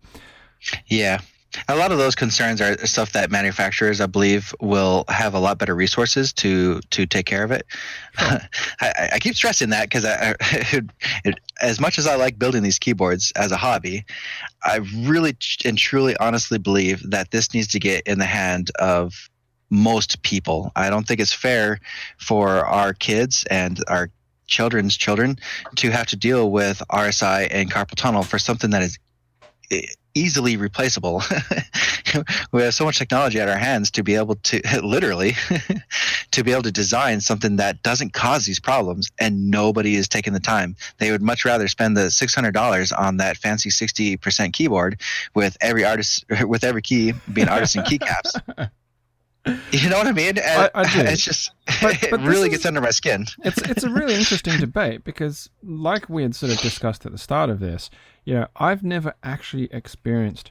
Yeah. 0.87 1.21
A 1.69 1.77
lot 1.77 1.93
of 1.93 1.99
those 1.99 2.15
concerns 2.15 2.61
are 2.61 2.77
stuff 2.87 3.13
that 3.13 3.31
manufacturers, 3.31 4.01
I 4.01 4.07
believe, 4.07 4.55
will 4.61 5.05
have 5.09 5.35
a 5.35 5.39
lot 5.39 5.59
better 5.59 5.75
resources 5.75 6.33
to 6.35 6.81
to 6.91 7.07
take 7.07 7.27
care 7.27 7.45
of 7.45 7.51
it. 7.51 7.67
I, 8.19 9.11
I 9.15 9.19
keep 9.21 9.35
stressing 9.35 9.71
that 9.71 9.85
because 9.85 10.05
I, 10.05 10.35
it, 10.41 10.85
it, 11.25 11.41
as 11.61 11.81
much 11.81 11.99
as 11.99 12.07
I 12.07 12.17
like 12.17 12.39
building 12.39 12.63
these 12.63 12.79
keyboards 12.79 13.33
as 13.37 13.53
a 13.53 13.57
hobby, 13.57 14.05
I 14.63 14.81
really 14.97 15.37
and 15.65 15.79
truly, 15.79 16.17
honestly 16.19 16.59
believe 16.59 17.09
that 17.11 17.31
this 17.31 17.55
needs 17.55 17.69
to 17.69 17.79
get 17.79 18.07
in 18.07 18.19
the 18.19 18.25
hand 18.25 18.71
of 18.79 19.29
most 19.71 20.23
people. 20.23 20.73
I 20.77 20.91
don't 20.91 21.07
think 21.07 21.21
it's 21.21 21.33
fair 21.33 21.81
for 22.19 22.65
our 22.67 22.93
kids 22.93 23.45
and 23.51 23.83
our 23.89 24.11
children's 24.47 24.97
children 24.97 25.39
to 25.77 25.91
have 25.91 26.07
to 26.09 26.17
deal 26.17 26.51
with 26.51 26.83
RSI 26.91 27.49
and 27.51 27.71
carpal 27.71 27.97
tunnel 27.97 28.23
for 28.23 28.39
something 28.39 28.71
that 28.71 28.83
is 28.83 28.99
easily 30.15 30.57
replaceable. 30.57 31.23
we 32.53 32.63
have 32.63 32.75
so 32.75 32.85
much 32.85 32.99
technology 32.99 33.41
at 33.41 33.49
our 33.49 33.57
hands 33.59 33.91
to 33.93 34.03
be 34.03 34.15
able 34.15 34.37
to 34.37 34.61
literally 34.83 35.35
to 36.31 36.45
be 36.45 36.53
able 36.53 36.63
to 36.63 36.73
design 36.73 37.21
something 37.21 37.57
that 37.57 37.83
doesn't 37.83 38.13
cause 38.13 38.47
these 38.47 38.61
problems 38.61 39.11
and 39.19 39.51
nobody 39.51 39.97
is 39.97 40.09
taking 40.09 40.33
the 40.33 40.41
time. 40.41 40.77
They 40.99 41.11
would 41.11 41.23
much 41.23 41.45
rather 41.45 41.67
spend 41.69 41.97
the 41.97 42.07
$600 42.07 42.99
on 42.99 43.17
that 43.19 43.37
fancy 43.37 43.71
60% 43.71 44.53
keyboard 44.53 45.01
with 45.35 45.57
every 45.61 45.85
artist 45.85 46.25
with 46.47 46.65
every 46.65 46.83
key 46.83 47.13
being 47.33 47.49
artisan 47.49 47.83
keycaps. 47.85 48.71
You 49.73 49.91
know 49.91 49.99
what 49.99 50.07
I 50.07 50.13
mean? 50.13 50.39
I, 50.39 50.71
I 50.75 50.91
do. 50.91 51.01
It's 51.01 51.23
just 51.23 51.51
But- 51.83 52.03
it 52.03 52.11
but 52.11 52.21
this 52.21 52.29
really 52.29 52.49
is- 52.49 52.55
gets 52.55 52.67
under 52.67 52.81
my 52.81 52.91
skin. 52.91 53.27
it's 53.45 53.59
it's 53.63 53.85
a 53.85 53.91
really 53.91 54.15
interesting 54.15 54.59
debate 54.59 55.05
because, 55.05 55.51
like 55.63 56.09
we 56.09 56.23
had 56.23 56.35
sort 56.35 56.51
of 56.53 56.59
discussed 56.61 57.05
at 57.05 57.13
the 57.13 57.19
start 57.19 57.51
of 57.51 57.61
this, 57.61 57.91
you 58.25 58.35
know, 58.35 58.47
I've 58.57 58.83
never 58.83 59.15
actually 59.23 59.69
experienced 59.73 60.51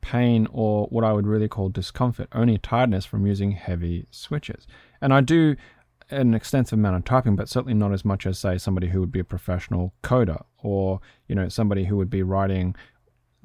pain 0.00 0.46
or 0.52 0.86
what 0.88 1.04
I 1.04 1.12
would 1.12 1.26
really 1.26 1.48
call 1.48 1.68
discomfort, 1.68 2.28
only 2.32 2.58
tiredness 2.58 3.06
from 3.06 3.26
using 3.26 3.52
heavy 3.52 4.06
switches. 4.10 4.66
And 5.00 5.12
I 5.12 5.20
do 5.20 5.56
an 6.10 6.34
extensive 6.34 6.78
amount 6.78 6.96
of 6.96 7.04
typing, 7.04 7.36
but 7.36 7.48
certainly 7.48 7.74
not 7.74 7.92
as 7.92 8.04
much 8.04 8.26
as 8.26 8.38
say 8.38 8.58
somebody 8.58 8.88
who 8.88 9.00
would 9.00 9.12
be 9.12 9.20
a 9.20 9.24
professional 9.24 9.94
coder 10.02 10.44
or 10.58 11.00
you 11.28 11.34
know 11.34 11.48
somebody 11.48 11.84
who 11.84 11.96
would 11.96 12.10
be 12.10 12.22
writing 12.22 12.74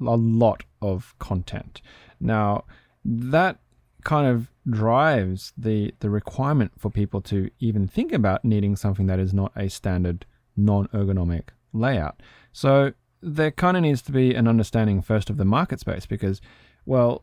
a 0.00 0.16
lot 0.16 0.64
of 0.82 1.14
content. 1.18 1.80
Now 2.20 2.64
that 3.04 3.58
kind 4.04 4.26
of 4.26 4.50
drives 4.68 5.52
the 5.56 5.94
the 6.00 6.10
requirement 6.10 6.72
for 6.78 6.90
people 6.90 7.20
to 7.22 7.50
even 7.58 7.88
think 7.88 8.12
about 8.12 8.44
needing 8.44 8.76
something 8.76 9.06
that 9.06 9.18
is 9.18 9.32
not 9.32 9.52
a 9.56 9.68
standard 9.68 10.26
non-ergonomic 10.56 11.48
layout. 11.72 12.22
So 12.52 12.92
there 13.22 13.50
kind 13.50 13.76
of 13.76 13.82
needs 13.82 14.02
to 14.02 14.12
be 14.12 14.34
an 14.34 14.48
understanding 14.48 15.02
first 15.02 15.28
of 15.30 15.36
the 15.36 15.44
market 15.44 15.78
space 15.80 16.06
because 16.06 16.40
well 16.86 17.22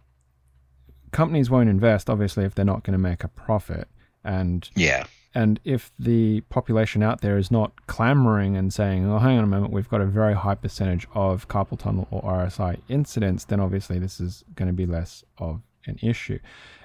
companies 1.12 1.50
won't 1.50 1.70
invest 1.70 2.10
obviously 2.10 2.44
if 2.44 2.54
they're 2.54 2.66
not 2.66 2.84
going 2.84 2.94
to 2.94 2.98
make 3.00 3.24
a 3.24 3.28
profit 3.28 3.88
and 4.24 4.70
Yeah. 4.76 5.06
and 5.34 5.60
if 5.64 5.92
the 5.98 6.42
population 6.50 7.02
out 7.02 7.22
there 7.22 7.38
is 7.38 7.50
not 7.50 7.88
clamoring 7.88 8.58
and 8.58 8.74
saying, 8.74 9.10
oh, 9.10 9.20
hang 9.20 9.38
on 9.38 9.44
a 9.44 9.48
moment, 9.48 9.72
we've 9.72 9.88
got 9.90 10.02
a 10.02 10.06
very 10.06 10.34
high 10.34 10.56
percentage 10.56 11.08
of 11.14 11.48
carpal 11.48 11.80
tunnel 11.80 12.08
or 12.12 12.22
RSI 12.24 12.82
incidents, 12.90 13.46
then 13.46 13.60
obviously 13.60 14.00
this 14.00 14.20
is 14.20 14.44
going 14.56 14.68
to 14.68 14.74
be 14.74 14.86
less 14.86 15.24
of 15.38 15.62
an 15.86 15.98
issue. 16.02 16.40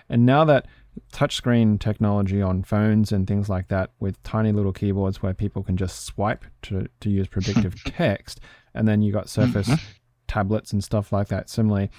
And 0.09 0.25
now 0.25 0.45
that 0.45 0.67
touchscreen 1.13 1.81
technology 1.81 2.41
on 2.43 2.63
phones 2.63 3.11
and 3.13 3.27
things 3.27 3.49
like 3.49 3.69
that 3.69 3.91
with 3.99 4.23
tiny 4.23 4.53
little 4.53 4.73
keyboards 4.73 5.23
where 5.23 5.35
people 5.35 5.63
can 5.63 5.77
just 5.77 6.05
swipe 6.05 6.45
to, 6.63 6.87
to 7.01 7.11
use 7.11 7.27
predictive 7.37 7.83
text, 7.85 8.41
and 8.75 8.87
then 8.89 9.03
you 9.03 9.13
got 9.13 9.29
Surface 9.29 9.71
tablets 10.29 10.73
and 10.73 10.83
stuff 10.83 11.13
like 11.13 11.29
that. 11.29 11.49
Similarly, 11.51 11.91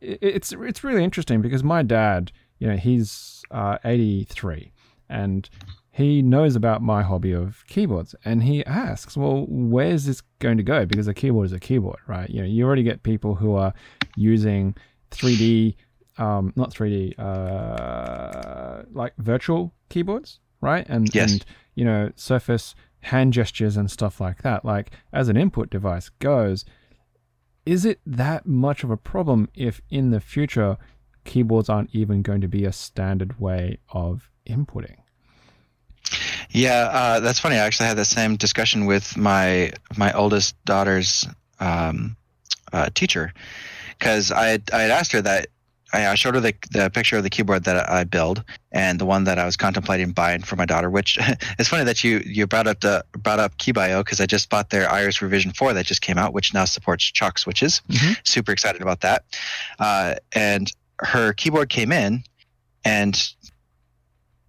it's 0.00 0.52
it's 0.52 0.82
really 0.84 1.04
interesting 1.04 1.40
because 1.42 1.62
my 1.64 1.82
dad, 1.82 2.32
you 2.58 2.66
know, 2.68 2.76
he's 2.76 3.42
uh, 3.50 3.78
83 3.84 4.72
and 5.08 5.48
he 5.90 6.22
knows 6.22 6.56
about 6.56 6.80
my 6.82 7.02
hobby 7.02 7.32
of 7.32 7.64
keyboards 7.66 8.14
and 8.24 8.42
he 8.42 8.64
asks, 8.64 9.16
well, 9.16 9.44
where's 9.48 10.06
this 10.06 10.22
going 10.38 10.56
to 10.56 10.62
go? 10.62 10.86
Because 10.86 11.06
a 11.06 11.12
keyboard 11.14 11.46
is 11.46 11.52
a 11.52 11.60
keyboard, 11.60 11.98
right? 12.06 12.30
You 12.30 12.40
know, 12.40 12.46
you 12.48 12.64
already 12.64 12.82
get 12.82 13.02
people 13.02 13.34
who 13.34 13.54
are 13.54 13.74
using 14.16 14.74
3D, 15.10 15.74
um, 16.18 16.52
not 16.56 16.70
3D, 16.72 17.14
uh, 17.18 18.82
like 18.92 19.12
virtual 19.18 19.72
keyboards, 19.88 20.40
right? 20.60 20.86
And, 20.88 21.14
Yes. 21.14 21.32
and, 21.32 21.44
you 21.74 21.84
know, 21.84 22.10
Surface 22.16 22.74
hand 23.02 23.32
gestures 23.32 23.76
and 23.76 23.90
stuff 23.90 24.20
like 24.20 24.42
that. 24.42 24.64
Like, 24.64 24.90
as 25.12 25.28
an 25.28 25.36
input 25.36 25.70
device 25.70 26.08
goes, 26.18 26.64
is 27.64 27.84
it 27.84 28.00
that 28.06 28.46
much 28.46 28.82
of 28.82 28.90
a 28.90 28.96
problem 28.96 29.48
if 29.54 29.80
in 29.90 30.10
the 30.10 30.20
future 30.20 30.76
keyboards 31.24 31.68
aren't 31.68 31.94
even 31.94 32.22
going 32.22 32.40
to 32.40 32.48
be 32.48 32.64
a 32.64 32.72
standard 32.72 33.38
way 33.38 33.78
of 33.90 34.30
inputting? 34.46 34.96
Yeah, 36.50 36.88
uh, 36.92 37.20
that's 37.20 37.38
funny. 37.38 37.56
I 37.56 37.60
actually 37.60 37.86
had 37.86 37.96
the 37.96 38.04
same 38.04 38.36
discussion 38.36 38.86
with 38.86 39.16
my 39.16 39.72
my 39.96 40.12
oldest 40.12 40.62
daughter's 40.64 41.26
um, 41.60 42.16
uh, 42.72 42.90
teacher 42.94 43.32
because 43.98 44.30
I 44.30 44.58
I 44.72 44.82
had 44.82 44.90
asked 44.90 45.12
her 45.12 45.22
that 45.22 45.46
I 45.92 46.08
I 46.08 46.14
showed 46.14 46.34
her 46.34 46.40
the, 46.40 46.54
the 46.70 46.90
picture 46.90 47.16
of 47.16 47.22
the 47.22 47.30
keyboard 47.30 47.64
that 47.64 47.88
I 47.88 48.04
build 48.04 48.44
and 48.72 48.98
the 48.98 49.04
one 49.04 49.24
that 49.24 49.38
I 49.38 49.44
was 49.44 49.56
contemplating 49.56 50.12
buying 50.12 50.42
for 50.42 50.56
my 50.56 50.64
daughter. 50.66 50.90
Which 50.90 51.18
it's 51.58 51.68
funny 51.68 51.84
that 51.84 52.02
you 52.04 52.22
you 52.24 52.46
brought 52.46 52.66
up 52.66 52.80
the 52.80 53.04
brought 53.12 53.38
up 53.40 53.56
Keebio 53.58 54.00
because 54.00 54.20
I 54.20 54.26
just 54.26 54.48
bought 54.50 54.70
their 54.70 54.90
Iris 54.90 55.22
Revision 55.22 55.52
Four 55.52 55.72
that 55.74 55.86
just 55.86 56.02
came 56.02 56.18
out, 56.18 56.32
which 56.32 56.54
now 56.54 56.64
supports 56.64 57.04
Choc 57.04 57.38
switches. 57.38 57.82
Mhm. 57.88 58.16
Super 58.26 58.52
excited 58.52 58.82
about 58.82 59.00
that. 59.02 59.24
Uh, 59.78 60.14
and 60.32 60.70
her 61.00 61.32
keyboard 61.32 61.68
came 61.68 61.92
in, 61.92 62.22
and 62.84 63.20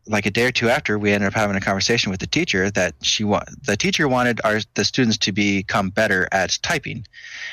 like 0.05 0.25
a 0.25 0.31
day 0.31 0.45
or 0.45 0.51
two 0.51 0.69
after, 0.69 0.99
we 0.99 1.11
ended 1.11 1.27
up 1.27 1.33
having 1.33 1.55
a 1.55 1.61
conversation 1.61 2.11
with 2.11 2.19
the 2.19 2.27
teacher 2.27 2.69
that 2.71 2.93
she 3.01 3.23
wa- 3.23 3.43
the 3.65 3.77
teacher 3.77 4.07
wanted 4.07 4.41
our 4.43 4.59
the 4.73 4.83
students 4.83 5.17
to 5.19 5.31
become 5.31 5.89
better 5.89 6.27
at 6.31 6.57
typing, 6.61 7.05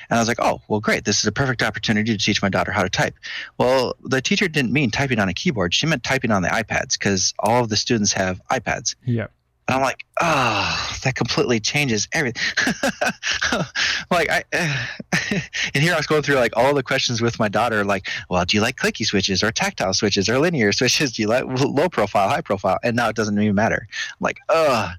and 0.09 0.19
I 0.19 0.19
was 0.19 0.29
like, 0.29 0.41
oh, 0.41 0.61
well, 0.69 0.81
great, 0.81 1.05
this 1.05 1.21
is 1.21 1.27
a 1.27 1.33
perfect 1.33 1.63
opportunity 1.63 2.17
to 2.17 2.23
teach 2.23 2.43
my 2.43 2.49
daughter 2.49 2.73
how 2.73 2.83
to 2.83 2.91
type. 2.91 3.15
Well, 3.59 3.95
the 4.03 4.21
teacher 4.21 4.49
didn't 4.49 4.73
mean 4.73 4.91
typing 4.91 5.19
on 5.19 5.29
a 5.29 5.35
keyboard; 5.35 5.75
she 5.75 5.87
meant 5.87 6.03
typing 6.03 6.31
on 6.31 6.43
the 6.43 6.49
iPads 6.49 6.99
because 6.99 7.35
all 7.39 7.63
of 7.63 7.69
the 7.69 7.77
students 7.77 8.13
have 8.13 8.41
iPads. 8.51 8.97
Yep. 9.05 9.33
And 9.71 9.77
I'm 9.77 9.83
like, 9.83 10.05
oh, 10.21 10.99
that 11.05 11.15
completely 11.15 11.61
changes 11.61 12.09
everything. 12.13 12.43
like 14.11 14.29
I, 14.29 14.43
and 14.53 15.83
here 15.85 15.95
I 15.95 15.97
was 15.97 16.09
going 16.09 16.23
through 16.23 16.35
like 16.35 16.57
all 16.57 16.75
the 16.75 16.83
questions 16.83 17.23
with 17.23 17.39
my 17.39 17.49
daughter, 17.49 17.85
like, 17.85 18.09
well, 18.29 18.45
do 18.45 18.57
you 18.57 18.63
like 18.63 18.75
clicky 18.75 19.07
switches 19.07 19.45
or 19.45 19.53
tactile 19.53 19.95
switches 19.95 20.29
or 20.29 20.41
linear 20.41 20.73
switches? 20.81 21.13
Do 21.13 21.23
you 21.23 21.29
like 21.29 21.45
low 21.47 21.89
profile, 21.89 22.29
high 22.29 22.41
profile? 22.41 22.81
And 22.83 22.97
now 22.97 23.11
it 23.11 23.15
doesn't 23.15 23.41
even 23.41 23.55
matter. 23.55 23.87
I'm 23.89 24.17
like, 24.19 24.39
oh, 24.49 24.93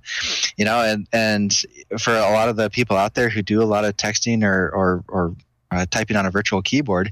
you 0.56 0.64
know, 0.64 0.82
and 0.82 1.06
and 1.12 1.54
for 2.00 2.16
a 2.16 2.32
lot 2.32 2.48
of 2.48 2.56
the 2.56 2.70
people 2.70 2.96
out 2.96 3.14
there 3.14 3.28
who 3.28 3.42
do 3.42 3.62
a 3.62 3.66
lot 3.66 3.84
of 3.84 3.98
texting 3.98 4.42
or 4.42 4.70
or 4.70 5.04
or 5.10 5.36
uh, 5.72 5.86
typing 5.90 6.16
on 6.18 6.26
a 6.26 6.32
virtual 6.32 6.62
keyboard, 6.62 7.12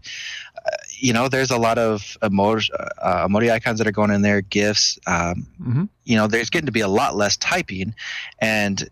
you 1.00 1.14
know, 1.14 1.28
there's 1.30 1.52
a 1.52 1.58
lot 1.58 1.78
of 1.78 2.18
emoji, 2.22 2.70
uh, 3.02 3.28
emoji 3.28 3.52
icons 3.52 3.78
that 3.80 3.88
are 3.88 3.92
going 3.92 4.12
in 4.12 4.22
there, 4.22 4.42
GIFs. 4.42 5.00
Um, 5.08 5.48
Mm-hmm. 5.62 5.84
you 6.06 6.16
know, 6.16 6.28
there's 6.28 6.50
getting 6.50 6.66
to 6.66 6.72
be 6.72 6.82
a 6.82 6.88
lot 6.88 7.16
less 7.16 7.38
typing, 7.38 7.94
and 8.40 8.90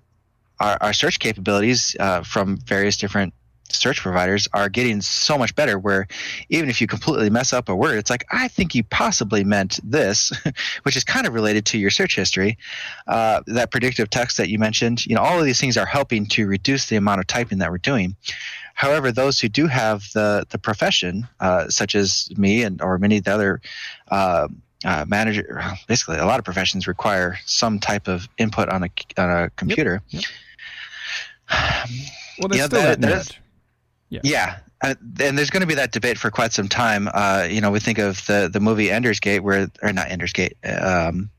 our, 0.59 0.77
our 0.81 0.93
search 0.93 1.19
capabilities 1.19 1.95
uh, 1.99 2.21
from 2.23 2.57
various 2.57 2.97
different 2.97 3.33
search 3.69 3.99
providers 4.01 4.47
are 4.53 4.69
getting 4.69 5.01
so 5.01 5.37
much 5.37 5.53
better. 5.55 5.77
Where 5.79 6.07
even 6.49 6.69
if 6.69 6.79
you 6.79 6.87
completely 6.87 7.29
mess 7.29 7.51
up 7.53 7.67
a 7.69 7.75
word, 7.75 7.97
it's 7.97 8.09
like 8.09 8.25
I 8.31 8.47
think 8.47 8.75
you 8.75 8.83
possibly 8.83 9.43
meant 9.43 9.79
this, 9.83 10.31
which 10.83 10.95
is 10.95 11.03
kind 11.03 11.25
of 11.27 11.33
related 11.33 11.65
to 11.67 11.77
your 11.77 11.89
search 11.89 12.15
history. 12.15 12.57
Uh, 13.07 13.41
that 13.47 13.71
predictive 13.71 14.09
text 14.09 14.37
that 14.37 14.49
you 14.49 14.59
mentioned, 14.59 15.05
you 15.05 15.15
know, 15.15 15.21
all 15.21 15.39
of 15.39 15.45
these 15.45 15.59
things 15.59 15.77
are 15.77 15.85
helping 15.85 16.25
to 16.27 16.47
reduce 16.47 16.87
the 16.87 16.95
amount 16.95 17.19
of 17.19 17.27
typing 17.27 17.57
that 17.59 17.71
we're 17.71 17.77
doing. 17.77 18.15
However, 18.77 19.11
those 19.11 19.39
who 19.39 19.49
do 19.49 19.65
have 19.65 20.03
the 20.13 20.45
the 20.49 20.59
profession, 20.59 21.27
uh, 21.39 21.67
such 21.69 21.95
as 21.95 22.29
me 22.37 22.61
and 22.61 22.79
or 22.81 22.99
many 22.99 23.17
of 23.17 23.23
the 23.23 23.33
other 23.33 23.59
uh, 24.11 24.47
uh, 24.85 25.03
manager, 25.07 25.63
basically 25.87 26.17
a 26.19 26.25
lot 26.27 26.37
of 26.37 26.45
professions 26.45 26.85
require 26.87 27.39
some 27.45 27.79
type 27.79 28.07
of 28.07 28.27
input 28.37 28.69
on 28.69 28.83
a 28.83 28.89
on 29.17 29.29
a 29.31 29.49
computer. 29.57 30.01
yep. 30.09 30.23
Well, 32.39 32.49
there's 32.49 32.59
Yeah, 32.59 32.65
still 32.67 32.81
there- 32.81 32.89
that 32.95 33.01
there's- 33.01 33.29
nudge. 34.11 34.21
Yeah, 34.23 34.59
uh, 34.83 34.93
and 35.19 35.37
there's 35.37 35.49
going 35.49 35.61
to 35.61 35.67
be 35.67 35.73
that 35.73 35.91
debate 35.91 36.17
for 36.19 36.29
quite 36.31 36.53
some 36.53 36.69
time. 36.69 37.09
Uh, 37.13 37.47
you 37.49 37.59
know, 37.61 37.71
we 37.71 37.79
think 37.79 37.97
of 37.97 38.23
the 38.27 38.47
the 38.51 38.59
movie 38.61 38.89
Ender's 38.91 39.19
Gate, 39.19 39.39
where 39.39 39.67
or 39.81 39.91
not 39.91 40.09
Ender's 40.11 40.31
Gate. 40.33 40.55
Um, 40.63 41.29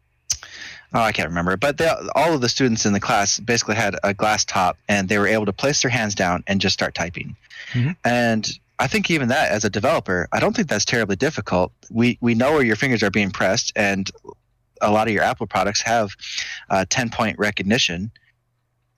oh, 0.94 1.00
I 1.00 1.12
can't 1.12 1.28
remember. 1.28 1.56
But 1.56 1.78
they, 1.78 1.88
all 2.14 2.34
of 2.34 2.40
the 2.40 2.48
students 2.48 2.86
in 2.86 2.92
the 2.92 3.00
class 3.00 3.38
basically 3.38 3.76
had 3.76 3.96
a 4.02 4.14
glass 4.14 4.44
top, 4.44 4.76
and 4.88 5.08
they 5.08 5.18
were 5.18 5.26
able 5.26 5.46
to 5.46 5.52
place 5.52 5.82
their 5.82 5.90
hands 5.90 6.14
down 6.14 6.44
and 6.46 6.60
just 6.60 6.74
start 6.74 6.94
typing. 6.94 7.36
Mhm. 7.72 7.96
And 8.04 8.50
I 8.78 8.86
think 8.86 9.10
even 9.10 9.28
that, 9.28 9.50
as 9.50 9.64
a 9.64 9.70
developer, 9.70 10.28
I 10.32 10.40
don't 10.40 10.54
think 10.54 10.68
that's 10.68 10.84
terribly 10.84 11.16
difficult. 11.16 11.72
We 11.90 12.18
we 12.20 12.34
know 12.34 12.52
where 12.52 12.62
your 12.62 12.76
fingers 12.76 13.02
are 13.02 13.10
being 13.10 13.30
pressed, 13.30 13.72
and 13.74 14.10
a 14.80 14.90
lot 14.90 15.08
of 15.08 15.12
your 15.14 15.24
Apple 15.24 15.46
products 15.46 15.82
have 15.82 16.10
uh, 16.70 16.84
ten 16.88 17.10
point 17.10 17.38
recognition. 17.38 18.10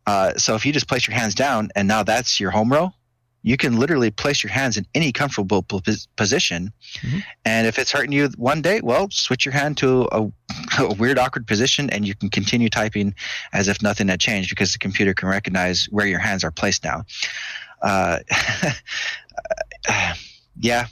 Uh, 0.07 0.35
so 0.37 0.55
if 0.55 0.67
you 0.67 0.73
just 0.73 0.89
place 0.89 1.07
your 1.07 1.17
hands 1.17 1.35
down, 1.35 1.71
and 1.75 1.89
now 1.89 2.03
that's 2.03 2.41
your 2.41 2.51
home 2.51 2.73
row, 2.73 2.93
you 3.43 3.57
can 3.57 3.79
literally 3.79 4.11
place 4.11 4.43
your 4.43 4.53
hands 4.53 4.77
in 4.77 4.87
any 4.95 5.13
comfortable 5.13 5.63
pos- 5.63 6.07
position. 6.17 6.73
Mhm. 7.01 7.23
And 7.45 7.67
if 7.67 7.79
it's 7.79 7.91
hurting 7.91 8.13
you 8.13 8.29
one 8.37 8.61
day, 8.61 8.81
well, 8.83 9.09
switch 9.11 9.45
your 9.45 9.53
hand 9.53 9.77
to 9.79 10.09
a, 10.13 10.31
a 10.79 10.95
weird, 10.95 11.19
awkward 11.19 11.47
position, 11.47 11.89
and 11.91 12.07
you 12.07 12.15
can 12.15 12.29
continue 12.29 12.69
typing 12.69 13.15
as 13.53 13.69
if 13.69 13.83
nothing 13.83 14.09
had 14.09 14.21
changed 14.21 14.51
because 14.51 14.73
the 14.73 14.79
computer 14.79 15.15
can 15.15 15.29
recognize 15.29 15.87
where 15.91 16.07
your 16.07 16.19
hands 16.19 16.45
are 16.45 16.51
placed 16.51 16.85
now. 16.85 17.05
Uh, 17.83 18.19
yeah, 20.61 20.87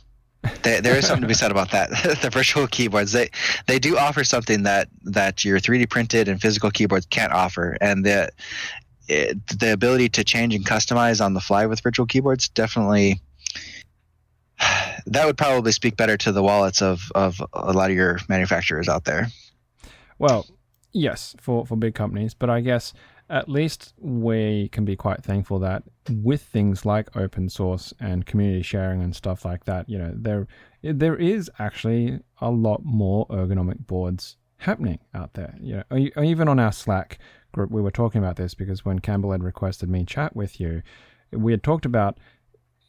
there, 0.63 0.81
there 0.81 0.97
is 0.97 1.07
something 1.07 1.23
to 1.23 1.29
be 1.29 1.35
said 1.35 1.51
about 1.51 1.71
that. 1.73 1.91
the 2.23 2.31
virtual 2.31 2.67
keyboards 2.67 3.13
they 3.13 3.31
they 3.67 3.79
do 3.79 3.99
offer 3.99 4.25
something 4.25 4.63
that 4.63 4.89
that 5.03 5.45
your 5.45 5.59
3D 5.59 5.91
printed 5.91 6.29
and 6.29 6.41
physical 6.41 6.71
keyboards 6.71 7.07
can't 7.07 7.33
offer, 7.33 7.77
and 7.81 8.05
the 8.05 8.31
it, 9.09 9.47
the 9.59 9.73
ability 9.73 10.09
to 10.11 10.25
change 10.25 10.55
and 10.55 10.65
customize 10.65 11.25
on 11.25 11.35
the 11.35 11.41
fly 11.41 11.67
with 11.67 11.81
virtual 11.81 12.07
keyboards 12.07 12.49
definitely 12.49 13.21
that 15.07 15.27
would 15.27 15.39
probably 15.39 15.73
speak 15.73 15.97
better 15.97 16.17
to 16.17 16.33
the 16.33 16.43
wallets 16.43 16.83
of 16.83 17.11
of 17.15 17.41
a 17.53 17.73
lot 17.73 17.91
of 17.91 17.97
your 17.97 18.19
manufacturers 18.29 18.89
out 18.89 19.05
there. 19.05 19.29
Well, 20.19 20.47
yes, 20.93 21.37
for, 21.41 21.65
for 21.65 21.77
big 21.77 21.95
companies, 21.95 22.35
but 22.35 22.51
I 22.51 22.61
guess 22.61 22.93
at 23.31 23.49
least 23.49 23.93
we 23.99 24.69
can 24.73 24.85
be 24.85 24.97
quite 24.97 25.23
thankful 25.23 25.59
that 25.61 25.83
with 26.11 26.43
things 26.43 26.87
like 26.87 27.15
open 27.15 27.49
source 27.49 27.93
and 28.01 28.25
community 28.25 28.63
sharing 28.63 29.03
and 29.03 29.15
stuff 29.15 29.45
like 29.45 29.65
that, 29.65 29.89
you 29.89 29.99
know, 29.99 30.13
there 30.15 30.47
there 30.83 31.17
is 31.17 31.51
actually 31.59 32.21
a 32.41 32.51
lot 32.51 32.85
more 32.85 33.27
ergonomic 33.29 33.87
boards 33.87 34.37
happening 34.59 34.99
out 35.15 35.35
there. 35.35 35.55
You 35.61 35.83
know, 35.91 36.23
even 36.23 36.49
on 36.49 36.59
our 36.59 36.73
Slack 36.73 37.19
group, 37.59 37.71
we 37.71 37.83
were 37.83 37.91
talking 37.91 38.23
about 38.23 38.37
this 38.37 38.55
because 38.55 38.85
when 38.85 39.01
Campbell 39.01 39.33
had 39.33 39.43
requested 39.43 39.89
me 39.89 40.05
chat 40.05 40.35
with 40.35 40.61
you, 40.61 40.83
we 41.33 41.53
had 41.53 41.63
talked 41.63 41.85
about 41.85 42.19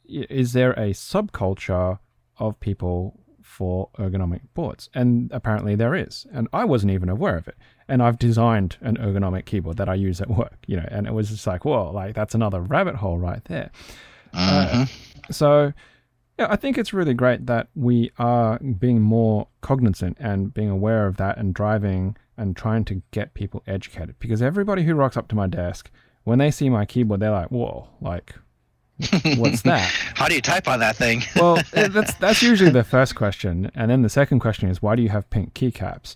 is 0.07 0.53
there 0.53 0.71
a 0.73 0.91
subculture 0.91 1.99
of 2.37 2.59
people 2.59 3.19
for 3.41 3.89
ergonomic 3.97 4.41
boards? 4.53 4.89
And 4.93 5.31
apparently 5.31 5.75
there 5.75 5.95
is. 5.95 6.25
And 6.31 6.47
I 6.53 6.65
wasn't 6.65 6.93
even 6.93 7.09
aware 7.09 7.37
of 7.37 7.47
it. 7.47 7.55
And 7.87 8.01
I've 8.01 8.19
designed 8.19 8.77
an 8.81 8.97
ergonomic 8.97 9.45
keyboard 9.45 9.77
that 9.77 9.89
I 9.89 9.95
use 9.95 10.21
at 10.21 10.29
work, 10.29 10.57
you 10.67 10.77
know, 10.77 10.87
and 10.89 11.07
it 11.07 11.13
was 11.13 11.29
just 11.29 11.45
like, 11.47 11.65
whoa, 11.65 11.91
like 11.91 12.15
that's 12.15 12.35
another 12.35 12.61
rabbit 12.61 12.95
hole 12.95 13.17
right 13.17 13.43
there. 13.45 13.71
Uh, 14.33 14.85
so, 15.31 15.73
yeah, 16.37 16.47
I 16.49 16.55
think 16.55 16.77
it's 16.77 16.93
really 16.93 17.15
great 17.15 17.47
that 17.47 17.67
we 17.75 18.11
are 18.17 18.59
being 18.59 19.01
more 19.01 19.47
cognizant 19.61 20.17
and 20.19 20.53
being 20.53 20.69
aware 20.69 21.07
of 21.07 21.17
that 21.17 21.37
and 21.37 21.53
driving 21.53 22.15
and 22.39 22.55
trying 22.55 22.85
to 22.85 23.01
get 23.11 23.33
people 23.33 23.61
educated. 23.67 24.15
Because 24.19 24.41
everybody 24.41 24.83
who 24.83 24.95
rocks 24.95 25.17
up 25.17 25.27
to 25.27 25.35
my 25.35 25.45
desk, 25.45 25.91
when 26.23 26.39
they 26.39 26.49
see 26.49 26.69
my 26.69 26.85
keyboard, 26.85 27.19
they're 27.19 27.31
like, 27.31 27.51
whoa, 27.51 27.89
like, 27.99 28.33
what's 29.35 29.61
that? 29.63 29.81
How 30.15 30.27
do 30.27 30.35
you 30.35 30.41
type 30.41 30.67
on 30.67 30.79
that 30.79 30.95
thing? 30.95 31.21
well, 31.35 31.61
that's 31.71 32.13
that's 32.15 32.41
usually 32.41 32.71
the 32.71 32.83
first 32.83 33.15
question, 33.15 33.69
and 33.75 33.91
then 33.91 34.01
the 34.01 34.09
second 34.09 34.39
question 34.39 34.69
is 34.69 34.81
why 34.81 34.95
do 34.95 35.03
you 35.03 35.09
have 35.09 35.29
pink 35.29 35.53
keycaps? 35.53 36.15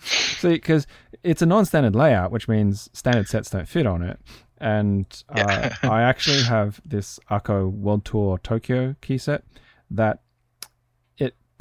See, 0.00 0.48
because 0.50 0.86
it's 1.22 1.40
a 1.40 1.46
non-standard 1.46 1.96
layout, 1.96 2.30
which 2.30 2.48
means 2.48 2.90
standard 2.92 3.28
sets 3.28 3.48
don't 3.50 3.66
fit 3.66 3.86
on 3.86 4.02
it. 4.02 4.20
And 4.58 5.06
uh, 5.30 5.70
I 5.82 6.02
actually 6.02 6.42
have 6.42 6.80
this 6.84 7.18
Akko 7.30 7.70
World 7.70 8.04
Tour 8.04 8.38
Tokyo 8.38 8.94
key 9.00 9.18
set 9.18 9.42
that 9.90 10.20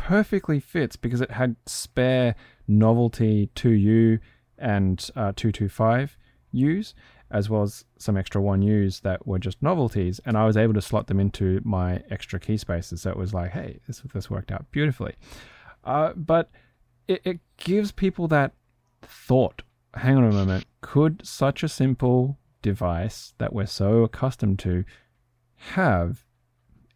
perfectly 0.04 0.60
fits 0.60 0.96
because 0.96 1.22
it 1.22 1.32
had 1.32 1.56
spare 1.66 2.36
novelty 2.68 3.50
2U 3.56 4.20
and 4.58 5.10
uh, 5.16 5.32
225 5.36 6.18
U's, 6.52 6.94
as 7.32 7.50
well 7.50 7.64
as 7.64 7.86
some 7.98 8.18
extra 8.18 8.42
1U's 8.42 9.00
that 9.00 9.26
were 9.26 9.40
just 9.40 9.62
novelties. 9.62 10.20
And 10.26 10.38
I 10.38 10.46
was 10.46 10.58
able 10.58 10.74
to 10.74 10.82
slot 10.82 11.08
them 11.08 11.22
into 11.22 11.62
my 11.64 12.04
extra 12.10 12.38
key 12.40 12.58
spaces. 12.58 13.02
So 13.02 13.12
it 13.12 13.18
was 13.18 13.34
like, 13.34 13.52
hey, 13.52 13.80
this, 13.88 14.02
this 14.14 14.30
worked 14.30 14.52
out 14.52 14.70
beautifully. 14.72 15.16
Uh, 15.86 16.12
but 16.16 16.52
it, 17.08 17.22
it 17.24 17.40
gives 17.58 17.94
people 17.94 18.28
that 18.28 18.52
thought 19.02 19.64
hang 19.96 20.18
on 20.18 20.24
a 20.24 20.32
moment, 20.32 20.66
could 20.82 21.26
such 21.26 21.64
a 21.64 21.70
simple 21.70 22.38
device 22.62 23.34
that 23.38 23.54
we're 23.54 23.66
so 23.66 24.04
accustomed 24.04 24.60
to 24.60 24.84
have 25.56 26.26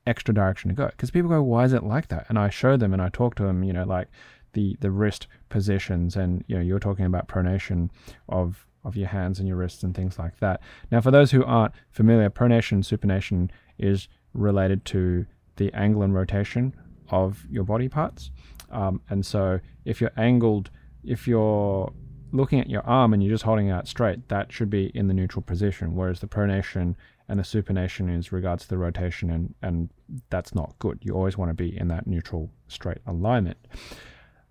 extra 0.08 0.34
direction 0.34 0.70
to 0.70 0.76
go? 0.76 0.88
Because 0.88 1.12
people 1.12 1.30
go, 1.30 1.42
why 1.44 1.66
is 1.66 1.74
it 1.74 1.84
like 1.84 2.08
that? 2.08 2.26
And 2.30 2.40
I 2.40 2.50
show 2.50 2.78
them 2.78 2.94
and 2.94 3.02
I 3.02 3.10
talk 3.10 3.36
to 3.36 3.44
them, 3.44 3.64
you 3.64 3.74
know, 3.74 3.84
like 3.84 4.08
the, 4.54 4.78
the 4.80 4.92
wrist 4.92 5.28
positions 5.50 6.16
and, 6.16 6.44
you 6.48 6.56
know, 6.56 6.62
you're 6.62 6.80
talking 6.80 7.06
about 7.06 7.28
pronation 7.28 7.90
of, 8.30 8.66
of 8.84 8.96
your 8.96 9.10
hands 9.10 9.40
and 9.40 9.48
your 9.48 9.58
wrists 9.58 9.84
and 9.84 9.94
things 9.94 10.18
like 10.18 10.40
that. 10.40 10.62
Now, 10.92 11.02
for 11.02 11.12
those 11.12 11.32
who 11.32 11.44
aren't 11.44 11.74
familiar, 11.92 12.30
pronation, 12.30 12.80
supination 12.80 13.50
is 13.78 14.08
related 14.34 14.86
to 14.86 15.26
the 15.58 15.74
angle 15.74 16.04
and 16.04 16.14
rotation 16.14 16.74
of 17.10 17.46
your 17.50 17.64
body 17.64 17.90
parts. 17.90 18.32
Um, 18.72 19.02
and 19.10 19.26
so 19.26 19.60
if 19.86 20.02
you're 20.02 20.12
angled, 20.18 20.70
if 21.04 21.28
you're 21.28 21.92
looking 22.32 22.60
at 22.60 22.70
your 22.70 22.86
arm 22.86 23.14
and 23.14 23.24
you're 23.24 23.34
just 23.34 23.44
holding 23.44 23.68
it 23.68 23.72
out 23.72 23.88
straight, 23.88 24.28
that 24.30 24.52
should 24.52 24.70
be 24.70 24.92
in 24.94 25.08
the 25.08 25.14
neutral 25.14 25.42
position. 25.42 25.96
Whereas 25.96 26.20
the 26.20 26.28
pronation 26.28 26.96
and 27.30 27.40
the 27.40 27.44
supination 27.44 28.16
is 28.16 28.32
regards 28.32 28.64
to 28.64 28.70
the 28.70 28.78
rotation, 28.78 29.30
and, 29.30 29.54
and 29.62 29.90
that's 30.30 30.56
not 30.56 30.76
good. 30.80 31.00
You 31.02 31.14
always 31.14 31.38
want 31.38 31.50
to 31.50 31.54
be 31.54 31.78
in 31.78 31.90
that 31.90 32.08
neutral 32.08 32.50
straight 32.68 33.00
alignment. 33.06 33.58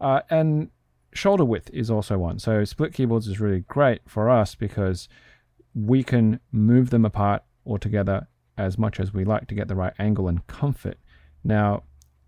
Uh, 0.01 0.20
and 0.29 0.70
shoulder 1.14 1.45
width 1.45 1.70
is 1.72 1.91
also 1.91 2.18
one. 2.18 2.39
So 2.39 2.64
split 2.64 2.93
keyboards 2.93 3.29
is 3.29 3.41
really 3.41 3.61
great 3.61 4.03
for 4.07 4.29
us 4.29 4.55
because 4.55 5.09
we 5.74 6.03
can 6.03 6.41
move 6.53 6.91
them 6.91 7.05
apart 7.05 7.43
or 7.64 7.79
together 7.79 8.29
as 8.59 8.79
much 8.79 9.01
as 9.01 9.12
we 9.12 9.24
like 9.24 9.47
to 9.49 9.55
get 9.55 9.68
the 9.68 9.74
right 9.74 9.93
angle 9.99 10.29
and 10.29 10.47
comfort. 10.47 10.99
Now, 11.45 11.83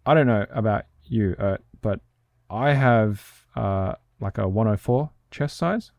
I 0.06 0.14
don't 0.14 0.26
know 0.26 0.46
about 0.50 0.84
you, 1.04 1.34
uh, 1.38 1.58
but 1.82 2.00
I 2.50 2.72
have 2.72 3.46
uh, 3.56 3.94
like 4.20 4.38
a 4.38 4.48
104 4.48 5.10
chest 5.30 5.56
size. 5.56 5.92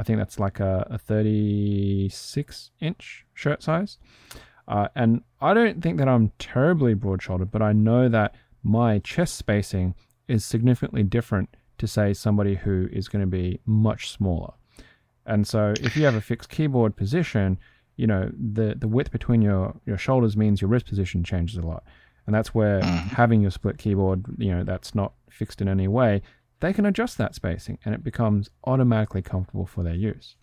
I 0.00 0.02
think 0.02 0.18
that's 0.18 0.38
like 0.38 0.60
a, 0.60 0.86
a 0.90 0.98
36 0.98 2.70
inch 2.80 3.26
shirt 3.34 3.62
size. 3.62 3.98
Uh, 4.66 4.88
and 4.94 5.22
I 5.40 5.52
don't 5.54 5.82
think 5.82 5.98
that 5.98 6.08
I'm 6.08 6.32
terribly 6.38 6.94
broad 6.94 7.22
shouldered, 7.22 7.50
but 7.50 7.60
I 7.62 7.72
know 7.72 8.08
that 8.08 8.34
my 8.62 8.98
chest 9.00 9.34
spacing 9.36 9.94
is 10.28 10.44
significantly 10.44 11.02
different 11.02 11.56
to, 11.78 11.86
say, 11.86 12.12
somebody 12.14 12.54
who 12.54 12.88
is 12.92 13.08
going 13.08 13.22
to 13.22 13.26
be 13.26 13.60
much 13.66 14.10
smaller. 14.10 14.52
And 15.26 15.46
so 15.46 15.74
if 15.80 15.96
you 15.96 16.04
have 16.04 16.14
a 16.14 16.20
fixed 16.20 16.48
keyboard 16.50 16.96
position, 16.96 17.58
you 17.96 18.06
know, 18.06 18.30
the, 18.32 18.74
the 18.78 18.88
width 18.88 19.10
between 19.10 19.42
your, 19.42 19.74
your 19.86 19.98
shoulders 19.98 20.36
means 20.36 20.60
your 20.60 20.70
wrist 20.70 20.86
position 20.86 21.24
changes 21.24 21.56
a 21.58 21.62
lot. 21.62 21.84
And 22.26 22.34
that's 22.34 22.54
where 22.54 22.80
Mhm. 22.80 23.08
having 23.12 23.40
your 23.40 23.50
split 23.50 23.76
keyboard, 23.78 24.24
you 24.38 24.50
know, 24.52 24.62
that's 24.64 24.94
not 24.94 25.12
fixed 25.28 25.60
in 25.60 25.68
any 25.68 25.88
way, 25.88 26.22
they 26.60 26.72
can 26.72 26.86
adjust 26.86 27.18
that 27.18 27.34
spacing 27.34 27.78
and 27.84 27.94
it 27.94 28.04
becomes 28.04 28.50
automatically 28.64 29.22
comfortable 29.22 29.66
for 29.66 29.82
their 29.82 29.94
use. 29.94 30.36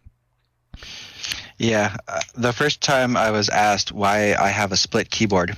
Yeah, 1.57 1.95
uh, 2.07 2.20
the 2.36 2.53
first 2.53 2.82
time 2.82 3.18
I 3.18 3.32
was 3.32 3.49
asked 3.49 3.91
why 3.91 4.36
I 4.36 4.49
have 4.49 4.72
a 4.72 4.78
split 4.78 5.09
keyboard, 5.09 5.57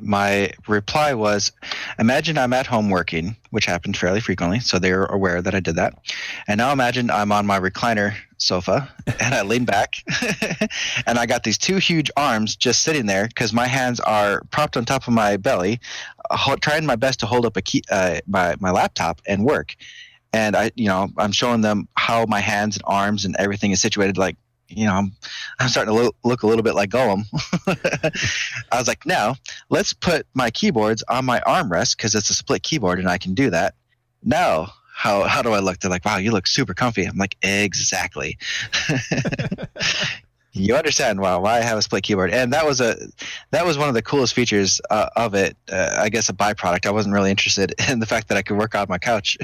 my 0.00 0.50
reply 0.66 1.14
was 1.14 1.52
imagine 1.98 2.38
I'm 2.38 2.52
at 2.52 2.66
home 2.66 2.90
working, 2.90 3.36
which 3.50 3.66
happened 3.66 3.96
fairly 3.96 4.20
frequently, 4.20 4.60
so 4.60 4.78
they're 4.78 5.04
aware 5.04 5.42
that 5.42 5.54
I 5.54 5.60
did 5.60 5.76
that. 5.76 5.94
And 6.48 6.58
now 6.58 6.72
imagine 6.72 7.10
I'm 7.10 7.32
on 7.32 7.46
my 7.46 7.58
recliner 7.60 8.14
sofa 8.38 8.92
and 9.20 9.34
I 9.34 9.42
lean 9.42 9.64
back 9.64 9.94
and 11.06 11.18
I 11.18 11.26
got 11.26 11.44
these 11.44 11.56
two 11.56 11.76
huge 11.76 12.10
arms 12.16 12.54
just 12.54 12.82
sitting 12.82 13.06
there 13.06 13.28
because 13.28 13.52
my 13.52 13.66
hands 13.66 13.98
are 14.00 14.42
propped 14.50 14.76
on 14.76 14.84
top 14.84 15.06
of 15.06 15.14
my 15.14 15.36
belly, 15.36 15.80
trying 16.60 16.86
my 16.86 16.96
best 16.96 17.20
to 17.20 17.26
hold 17.26 17.46
up 17.46 17.56
a 17.56 17.62
key, 17.62 17.82
uh, 17.90 18.20
my, 18.26 18.56
my 18.60 18.70
laptop 18.70 19.20
and 19.26 19.44
work. 19.44 19.74
And 20.32 20.56
I, 20.56 20.70
you 20.74 20.88
know, 20.88 21.08
I'm 21.16 21.32
showing 21.32 21.60
them 21.62 21.88
how 21.94 22.26
my 22.26 22.40
hands 22.40 22.76
and 22.76 22.82
arms 22.86 23.24
and 23.24 23.36
everything 23.38 23.70
is 23.70 23.80
situated 23.80 24.18
like 24.18 24.36
you 24.68 24.84
know, 24.86 24.94
I'm, 24.94 25.12
I'm 25.58 25.68
starting 25.68 25.94
to 25.94 26.02
look, 26.02 26.16
look 26.24 26.42
a 26.42 26.46
little 26.46 26.62
bit 26.62 26.74
like 26.74 26.90
Gollum. 26.90 27.24
I 28.72 28.78
was 28.78 28.88
like, 28.88 29.06
now 29.06 29.36
let's 29.68 29.92
put 29.92 30.26
my 30.34 30.50
keyboards 30.50 31.02
on 31.08 31.24
my 31.24 31.40
armrest 31.46 31.96
because 31.96 32.14
it's 32.14 32.30
a 32.30 32.34
split 32.34 32.62
keyboard 32.62 32.98
and 32.98 33.08
I 33.08 33.18
can 33.18 33.34
do 33.34 33.50
that. 33.50 33.74
Now, 34.24 34.72
how, 34.94 35.24
how 35.24 35.42
do 35.42 35.52
I 35.52 35.60
look? 35.60 35.78
They're 35.78 35.90
like, 35.90 36.04
wow, 36.04 36.16
you 36.16 36.32
look 36.32 36.46
super 36.46 36.74
comfy. 36.74 37.04
I'm 37.04 37.16
like, 37.16 37.36
exactly. 37.42 38.38
you 40.56 40.74
understand 40.74 41.20
why 41.20 41.36
why 41.36 41.58
I 41.58 41.60
have 41.60 41.78
a 41.78 41.82
split 41.82 42.02
keyboard, 42.02 42.32
and 42.32 42.52
that 42.52 42.66
was 42.66 42.80
a 42.80 42.96
that 43.50 43.64
was 43.64 43.78
one 43.78 43.88
of 43.88 43.94
the 43.94 44.02
coolest 44.02 44.34
features 44.34 44.80
uh, 44.90 45.08
of 45.16 45.34
it. 45.34 45.56
Uh, 45.70 45.96
I 45.98 46.08
guess 46.08 46.28
a 46.28 46.32
byproduct. 46.32 46.86
I 46.86 46.90
wasn't 46.90 47.14
really 47.14 47.30
interested 47.30 47.74
in 47.88 48.00
the 48.00 48.06
fact 48.06 48.28
that 48.28 48.38
I 48.38 48.42
could 48.42 48.56
work 48.56 48.74
on 48.74 48.86
my 48.88 48.98
couch, 48.98 49.36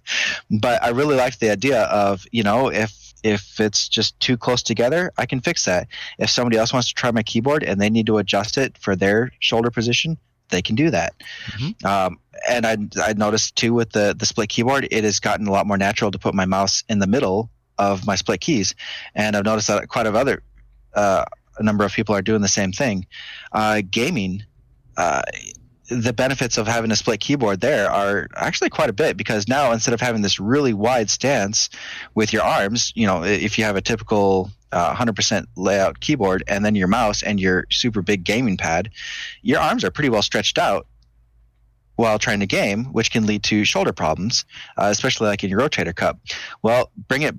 but 0.50 0.82
I 0.82 0.90
really 0.90 1.16
liked 1.16 1.40
the 1.40 1.50
idea 1.50 1.82
of 1.84 2.26
you 2.32 2.42
know 2.42 2.70
if 2.70 3.12
if 3.22 3.58
it's 3.58 3.88
just 3.88 4.18
too 4.20 4.36
close 4.36 4.62
together, 4.62 5.12
I 5.16 5.26
can 5.26 5.40
fix 5.40 5.64
that. 5.64 5.88
If 6.18 6.28
somebody 6.30 6.58
else 6.58 6.72
wants 6.72 6.88
to 6.88 6.94
try 6.94 7.10
my 7.10 7.22
keyboard 7.22 7.62
and 7.62 7.80
they 7.80 7.88
need 7.88 8.06
to 8.06 8.18
adjust 8.18 8.58
it 8.58 8.76
for 8.76 8.94
their 8.94 9.32
shoulder 9.40 9.70
position, 9.70 10.18
they 10.50 10.60
can 10.60 10.76
do 10.76 10.90
that. 10.90 11.14
Mm-hmm. 11.46 11.86
Um, 11.86 12.18
and 12.48 12.66
I 12.66 12.76
I 13.02 13.12
noticed 13.14 13.56
too 13.56 13.74
with 13.74 13.92
the 13.92 14.14
the 14.18 14.26
split 14.26 14.48
keyboard, 14.48 14.88
it 14.90 15.04
has 15.04 15.20
gotten 15.20 15.46
a 15.46 15.52
lot 15.52 15.66
more 15.66 15.78
natural 15.78 16.10
to 16.10 16.18
put 16.18 16.34
my 16.34 16.44
mouse 16.44 16.84
in 16.88 16.98
the 16.98 17.06
middle 17.06 17.50
of 17.78 18.06
my 18.06 18.14
split 18.14 18.40
keys, 18.40 18.74
and 19.14 19.36
I've 19.36 19.44
noticed 19.44 19.68
that 19.68 19.88
quite 19.88 20.06
a 20.06 20.12
other 20.12 20.42
uh, 20.94 21.24
a 21.58 21.62
number 21.62 21.84
of 21.84 21.92
people 21.92 22.14
are 22.14 22.22
doing 22.22 22.42
the 22.42 22.48
same 22.48 22.72
thing. 22.72 23.06
Uh, 23.52 23.82
gaming. 23.88 24.44
Uh, 24.96 25.22
the 25.90 26.14
benefits 26.14 26.56
of 26.56 26.66
having 26.66 26.90
a 26.90 26.96
split 26.96 27.20
keyboard 27.20 27.60
there 27.60 27.90
are 27.90 28.26
actually 28.36 28.70
quite 28.70 28.88
a 28.88 28.92
bit 28.92 29.18
because 29.18 29.46
now 29.46 29.70
instead 29.70 29.92
of 29.92 30.00
having 30.00 30.22
this 30.22 30.40
really 30.40 30.72
wide 30.72 31.10
stance 31.10 31.68
with 32.14 32.32
your 32.32 32.42
arms, 32.42 32.90
you 32.94 33.06
know, 33.06 33.22
if 33.22 33.58
you 33.58 33.64
have 33.64 33.76
a 33.76 33.82
typical 33.82 34.50
uh, 34.72 34.94
100% 34.94 35.44
layout 35.56 36.00
keyboard 36.00 36.42
and 36.48 36.64
then 36.64 36.74
your 36.74 36.88
mouse 36.88 37.22
and 37.22 37.38
your 37.38 37.66
super 37.70 38.00
big 38.00 38.24
gaming 38.24 38.56
pad, 38.56 38.90
your 39.42 39.60
arms 39.60 39.84
are 39.84 39.90
pretty 39.90 40.08
well 40.08 40.22
stretched 40.22 40.56
out 40.56 40.86
while 41.96 42.18
trying 42.18 42.40
to 42.40 42.46
game, 42.46 42.86
which 42.86 43.10
can 43.10 43.26
lead 43.26 43.42
to 43.44 43.64
shoulder 43.64 43.92
problems, 43.92 44.44
uh, 44.76 44.86
especially 44.86 45.28
like 45.28 45.44
in 45.44 45.50
your 45.50 45.60
rotator 45.60 45.94
cuff. 45.94 46.16
Well, 46.62 46.90
bring 47.08 47.22
it 47.22 47.36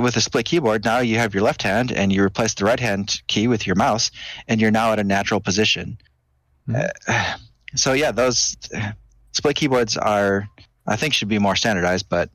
with 0.00 0.16
a 0.16 0.20
split 0.20 0.46
keyboard. 0.46 0.84
Now 0.84 0.98
you 0.98 1.18
have 1.18 1.34
your 1.34 1.42
left 1.42 1.62
hand 1.62 1.92
and 1.92 2.12
you 2.12 2.22
replace 2.22 2.54
the 2.54 2.64
right 2.64 2.80
hand 2.80 3.20
key 3.26 3.48
with 3.48 3.66
your 3.66 3.76
mouse, 3.76 4.10
and 4.48 4.60
you're 4.60 4.70
now 4.70 4.92
at 4.92 4.98
a 4.98 5.04
natural 5.04 5.40
position. 5.40 5.98
Mm-hmm. 6.68 6.82
Uh, 7.08 7.36
so 7.74 7.92
yeah, 7.92 8.12
those 8.12 8.56
split 9.32 9.56
keyboards 9.56 9.96
are 9.96 10.48
I 10.86 10.96
think 10.96 11.14
should 11.14 11.28
be 11.28 11.38
more 11.38 11.56
standardized, 11.56 12.08
but 12.08 12.30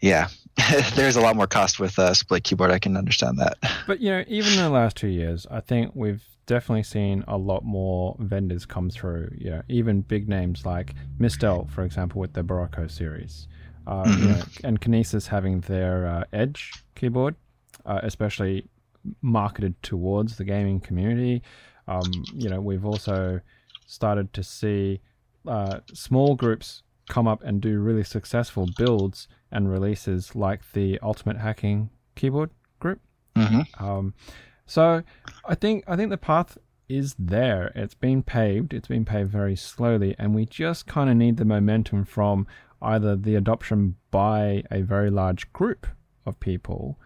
yeah, 0.00 0.28
there's 0.94 1.16
a 1.16 1.20
lot 1.20 1.36
more 1.36 1.46
cost 1.46 1.78
with 1.78 1.98
a 1.98 2.14
split 2.14 2.44
keyboard. 2.44 2.70
I 2.70 2.78
can 2.78 2.96
understand 2.96 3.38
that. 3.38 3.58
But 3.86 4.00
you 4.00 4.10
know, 4.10 4.24
even 4.26 4.52
in 4.52 4.58
the 4.58 4.70
last 4.70 4.96
two 4.96 5.08
years, 5.08 5.46
I 5.50 5.60
think 5.60 5.92
we've 5.94 6.22
definitely 6.46 6.82
seen 6.82 7.24
a 7.28 7.36
lot 7.36 7.64
more 7.64 8.16
vendors 8.18 8.66
come 8.66 8.90
through. 8.90 9.30
You 9.36 9.50
know, 9.50 9.62
even 9.68 10.00
big 10.00 10.28
names 10.28 10.66
like 10.66 10.94
Mistel, 11.20 11.70
for 11.70 11.84
example, 11.84 12.20
with 12.20 12.32
the 12.32 12.42
Barocco 12.42 12.90
series, 12.90 13.46
uh, 13.86 14.04
mm-hmm. 14.04 14.30
know, 14.30 14.42
and 14.64 14.80
Kinesis 14.80 15.26
having 15.26 15.60
their 15.60 16.06
uh, 16.06 16.24
Edge 16.32 16.72
keyboard, 16.94 17.34
uh, 17.86 18.00
especially 18.02 18.68
marketed 19.22 19.80
towards 19.82 20.36
the 20.36 20.44
gaming 20.44 20.80
community. 20.80 21.42
Um, 21.86 22.10
you 22.34 22.48
know, 22.48 22.60
we've 22.60 22.84
also 22.84 23.40
started 23.86 24.32
to 24.34 24.42
see 24.42 25.00
uh, 25.46 25.80
small 25.94 26.34
groups 26.34 26.82
come 27.08 27.26
up 27.26 27.42
and 27.42 27.60
do 27.60 27.80
really 27.80 28.04
successful 28.04 28.68
builds 28.76 29.28
and 29.50 29.70
releases 29.70 30.34
like 30.34 30.72
the 30.72 30.98
Ultimate 31.02 31.38
Hacking 31.38 31.90
Keyboard 32.14 32.50
group. 32.80 33.00
Mm-hmm. 33.34 33.84
Um, 33.84 34.14
so 34.66 35.02
I 35.46 35.54
think 35.54 35.84
I 35.88 35.96
think 35.96 36.10
the 36.10 36.18
path 36.18 36.58
is 36.88 37.14
there. 37.18 37.72
It's 37.74 37.94
been 37.94 38.22
paved. 38.22 38.74
It's 38.74 38.88
been 38.88 39.04
paved 39.04 39.30
very 39.30 39.56
slowly, 39.56 40.14
and 40.18 40.34
we 40.34 40.44
just 40.46 40.86
kind 40.86 41.08
of 41.08 41.16
need 41.16 41.36
the 41.36 41.44
momentum 41.44 42.04
from 42.04 42.46
either 42.80 43.16
the 43.16 43.34
adoption 43.34 43.96
by 44.10 44.62
a 44.70 44.82
very 44.82 45.10
large 45.10 45.52
group 45.52 45.86
of 46.26 46.38
people 46.40 46.98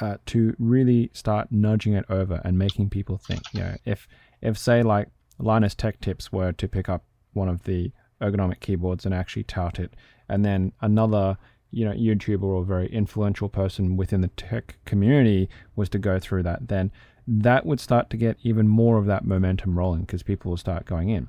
uh, 0.00 0.16
to 0.26 0.54
really 0.58 1.10
start 1.12 1.50
nudging 1.50 1.94
it 1.94 2.04
over 2.10 2.40
and 2.44 2.58
making 2.58 2.90
people 2.90 3.16
think. 3.16 3.42
You 3.52 3.60
know, 3.60 3.76
if 3.84 4.06
if 4.42 4.58
say 4.58 4.82
like 4.82 5.08
Linus 5.38 5.74
Tech 5.74 6.00
Tips 6.00 6.32
were 6.32 6.52
to 6.52 6.68
pick 6.68 6.88
up 6.88 7.04
one 7.32 7.48
of 7.48 7.64
the 7.64 7.92
ergonomic 8.20 8.60
keyboards 8.60 9.04
and 9.04 9.14
actually 9.14 9.44
tout 9.44 9.78
it, 9.78 9.94
and 10.28 10.44
then 10.44 10.72
another 10.80 11.38
you 11.70 11.84
know 11.84 11.92
YouTuber 11.92 12.42
or 12.42 12.64
very 12.64 12.88
influential 12.92 13.48
person 13.48 13.96
within 13.96 14.20
the 14.20 14.28
tech 14.28 14.78
community 14.84 15.48
was 15.74 15.88
to 15.90 15.98
go 15.98 16.18
through 16.18 16.42
that, 16.44 16.68
then 16.68 16.90
that 17.26 17.66
would 17.66 17.80
start 17.80 18.08
to 18.10 18.16
get 18.16 18.36
even 18.42 18.68
more 18.68 18.98
of 18.98 19.06
that 19.06 19.24
momentum 19.24 19.76
rolling 19.76 20.02
because 20.02 20.22
people 20.22 20.50
will 20.50 20.56
start 20.56 20.86
going 20.86 21.08
in. 21.08 21.28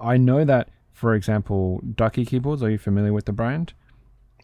I 0.00 0.16
know 0.16 0.44
that, 0.44 0.68
for 1.00 1.14
example, 1.14 1.80
Ducky 1.94 2.26
keyboards. 2.26 2.62
Are 2.62 2.68
you 2.68 2.76
familiar 2.76 3.14
with 3.14 3.24
the 3.24 3.32
brand? 3.32 3.72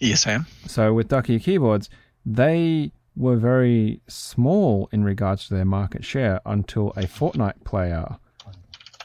Yes, 0.00 0.26
I 0.26 0.32
am. 0.32 0.46
So 0.66 0.94
with 0.94 1.09
Ducky 1.09 1.38
keyboards, 1.38 1.90
they 2.24 2.92
were 3.14 3.36
very 3.36 4.00
small 4.09 4.88
in 4.90 5.04
regards 5.04 5.48
to 5.48 5.54
their 5.54 5.66
market 5.66 6.02
share 6.02 6.40
until 6.46 6.88
a 6.96 7.02
Fortnite 7.02 7.62
player 7.64 8.16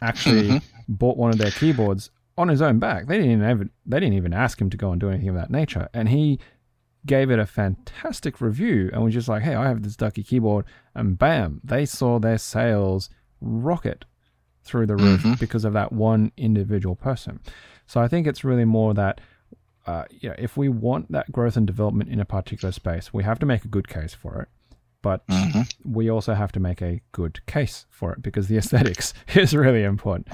actually 0.02 0.48
mm-hmm. 0.48 0.94
bought 0.94 1.18
one 1.18 1.30
of 1.30 1.40
their 1.40 1.52
keyboards 1.52 2.10
on 2.38 2.48
his 2.48 2.62
own 2.62 2.80
back. 2.80 3.08
They 3.08 3.18
didn't 3.18 3.42
even 3.42 3.70
they 3.86 4.00
didn't 4.00 4.16
even 4.16 4.34
ask 4.34 4.60
him 4.60 4.70
to 4.70 4.78
go 4.78 4.92
and 4.92 5.02
do 5.02 5.10
anything 5.10 5.30
of 5.30 5.36
that 5.36 5.52
nature, 5.52 5.90
and 5.94 6.08
he 6.08 6.40
gave 7.06 7.30
it 7.30 7.40
a 7.40 7.46
fantastic 7.46 8.40
review 8.40 8.90
and 8.94 9.04
was 9.04 9.14
just 9.14 9.28
like, 9.28 9.44
"Hey, 9.44 9.56
I 9.56 9.68
have 9.68 9.84
this 9.84 9.98
Ducky 9.98 10.24
keyboard," 10.24 10.64
and 10.96 11.20
bam, 11.20 11.60
they 11.66 11.86
saw 11.86 12.18
their 12.18 12.38
sales 12.38 13.10
rocket 13.42 14.06
through 14.64 14.88
the 14.88 14.96
roof 14.96 15.22
mm-hmm. 15.22 15.34
because 15.40 15.66
of 15.66 15.74
that 15.74 15.92
one 15.92 16.32
individual 16.38 16.96
person. 16.96 17.40
So 17.88 18.02
I 18.02 18.08
think 18.08 18.28
it's 18.28 18.44
really 18.44 18.66
more 18.66 18.94
that. 18.94 19.22
Uh, 19.88 20.06
you 20.12 20.30
know, 20.30 20.36
if 20.38 20.56
we 20.56 20.70
want 20.70 21.12
that 21.12 21.32
growth 21.32 21.58
and 21.58 21.66
development 21.66 22.08
in 22.08 22.20
a 22.20 22.26
particular 22.26 22.72
space, 22.72 23.12
we 23.12 23.24
have 23.24 23.40
to 23.40 23.48
make 23.48 23.66
a 23.66 23.68
good 23.68 23.88
case 23.88 24.14
for 24.14 24.40
it 24.40 24.48
but 25.02 25.26
mm-hmm. 25.28 25.62
we 25.84 26.10
also 26.10 26.34
have 26.34 26.52
to 26.52 26.60
make 26.60 26.82
a 26.82 27.02
good 27.12 27.46
case 27.46 27.86
for 27.90 28.14
it 28.14 28.22
because 28.22 28.48
the 28.48 28.58
aesthetics 28.60 29.14
is 29.36 29.56
really 29.56 29.84
important. 29.84 30.28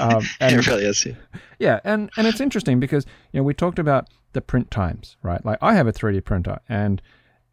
Um, 0.00 0.22
and, 0.40 0.56
it 0.56 0.66
really 0.66 0.84
is. 0.84 1.06
Yeah, 1.58 1.80
and 1.84 2.10
and 2.16 2.26
it's 2.26 2.40
interesting 2.40 2.80
because 2.80 3.06
you 3.32 3.40
know 3.40 3.44
we 3.44 3.54
talked 3.54 3.78
about 3.78 4.08
the 4.32 4.40
print 4.40 4.70
times, 4.70 5.16
right? 5.22 5.44
Like 5.44 5.58
I 5.62 5.74
have 5.74 5.86
a 5.86 5.92
3D 5.92 6.24
printer, 6.24 6.58
and 6.68 7.00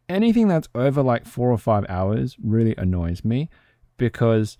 anything 0.08 0.48
that's 0.48 0.68
over 0.74 1.02
like 1.02 1.26
four 1.26 1.50
or 1.50 1.58
five 1.58 1.84
hours 1.88 2.36
really 2.42 2.74
annoys 2.76 3.24
me 3.24 3.48
because 3.96 4.58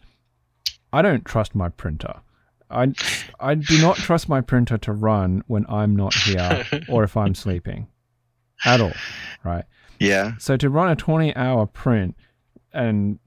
I 0.93 1.03
don't 1.03 1.24
trust 1.24 1.55
my 1.55 1.68
printer. 1.68 2.20
I 2.70 2.93
I 3.38 3.55
do 3.55 3.80
not 3.80 3.97
trust 3.97 4.28
my 4.28 4.40
printer 4.40 4.78
to 4.78 4.93
run 4.93 5.43
when 5.47 5.66
I'm 5.68 5.95
not 5.95 6.14
here 6.14 6.64
or 6.88 7.05
if 7.05 7.16
I'm 7.16 7.34
sleeping, 7.34 7.88
at 8.64 8.80
all, 8.80 8.93
right? 9.45 9.64
Yeah. 9.99 10.32
So 10.38 10.57
to 10.57 10.68
run 10.70 10.90
a 10.90 10.97
20 10.97 11.36
hour 11.36 11.66
print 11.66 12.16
and 12.72 13.18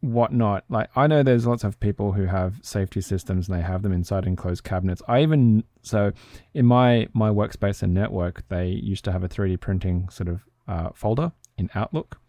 whatnot, 0.00 0.64
like 0.68 0.90
I 0.96 1.06
know 1.06 1.22
there's 1.22 1.46
lots 1.46 1.64
of 1.64 1.78
people 1.80 2.12
who 2.12 2.26
have 2.26 2.60
safety 2.62 3.00
systems 3.00 3.48
and 3.48 3.58
they 3.58 3.62
have 3.62 3.82
them 3.82 3.92
inside 3.92 4.26
enclosed 4.26 4.64
cabinets. 4.64 5.02
I 5.08 5.22
even 5.22 5.64
so 5.82 6.12
in 6.54 6.66
my 6.66 7.08
my 7.12 7.30
workspace 7.30 7.82
and 7.82 7.94
network, 7.94 8.44
they 8.48 8.68
used 8.68 9.04
to 9.04 9.12
have 9.12 9.24
a 9.24 9.28
3D 9.28 9.60
printing 9.60 10.08
sort 10.08 10.28
of 10.28 10.44
uh, 10.66 10.90
folder 10.94 11.32
in 11.56 11.70
Outlook, 11.74 12.20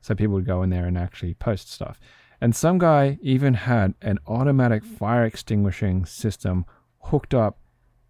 so 0.00 0.14
people 0.14 0.34
would 0.34 0.46
go 0.46 0.62
in 0.62 0.70
there 0.70 0.86
and 0.86 0.96
actually 0.96 1.34
post 1.34 1.70
stuff. 1.70 2.00
And 2.40 2.54
some 2.54 2.78
guy 2.78 3.18
even 3.20 3.54
had 3.54 3.94
an 4.00 4.18
automatic 4.26 4.84
fire 4.84 5.24
extinguishing 5.24 6.04
system 6.04 6.64
hooked 7.04 7.34
up 7.34 7.58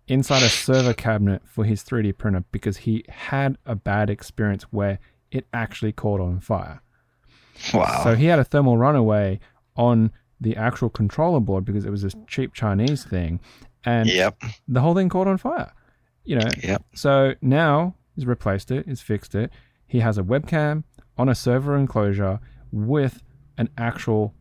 inside 0.07 0.43
a 0.43 0.49
server 0.49 0.95
cabinet 0.95 1.43
for 1.47 1.65
his 1.65 1.83
3D 1.83 2.17
printer 2.17 2.45
because 2.53 2.79
he 2.79 3.05
had 3.09 3.59
a 3.65 3.75
bad 3.75 4.11
experience 4.11 4.65
where 4.65 4.99
it 5.31 5.47
actually 5.53 5.93
caught 5.93 6.21
on 6.21 6.41
fire. 6.41 6.83
Wow. 7.75 8.03
So 8.05 8.15
he 8.15 8.27
had 8.27 8.39
a 8.39 8.45
thermal 8.45 8.77
runaway 8.77 9.41
on 9.77 10.13
the 10.41 10.57
actual 10.57 10.89
controller 10.89 11.41
board 11.41 11.65
because 11.65 11.85
it 11.85 11.91
was 11.91 12.03
this 12.03 12.15
cheap 12.27 12.55
Chinese 12.55 13.05
thing. 13.05 13.41
And 13.85 14.09
yep. 14.09 14.41
the 14.67 14.81
whole 14.81 14.95
thing 14.95 15.09
caught 15.09 15.27
on 15.27 15.39
fire. 15.39 15.73
You 16.25 16.37
know. 16.37 16.49
Yep. 16.63 16.85
So 16.95 17.35
now 17.41 17.95
he's 18.15 18.27
replaced 18.27 18.71
it, 18.71 18.87
he's 18.87 19.01
fixed 19.01 19.35
it. 19.35 19.51
He 19.87 20.01
has 20.01 20.19
a 20.19 20.23
webcam 20.23 20.85
on 21.17 21.29
a 21.29 21.35
server 21.35 21.77
enclosure 21.77 22.41
with 22.71 23.23
an 23.59 23.69
actual 23.77 24.35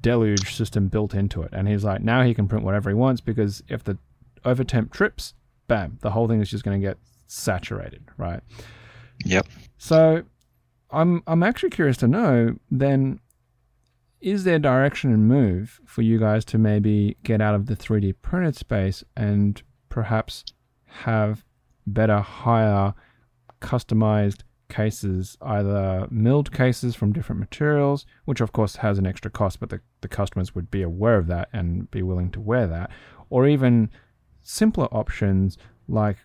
deluge 0.00 0.54
system 0.54 0.88
built 0.88 1.14
into 1.14 1.42
it. 1.42 1.50
And 1.52 1.68
he's 1.68 1.84
like, 1.84 2.02
now 2.02 2.22
he 2.22 2.32
can 2.32 2.48
print 2.48 2.64
whatever 2.64 2.88
he 2.88 2.94
wants 2.94 3.20
because 3.20 3.62
if 3.68 3.84
the 3.84 3.98
overtemp 4.44 4.92
trips, 4.92 5.34
bam, 5.68 5.98
the 6.00 6.10
whole 6.10 6.28
thing 6.28 6.40
is 6.40 6.50
just 6.50 6.64
going 6.64 6.80
to 6.80 6.86
get 6.86 6.96
saturated, 7.26 8.04
right? 8.16 8.40
Yep. 9.24 9.46
So 9.76 10.22
I'm 10.90 11.22
I'm 11.26 11.42
actually 11.42 11.70
curious 11.70 11.96
to 11.98 12.08
know 12.08 12.56
then 12.70 13.20
is 14.20 14.44
there 14.44 14.58
direction 14.58 15.12
and 15.12 15.28
move 15.28 15.80
for 15.84 16.00
you 16.00 16.18
guys 16.18 16.44
to 16.46 16.56
maybe 16.56 17.16
get 17.24 17.42
out 17.42 17.54
of 17.54 17.66
the 17.66 17.76
3D 17.76 18.14
printed 18.22 18.56
space 18.56 19.04
and 19.14 19.62
perhaps 19.90 20.44
have 20.86 21.44
better, 21.86 22.20
higher, 22.20 22.94
customized 23.60 24.42
cases, 24.74 25.38
either 25.40 26.08
milled 26.10 26.52
cases 26.52 26.96
from 26.96 27.12
different 27.12 27.38
materials, 27.38 28.04
which 28.24 28.40
of 28.40 28.52
course 28.52 28.76
has 28.76 28.98
an 28.98 29.06
extra 29.06 29.30
cost, 29.30 29.60
but 29.60 29.70
the, 29.70 29.80
the 30.00 30.08
customers 30.08 30.54
would 30.54 30.70
be 30.70 30.82
aware 30.82 31.16
of 31.16 31.28
that 31.28 31.48
and 31.52 31.90
be 31.92 32.02
willing 32.02 32.30
to 32.32 32.40
wear 32.40 32.66
that, 32.66 32.90
or 33.30 33.46
even 33.46 33.88
simpler 34.42 34.86
options 34.86 35.56
like 35.86 36.18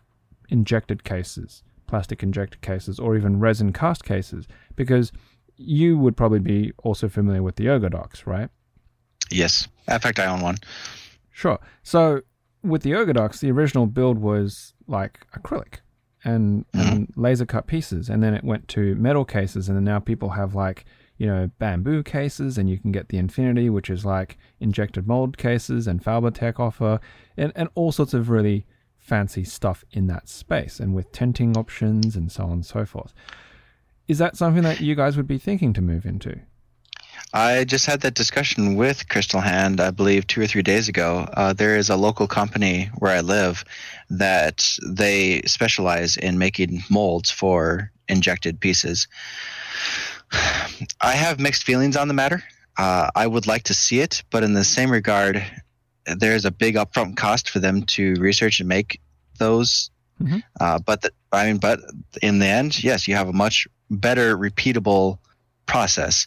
injected 0.49 1.03
cases, 1.03 1.61
plastic 1.85 2.23
injected 2.23 2.61
cases, 2.61 2.99
or 2.99 3.15
even 3.15 3.39
resin 3.39 3.71
cast 3.71 4.03
cases, 4.03 4.47
because 4.75 5.11
you 5.55 5.97
would 5.99 6.17
probably 6.17 6.39
be 6.39 6.71
also 6.83 7.07
familiar 7.07 7.43
with 7.43 7.55
the 7.55 7.65
Ergodox, 7.65 8.25
right? 8.25 8.49
Yes. 9.29 9.67
In 9.87 9.99
fact, 9.99 10.17
I 10.17 10.25
own 10.25 10.41
one. 10.41 10.57
Sure. 11.31 11.59
So 11.83 12.21
with 12.63 12.81
the 12.81 12.91
Ergodox, 12.91 13.39
the 13.41 13.51
original 13.51 13.85
build 13.85 14.17
was 14.17 14.73
like 14.87 15.19
acrylic 15.37 15.81
and, 16.23 16.65
Mm-hmm. 16.73 16.79
and 16.89 17.13
laser 17.15 17.45
cut 17.45 17.67
pieces, 17.67 18.09
and 18.09 18.21
then 18.23 18.33
it 18.33 18.43
went 18.43 18.67
to 18.69 18.95
metal 18.95 19.25
cases, 19.25 19.69
and 19.69 19.83
now 19.83 19.99
people 19.99 20.29
have 20.31 20.55
like 20.55 20.85
you 21.17 21.25
know 21.27 21.49
bamboo 21.59 22.03
cases, 22.03 22.57
and 22.57 22.69
you 22.69 22.77
can 22.77 22.91
get 22.91 23.09
the 23.09 23.17
Infinity, 23.17 23.69
which 23.69 23.89
is 23.89 24.05
like 24.05 24.37
injected 24.59 25.07
mold 25.07 25.37
cases, 25.37 25.87
and 25.87 26.03
Falbatech 26.03 26.59
offer, 26.59 26.99
and 27.37 27.51
and 27.55 27.69
all 27.75 27.91
sorts 27.91 28.13
of 28.13 28.29
really 28.29 28.65
fancy 28.97 29.43
stuff 29.43 29.83
in 29.91 30.07
that 30.07 30.29
space, 30.29 30.79
and 30.79 30.93
with 30.93 31.11
tenting 31.11 31.57
options 31.57 32.15
and 32.15 32.31
so 32.31 32.43
on 32.43 32.51
and 32.51 32.65
so 32.65 32.85
forth. 32.85 33.13
Is 34.07 34.17
that 34.17 34.35
something 34.37 34.63
that 34.63 34.81
you 34.81 34.95
guys 34.95 35.15
would 35.17 35.27
be 35.27 35.37
thinking 35.37 35.71
to 35.73 35.81
move 35.81 36.05
into? 36.05 36.39
I 37.33 37.63
just 37.63 37.85
had 37.85 38.01
that 38.01 38.13
discussion 38.15 38.75
with 38.75 39.07
Crystal 39.09 39.41
Hand, 39.41 39.79
I 39.81 39.91
believe, 39.91 40.25
two 40.25 40.41
or 40.41 40.47
three 40.47 40.61
days 40.63 40.87
ago. 40.87 41.27
Uh, 41.33 41.53
there 41.53 41.75
is 41.75 41.89
a 41.89 41.95
local 41.95 42.27
company 42.27 42.89
where 42.97 43.11
I 43.11 43.19
live 43.21 43.63
that 44.09 44.77
they 44.85 45.41
specialize 45.43 46.17
in 46.17 46.37
making 46.37 46.83
molds 46.89 47.29
for 47.29 47.91
injected 48.07 48.59
pieces. 48.59 49.07
I 51.01 51.13
have 51.13 51.39
mixed 51.39 51.63
feelings 51.63 51.95
on 51.95 52.07
the 52.07 52.13
matter. 52.13 52.43
Uh, 52.77 53.09
I 53.15 53.27
would 53.27 53.45
like 53.47 53.63
to 53.63 53.73
see 53.73 53.99
it, 53.99 54.23
but 54.29 54.43
in 54.43 54.53
the 54.53 54.63
same 54.63 54.89
regard, 54.91 55.43
there's 56.05 56.45
a 56.45 56.51
big 56.51 56.75
upfront 56.75 57.17
cost 57.17 57.49
for 57.49 57.59
them 57.59 57.83
to 57.83 58.13
research 58.15 58.59
and 58.59 58.69
make 58.69 59.01
those. 59.37 59.91
Mhm. 60.21 60.43
Uh, 60.59 60.79
but 60.79 61.01
the, 61.01 61.11
I 61.31 61.47
mean, 61.47 61.57
but 61.57 61.79
in 62.21 62.39
the 62.39 62.47
end, 62.47 62.83
yes, 62.83 63.07
you 63.07 63.15
have 63.15 63.27
a 63.27 63.33
much 63.33 63.67
better, 63.89 64.37
repeatable 64.37 65.19
process. 65.65 66.25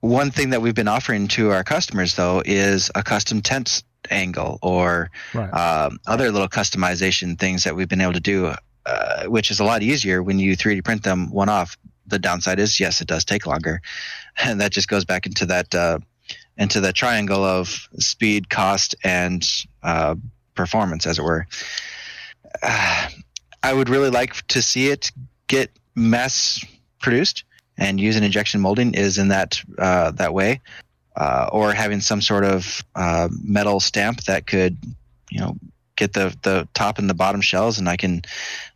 One 0.00 0.30
thing 0.30 0.50
that 0.50 0.60
we've 0.60 0.74
been 0.74 0.88
offering 0.88 1.28
to 1.28 1.50
our 1.50 1.64
customers, 1.64 2.14
though, 2.14 2.42
is 2.44 2.90
a 2.94 3.02
custom 3.02 3.40
tent 3.40 3.82
angle 4.10 4.58
or 4.62 5.10
Right. 5.32 5.50
um, 5.50 5.98
other 6.06 6.30
little 6.30 6.48
customization 6.48 7.38
things 7.38 7.64
that 7.64 7.74
we've 7.76 7.88
been 7.88 8.00
able 8.00 8.12
to 8.12 8.20
do, 8.20 8.54
uh, 8.86 9.24
which 9.24 9.50
is 9.50 9.60
a 9.60 9.64
lot 9.64 9.82
easier 9.82 10.22
when 10.22 10.38
you 10.38 10.56
3D 10.56 10.82
print 10.84 11.02
them 11.02 11.30
one 11.30 11.48
off. 11.48 11.76
The 12.06 12.18
downside 12.18 12.58
is, 12.58 12.78
yes, 12.78 13.00
it 13.00 13.08
does 13.08 13.24
take 13.24 13.46
longer, 13.46 13.80
and 14.44 14.60
that 14.60 14.72
just 14.72 14.88
goes 14.88 15.04
back 15.04 15.26
into 15.26 15.46
that 15.46 15.74
uh, 15.74 15.98
into 16.56 16.80
the 16.80 16.92
triangle 16.92 17.44
of 17.44 17.88
speed, 17.98 18.48
cost, 18.48 18.94
and 19.02 19.44
uh, 19.82 20.14
performance, 20.54 21.06
as 21.06 21.18
it 21.18 21.22
were. 21.22 21.46
I 22.62 23.72
would 23.72 23.88
really 23.88 24.10
like 24.10 24.46
to 24.48 24.60
see 24.60 24.88
it 24.88 25.10
get 25.48 25.70
mass 25.94 26.62
produced, 27.00 27.44
and 27.78 27.98
using 27.98 28.22
injection 28.22 28.60
molding 28.60 28.94
is 28.94 29.18
in 29.18 29.28
that 29.28 29.60
uh, 29.78 30.10
that 30.12 30.34
way, 30.34 30.60
uh, 31.16 31.48
or 31.52 31.72
having 31.72 32.00
some 32.00 32.20
sort 32.20 32.44
of 32.44 32.82
uh, 32.94 33.28
metal 33.42 33.80
stamp 33.80 34.22
that 34.24 34.46
could, 34.46 34.76
you 35.30 35.40
know, 35.40 35.56
get 35.96 36.12
the 36.12 36.36
the 36.42 36.68
top 36.74 36.98
and 36.98 37.08
the 37.08 37.14
bottom 37.14 37.40
shells, 37.40 37.78
and 37.78 37.88
I 37.88 37.96
can 37.96 38.22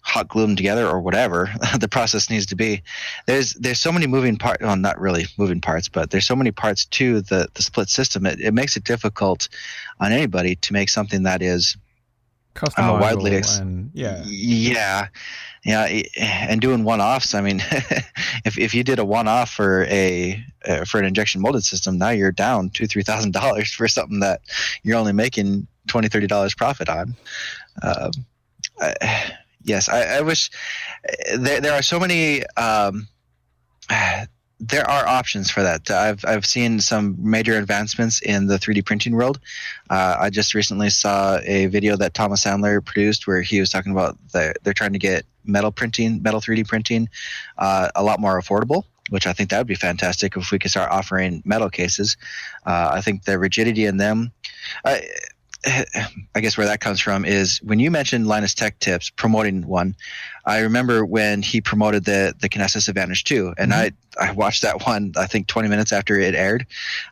hot 0.00 0.28
glue 0.28 0.42
them 0.42 0.56
together 0.56 0.88
or 0.88 1.00
whatever 1.00 1.50
the 1.80 1.88
process 1.88 2.30
needs 2.30 2.46
to 2.46 2.56
be. 2.56 2.82
There's 3.26 3.54
there's 3.54 3.80
so 3.80 3.92
many 3.92 4.06
moving 4.06 4.36
parts. 4.36 4.62
Well, 4.62 4.76
not 4.76 5.00
really 5.00 5.26
moving 5.36 5.60
parts, 5.60 5.88
but 5.88 6.10
there's 6.10 6.26
so 6.26 6.36
many 6.36 6.50
parts 6.50 6.84
to 6.86 7.20
the 7.22 7.48
the 7.54 7.62
split 7.62 7.88
system. 7.88 8.26
It, 8.26 8.40
it 8.40 8.54
makes 8.54 8.76
it 8.76 8.84
difficult 8.84 9.48
on 10.00 10.12
anybody 10.12 10.56
to 10.56 10.72
make 10.72 10.88
something 10.88 11.24
that 11.24 11.42
is 11.42 11.76
Customizable 12.54 13.00
widely 13.00 13.36
ex- 13.36 13.58
and 13.58 13.90
yeah. 13.94 14.22
yeah, 14.26 15.08
yeah, 15.68 15.84
and 16.16 16.62
doing 16.62 16.82
one-offs. 16.82 17.34
I 17.34 17.42
mean, 17.42 17.60
if 18.46 18.56
if 18.58 18.74
you 18.74 18.82
did 18.82 18.98
a 18.98 19.04
one-off 19.04 19.50
for 19.50 19.84
a 19.84 20.42
uh, 20.66 20.86
for 20.86 20.98
an 20.98 21.04
injection 21.04 21.42
molded 21.42 21.62
system, 21.62 21.98
now 21.98 22.08
you're 22.08 22.32
down 22.32 22.70
two 22.70 22.86
three 22.86 23.02
thousand 23.02 23.32
dollars 23.32 23.70
for 23.70 23.86
something 23.86 24.20
that 24.20 24.40
you're 24.82 24.96
only 24.96 25.12
making 25.12 25.66
20 25.88 26.08
30 26.08 26.26
dollars 26.26 26.54
profit 26.54 26.88
on. 26.88 27.14
Um, 27.82 28.10
I, 28.80 29.34
yes, 29.62 29.90
I, 29.90 30.04
I 30.04 30.20
wish 30.22 30.50
there 31.36 31.60
there 31.60 31.74
are 31.74 31.82
so 31.82 32.00
many. 32.00 32.46
Um, 32.56 33.06
there 34.60 34.88
are 34.88 35.06
options 35.06 35.50
for 35.50 35.62
that. 35.62 35.90
I've 35.90 36.24
I've 36.24 36.44
seen 36.44 36.80
some 36.80 37.16
major 37.18 37.56
advancements 37.58 38.20
in 38.20 38.46
the 38.46 38.58
3D 38.58 38.84
printing 38.84 39.14
world. 39.14 39.38
Uh, 39.88 40.16
I 40.18 40.30
just 40.30 40.54
recently 40.54 40.90
saw 40.90 41.38
a 41.44 41.66
video 41.66 41.96
that 41.96 42.14
Thomas 42.14 42.44
Sanladerer 42.44 42.84
produced 42.84 43.26
where 43.26 43.40
he 43.40 43.60
was 43.60 43.70
talking 43.70 43.92
about 43.92 44.16
the, 44.32 44.54
they're 44.62 44.74
trying 44.74 44.92
to 44.92 44.98
get 44.98 45.24
metal 45.44 45.70
printing, 45.70 46.22
metal 46.22 46.40
3D 46.40 46.66
printing, 46.66 47.08
uh, 47.58 47.88
a 47.94 48.02
lot 48.02 48.20
more 48.20 48.40
affordable. 48.40 48.84
Which 49.10 49.26
I 49.26 49.32
think 49.32 49.48
that 49.48 49.56
would 49.56 49.66
be 49.66 49.74
fantastic 49.74 50.36
if 50.36 50.50
we 50.50 50.58
could 50.58 50.70
start 50.70 50.90
offering 50.90 51.42
metal 51.46 51.70
cases. 51.70 52.18
Uh, 52.66 52.90
I 52.92 53.00
think 53.00 53.24
the 53.24 53.38
rigidity 53.38 53.86
in 53.86 53.96
them. 53.96 54.32
I, 56.34 56.40
guess 56.40 56.56
where 56.56 56.66
that 56.68 56.80
comes 56.80 57.00
from 57.00 57.24
is 57.24 57.58
when 57.62 57.80
you 57.80 57.90
mentioned 57.90 58.26
Linus 58.26 58.54
Tech 58.54 58.78
Tips 58.78 59.10
promoting 59.10 59.66
one. 59.66 59.96
I 60.46 60.60
remember 60.60 61.04
when 61.04 61.42
he 61.42 61.60
promoted 61.60 62.04
the 62.04 62.32
the 62.40 62.48
Kinesis 62.48 62.88
Advantage 62.88 63.24
2, 63.24 63.54
and 63.58 63.74
I 63.74 63.92
I 64.20 64.32
watched 64.32 64.62
that 64.62 64.86
one 64.86 65.12
I 65.16 65.26
think 65.26 65.46
20 65.48 65.68
minutes 65.68 65.92
after 65.92 66.18
it 66.18 66.34
aired, 66.34 66.66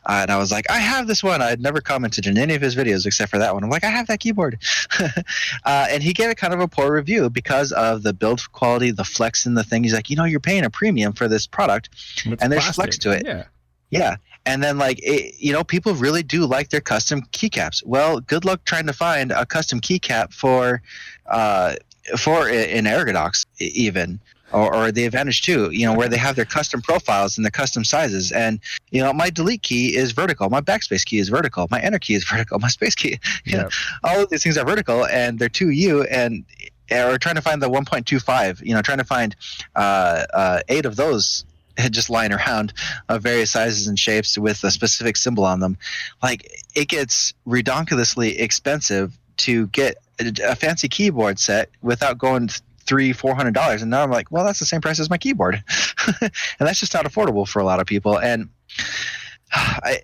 uh, 0.05 0.19
and 0.23 0.31
I 0.31 0.37
was 0.37 0.51
like, 0.51 0.69
I 0.71 0.77
have 0.77 1.07
this 1.07 1.23
one. 1.23 1.41
I 1.41 1.49
had 1.49 1.61
never 1.61 1.81
commented 1.81 2.25
in 2.25 2.37
any 2.37 2.55
of 2.55 2.61
his 2.61 2.75
videos 2.75 3.05
except 3.05 3.29
for 3.29 3.37
that 3.37 3.53
one. 3.53 3.63
I'm 3.63 3.69
like, 3.69 3.83
I 3.83 3.89
have 3.89 4.07
that 4.07 4.21
keyboard, 4.21 4.59
uh, 4.99 5.87
and 5.89 6.01
he 6.01 6.13
gave 6.13 6.29
it 6.29 6.37
kind 6.37 6.53
of 6.53 6.61
a 6.61 6.67
poor 6.67 6.91
review 6.93 7.29
because 7.29 7.71
of 7.73 8.01
the 8.01 8.13
build 8.13 8.49
quality, 8.53 8.91
the 8.91 9.03
flex 9.05 9.45
in 9.45 9.53
the 9.53 9.63
thing. 9.63 9.83
He's 9.83 9.93
like, 9.93 10.09
you 10.09 10.15
know, 10.15 10.23
you're 10.25 10.39
paying 10.39 10.63
a 10.63 10.69
premium 10.69 11.13
for 11.13 11.27
this 11.27 11.45
product, 11.45 11.89
It's 12.25 12.41
and 12.41 12.51
there's 12.51 12.63
plastic. 12.63 12.75
flex 12.75 12.97
to 12.99 13.11
it. 13.11 13.23
Yeah. 13.25 13.43
yeah. 13.89 14.15
And 14.47 14.63
then, 14.63 14.77
like, 14.77 14.99
it, 15.03 15.35
you 15.37 15.51
know, 15.51 15.63
people 15.63 15.93
really 15.93 16.23
do 16.23 16.45
like 16.45 16.69
their 16.69 16.81
custom 16.81 17.21
keycaps. 17.33 17.85
Well, 17.85 18.21
good 18.21 18.45
luck 18.45 18.63
trying 18.63 18.87
to 18.87 18.93
find 18.93 19.31
a 19.31 19.45
custom 19.45 19.81
keycap 19.81 20.33
for, 20.33 20.81
uh, 21.25 21.75
for 22.17 22.47
an 22.47 22.85
Ergodox 22.85 23.45
even, 23.59 24.21
or, 24.53 24.73
or 24.73 24.91
the 24.93 25.03
Advantage 25.03 25.41
too 25.41 25.69
you 25.71 25.85
know, 25.85 25.93
where 25.93 26.07
they 26.07 26.15
have 26.15 26.37
their 26.37 26.45
custom 26.45 26.81
profiles 26.81 27.37
and 27.37 27.43
their 27.43 27.51
custom 27.51 27.83
sizes. 27.83 28.31
And, 28.31 28.61
you 28.91 29.01
know, 29.01 29.11
my 29.11 29.29
delete 29.29 29.63
key 29.63 29.97
is 29.97 30.13
vertical. 30.13 30.49
My 30.49 30.61
backspace 30.61 31.03
key 31.03 31.19
is 31.19 31.27
vertical. 31.27 31.67
My 31.69 31.81
enter 31.81 31.99
key 31.99 32.13
is 32.13 32.23
vertical. 32.23 32.57
My 32.67 32.69
space 32.69 32.95
key, 32.95 33.19
you 33.43 33.57
know, 33.57 33.67
all 34.05 34.23
of 34.23 34.29
these 34.29 34.43
things 34.43 34.57
are 34.57 34.65
vertical 34.65 35.05
and 35.07 35.39
they're 35.39 35.49
2U 35.49 36.07
and, 36.09 36.45
or 36.89 37.17
trying 37.17 37.35
to 37.35 37.41
find 37.41 37.61
the 37.61 37.69
1.25, 37.69 38.65
you 38.65 38.73
know, 38.73 38.81
trying 38.81 38.99
to 38.99 39.03
find 39.03 39.35
uh, 39.75 40.23
uh, 40.33 40.61
eight 40.69 40.85
of 40.85 40.95
those 40.95 41.43
just 41.89 42.09
lying 42.09 42.33
around 42.33 42.73
of 43.09 43.23
various 43.23 43.51
sizes 43.51 43.87
and 43.87 43.97
shapes 43.97 44.37
with 44.37 44.63
a 44.63 44.71
specific 44.71 45.17
symbol 45.17 45.45
on 45.45 45.59
them. 45.59 45.77
Like 46.21 46.63
it 46.75 46.87
gets 46.87 47.33
redonkulously 47.47 48.39
expensive 48.39 49.17
to 49.37 49.67
get 49.67 49.97
a, 50.19 50.51
a 50.51 50.55
fancy 50.55 50.87
keyboard 50.87 51.39
set 51.39 51.69
without 51.81 52.17
going 52.17 52.47
th- 52.47 52.61
three, 52.85 53.13
four 53.13 53.35
hundred 53.35 53.53
dollars. 53.53 53.81
And 53.81 53.91
now 53.91 54.03
I'm 54.03 54.11
like, 54.11 54.31
well, 54.31 54.45
that's 54.45 54.59
the 54.59 54.65
same 54.65 54.81
price 54.81 54.99
as 54.99 55.09
my 55.09 55.17
keyboard, 55.17 55.63
and 56.21 56.31
that's 56.59 56.79
just 56.79 56.93
not 56.93 57.05
affordable 57.05 57.47
for 57.47 57.59
a 57.59 57.65
lot 57.65 57.79
of 57.79 57.85
people. 57.85 58.17
And 58.17 58.49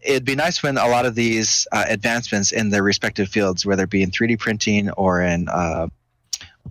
it'd 0.04 0.26
be 0.26 0.36
nice 0.36 0.62
when 0.64 0.78
a 0.78 0.88
lot 0.88 1.06
of 1.06 1.16
these 1.16 1.68
uh, 1.72 1.86
advancements 1.88 2.52
in 2.52 2.70
their 2.70 2.84
respective 2.84 3.30
fields, 3.30 3.66
whether 3.66 3.84
it 3.84 3.90
be 3.90 4.04
in 4.04 4.12
3D 4.12 4.40
printing 4.40 4.90
or 4.92 5.22
in 5.22 5.48
uh, 5.50 5.88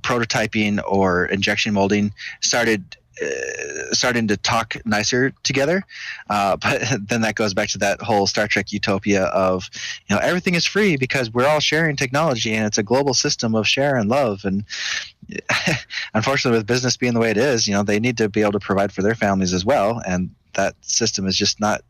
prototyping 0.00 0.80
or 0.86 1.26
injection 1.26 1.74
molding, 1.74 2.12
started 2.40 2.96
starting 3.92 4.28
to 4.28 4.36
talk 4.36 4.76
nicer 4.84 5.32
together. 5.42 5.84
Uh, 6.28 6.56
but 6.62 6.82
then 7.08 7.20
that 7.22 7.34
goes 7.34 7.54
back 7.54 7.68
to 7.70 7.78
that 7.78 8.00
whole 8.00 8.26
Star 8.26 8.48
Trek 8.48 8.72
utopia 8.72 9.24
of, 9.24 9.68
you 10.06 10.16
know, 10.16 10.20
everything 10.22 10.54
is 10.54 10.66
free 10.66 10.96
because 10.96 11.32
we're 11.32 11.46
all 11.46 11.60
sharing 11.60 11.96
technology 11.96 12.54
and 12.54 12.66
it's 12.66 12.78
a 12.78 12.82
global 12.82 13.14
system 13.14 13.54
of 13.54 13.66
share 13.66 13.96
and 13.96 14.08
love. 14.08 14.44
And 14.44 14.64
unfortunately, 16.14 16.58
with 16.58 16.66
business 16.66 16.96
being 16.96 17.14
the 17.14 17.20
way 17.20 17.30
it 17.30 17.36
is, 17.36 17.66
you 17.66 17.74
know, 17.74 17.82
they 17.82 18.00
need 18.00 18.16
to 18.18 18.28
be 18.28 18.42
able 18.42 18.52
to 18.52 18.60
provide 18.60 18.92
for 18.92 19.02
their 19.02 19.14
families 19.14 19.52
as 19.52 19.64
well. 19.64 20.02
And 20.06 20.30
that 20.54 20.74
system 20.82 21.26
is 21.26 21.36
just 21.36 21.60
not 21.60 21.82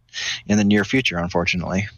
in 0.46 0.58
the 0.58 0.64
near 0.64 0.84
future, 0.84 1.18
unfortunately. 1.18 1.88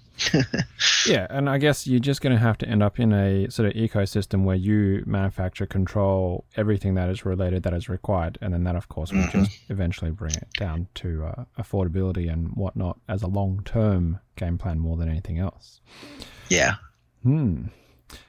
Yeah, 1.07 1.27
and 1.31 1.51
I 1.51 1.59
guess 1.59 1.87
you're 1.87 2.01
just 2.01 2.21
going 2.21 2.33
to 2.35 2.39
have 2.39 2.57
to 2.59 2.69
end 2.69 2.83
up 2.83 3.01
in 3.01 3.13
a 3.13 3.51
sort 3.51 3.69
of 3.69 3.75
ecosystem 3.75 4.45
where 4.45 4.57
you 4.57 5.03
manufacture, 5.07 5.67
control 5.67 6.45
everything 6.57 6.95
that 6.95 7.09
is 7.09 7.25
related 7.25 7.63
that 7.65 7.75
is 7.75 7.89
required, 7.89 8.39
and 8.41 8.55
then 8.55 8.65
that, 8.65 8.77
of 8.77 8.89
course, 8.89 9.13
will 9.13 9.21
mm-hmm. 9.21 9.45
just 9.45 9.59
eventually 9.69 10.11
bring 10.11 10.35
it 10.35 10.49
down 10.57 10.87
to 10.95 11.25
uh, 11.25 11.45
affordability 11.59 12.33
and 12.33 12.49
whatnot 12.55 12.99
as 13.09 13.23
a 13.23 13.27
long-term 13.27 14.21
game 14.37 14.59
plan 14.59 14.79
more 14.79 14.97
than 14.97 15.09
anything 15.09 15.39
else. 15.39 15.81
Yeah. 16.49 16.75
Hmm. 17.23 17.67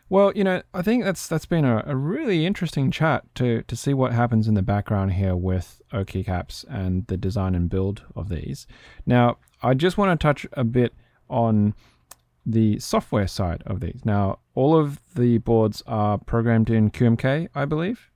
Well, 0.10 0.32
you 0.36 0.44
know, 0.44 0.62
I 0.74 0.82
think 0.82 1.04
that's 1.04 1.28
that's 1.28 1.46
been 1.46 1.66
a, 1.66 1.84
a, 1.86 1.96
really 1.96 2.46
interesting 2.46 2.92
chat 2.92 3.24
to 3.36 3.64
to 3.64 3.76
see 3.76 3.94
what 3.94 4.14
happens 4.14 4.48
in 4.48 4.54
the 4.54 4.62
background 4.62 5.14
here 5.14 5.36
with 5.36 5.82
OKeyCaps 5.92 6.64
and 6.70 7.06
the 7.08 7.18
design 7.18 7.56
and 7.56 7.70
build 7.70 8.04
of 8.16 8.30
these. 8.30 8.68
Now, 9.06 9.38
I 9.64 9.74
just 9.74 9.98
want 9.98 10.18
to 10.18 10.24
touch 10.24 10.46
a 10.54 10.64
bit 10.64 10.94
on 11.30 11.74
the 12.46 12.80
software 12.80 13.28
side 13.28 13.64
of 13.66 13.80
these. 13.80 14.02
Now, 14.04 14.40
all 14.54 14.78
of 14.78 15.00
the 15.16 15.40
boards 15.40 15.82
are 15.88 16.18
programmed 16.18 16.70
in 16.70 16.92
QMK, 16.92 17.50
I 17.56 17.66
believe. 17.66 18.10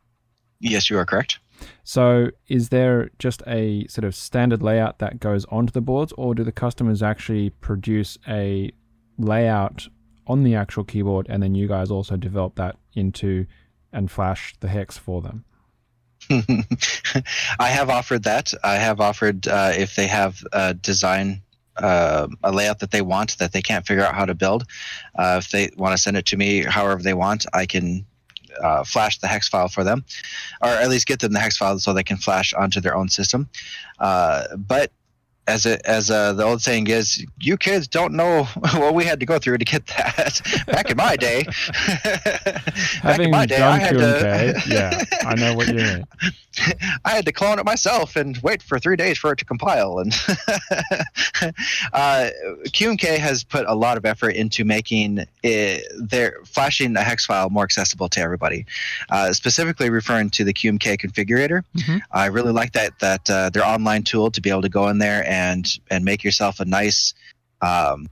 Yes, 0.60 0.90
you 0.90 0.98
are 0.98 1.06
correct. 1.06 1.40
So, 1.84 2.30
is 2.48 2.70
there 2.70 3.10
just 3.18 3.42
a 3.48 3.86
sort 3.88 4.06
of 4.06 4.16
standard 4.16 4.62
layout 4.62 5.00
that 5.00 5.20
goes 5.20 5.46
onto 5.46 5.72
the 5.72 5.82
boards, 5.82 6.14
or 6.18 6.36
do 6.36 6.44
the 6.44 6.52
customers 6.52 7.04
actually 7.04 7.50
produce 7.50 8.18
a 8.28 8.72
layout 9.18 9.88
on 10.28 10.44
the 10.44 10.56
actual 10.56 10.84
keyboard 10.84 11.26
and 11.28 11.42
then 11.42 11.56
you 11.56 11.68
guys 11.68 11.90
also 11.90 12.16
develop 12.16 12.56
that 12.56 12.78
into 12.94 13.46
and 13.92 14.10
flash 14.12 14.56
the 14.60 14.70
hex 14.70 14.98
for 14.98 15.22
them? 15.22 15.44
I 17.60 17.70
have 17.70 17.90
offered 17.90 18.24
that. 18.24 18.54
I 18.64 18.76
have 18.76 19.02
offered 19.02 19.48
uh, 19.48 19.72
if 19.76 19.96
they 19.96 20.08
have 20.08 20.44
a 20.54 20.74
design 20.74 21.42
uh, 21.80 22.28
a 22.44 22.52
layout 22.52 22.80
that 22.80 22.92
they 22.92 23.02
want 23.02 23.38
that 23.38 23.52
they 23.52 23.62
can't 23.62 23.86
figure 23.86 24.04
out 24.04 24.16
how 24.16 24.26
to 24.26 24.36
build. 24.36 24.66
Uh, 25.16 25.40
if 25.40 25.52
they 25.52 25.70
want 25.78 25.96
to 25.96 26.02
send 26.02 26.18
it 26.18 26.26
to 26.28 26.38
me 26.38 26.64
however 26.64 27.02
they 27.02 27.14
want, 27.14 27.46
I 27.54 27.66
can 27.66 28.06
uh, 28.62 28.84
flash 28.84 29.20
the 29.20 29.28
hex 29.28 29.48
file 29.48 29.68
for 29.68 29.84
them, 29.84 30.04
or 30.62 30.70
at 30.70 30.90
least 30.90 31.08
get 31.08 31.20
them 31.20 31.34
the 31.34 31.40
hex 31.40 31.58
file 31.58 31.80
so 31.80 31.94
they 31.94 32.04
can 32.04 32.18
flash 32.18 32.54
onto 32.54 32.82
their 32.82 32.96
own 32.96 33.10
system. 33.10 33.48
Uh, 34.00 34.56
but 34.58 34.92
as 35.50 35.66
a, 35.66 35.90
as 35.90 36.10
a, 36.10 36.34
the 36.36 36.44
old 36.44 36.62
saying 36.62 36.88
is, 36.88 37.26
you 37.40 37.58
kids 37.58 37.88
don't 37.88 38.14
know 38.14 38.44
what 38.74 38.94
we 38.94 39.04
had 39.04 39.20
to 39.20 39.26
go 39.26 39.40
through 39.40 39.58
to 39.58 39.66
get 39.66 39.88
that. 39.88 40.42
Back 40.68 40.92
in 40.92 40.98
my 40.98 41.16
day, 41.16 41.44
back 43.04 43.20
in 43.20 43.32
my 43.32 43.46
day, 43.46 43.62
I 43.62 43.78
had 43.78 43.98
to. 43.98 44.62
yeah, 44.68 45.04
I 45.22 45.36
know 45.36 45.56
what 45.56 45.68
you 45.68 45.76
mean. 45.76 46.06
I 47.06 47.12
had 47.12 47.26
to 47.26 47.32
clone 47.32 47.60
it 47.60 47.66
myself 47.66 48.16
and 48.16 48.38
wait 48.40 48.62
for 48.62 48.80
three 48.80 48.96
days 48.96 49.18
for 49.18 49.32
it 49.32 49.38
to 49.38 49.46
compile. 49.46 50.00
And 50.00 50.14
uh, 51.94 52.30
QMK 52.68 53.18
has 53.18 53.44
put 53.44 53.66
a 53.68 53.74
lot 53.74 53.98
of 53.98 54.06
effort 54.06 54.32
into 54.32 54.66
making 54.66 55.26
it, 55.44 55.86
their 56.00 56.40
flashing 56.46 56.96
a 56.98 57.02
hex 57.02 57.26
file 57.26 57.50
more 57.50 57.64
accessible 57.64 58.10
to 58.10 58.22
everybody. 58.22 58.66
Uh, 59.10 59.34
specifically 59.34 59.90
referring 59.90 60.30
to 60.32 60.44
the 60.44 60.54
QMK 60.54 61.00
configurator, 61.00 61.64
mm-hmm. 61.76 61.98
I 62.12 62.28
really 62.28 62.52
like 62.52 62.74
that 62.74 63.00
that 63.00 63.30
uh, 63.30 63.50
their 63.50 63.66
online 63.66 64.04
tool 64.04 64.30
to 64.32 64.42
be 64.42 64.50
able 64.50 64.62
to 64.62 64.70
go 64.70 64.88
in 64.90 64.98
there 64.98 65.28
and 65.28 65.39
and 65.40 66.06
make 66.06 66.24
yourself 66.24 66.60
a 66.60 66.66
nice. 66.66 67.14
Um, 67.62 68.08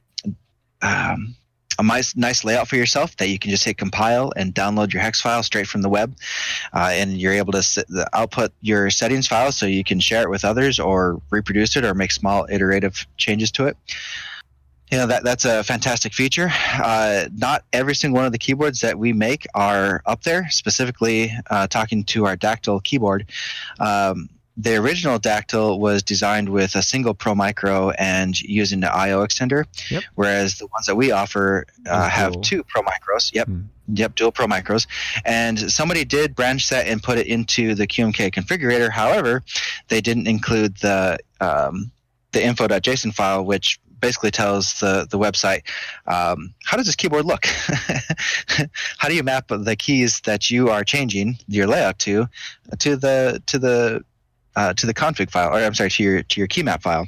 um, 0.82 1.36
a 1.80 1.84
nice 1.84 2.16
nice 2.16 2.44
layout 2.44 2.68
for 2.68 2.76
yourself 2.76 3.16
that 3.18 3.30
you 3.30 3.38
can 3.38 3.52
just 3.52 3.64
hit 3.64 3.78
compile 3.78 4.32
and 4.36 4.54
download 4.54 4.94
your 4.94 5.02
hex 5.02 5.22
file 5.22 5.44
straight 5.44 5.68
from 5.68 5.82
the 5.82 5.90
web, 5.90 6.16
uh, 6.74 6.90
and 6.92 7.20
you're 7.20 7.34
able 7.34 7.52
to 7.54 7.62
set, 7.62 7.86
output 8.14 8.52
your 8.62 8.90
settings 8.90 9.28
file 9.28 9.52
so 9.52 9.66
you 9.66 9.84
can 9.84 10.00
share 10.00 10.24
it 10.24 10.30
with 10.30 10.44
others 10.44 10.80
or 10.80 11.22
reproduce 11.30 11.76
it 11.76 11.86
or 11.86 11.94
make 11.94 12.12
small 12.12 12.48
iterative 12.50 13.06
changes 13.18 13.52
to 13.52 13.68
it. 13.68 13.78
You 14.92 14.98
know 14.98 15.08
that 15.08 15.24
that's 15.24 15.46
a 15.46 15.64
fantastic 15.64 16.14
feature. 16.14 16.50
Uh, 16.82 17.28
not 17.36 17.64
every 17.74 17.94
single 17.94 18.18
one 18.18 18.26
of 18.26 18.32
the 18.32 18.38
keyboards 18.38 18.80
that 18.82 18.98
we 18.98 19.12
make 19.14 19.46
are 19.54 20.02
up 20.06 20.24
there. 20.24 20.50
Specifically, 20.50 21.32
uh, 21.50 21.68
talking 21.68 22.06
to 22.06 22.26
our 22.26 22.38
Dactyl 22.38 22.84
keyboard. 22.84 23.30
Um, 23.80 24.30
the 24.58 24.76
original 24.76 25.20
Dactyl 25.20 25.80
was 25.80 26.02
designed 26.02 26.50
with 26.50 26.76
a 26.76 26.82
single 26.82 27.14
Pro 27.14 27.36
Micro 27.36 27.92
and 27.92 28.40
using 28.42 28.80
the 28.80 28.92
I/O 28.92 29.26
extender, 29.26 29.66
yep. 29.92 30.04
whereas 30.16 30.58
the 30.58 30.66
ones 30.68 30.88
that 30.88 30.96
we 30.96 31.12
offer 31.12 31.66
uh, 31.86 32.10
have 32.10 32.42
two 32.42 32.64
Pro 32.64 32.82
Micros. 32.82 33.32
Yep, 33.34 33.48
mm. 33.48 33.66
yep, 33.94 34.16
dual 34.16 34.32
Pro 34.32 34.48
Micros. 34.48 34.88
And 35.26 35.72
somebody 35.72 36.04
did 36.06 36.36
branch 36.36 36.70
that 36.70 36.88
and 36.88 37.02
put 37.02 37.20
it 37.20 37.28
into 37.28 37.76
the 37.76 37.86
QMK 37.86 38.32
configurator. 38.34 38.90
However, 38.90 39.44
they 39.90 40.02
didn't 40.02 40.28
include 40.28 40.78
the 40.78 41.20
um, 41.40 41.92
the 42.32 42.44
info.json 42.44 43.14
file, 43.14 43.46
which 43.46 43.80
basically 44.00 44.32
tells 44.32 44.80
the 44.80 45.08
the 45.10 45.20
website 45.20 45.62
um, 46.08 46.54
how 46.66 46.78
does 46.78 46.86
this 46.86 46.96
keyboard 46.96 47.26
look 47.26 47.46
how 48.98 49.08
do 49.08 49.16
you 49.16 49.24
map 49.24 49.46
the 49.48 49.76
keys 49.76 50.22
that 50.22 50.50
you 50.50 50.70
are 50.70 50.84
changing 50.84 51.38
your 51.48 51.68
layout 51.68 51.98
to 51.98 52.28
to 52.78 52.96
the 52.96 53.42
to 53.48 53.58
the 53.58 54.04
uh, 54.58 54.74
to 54.74 54.88
the 54.88 54.94
config 54.94 55.30
file, 55.30 55.56
or 55.56 55.64
I'm 55.64 55.76
sorry, 55.76 55.92
to 55.92 56.04
your 56.04 56.24
to 56.24 56.42
your 56.42 56.48
key 56.48 56.64
map 56.64 56.82
file. 56.82 57.08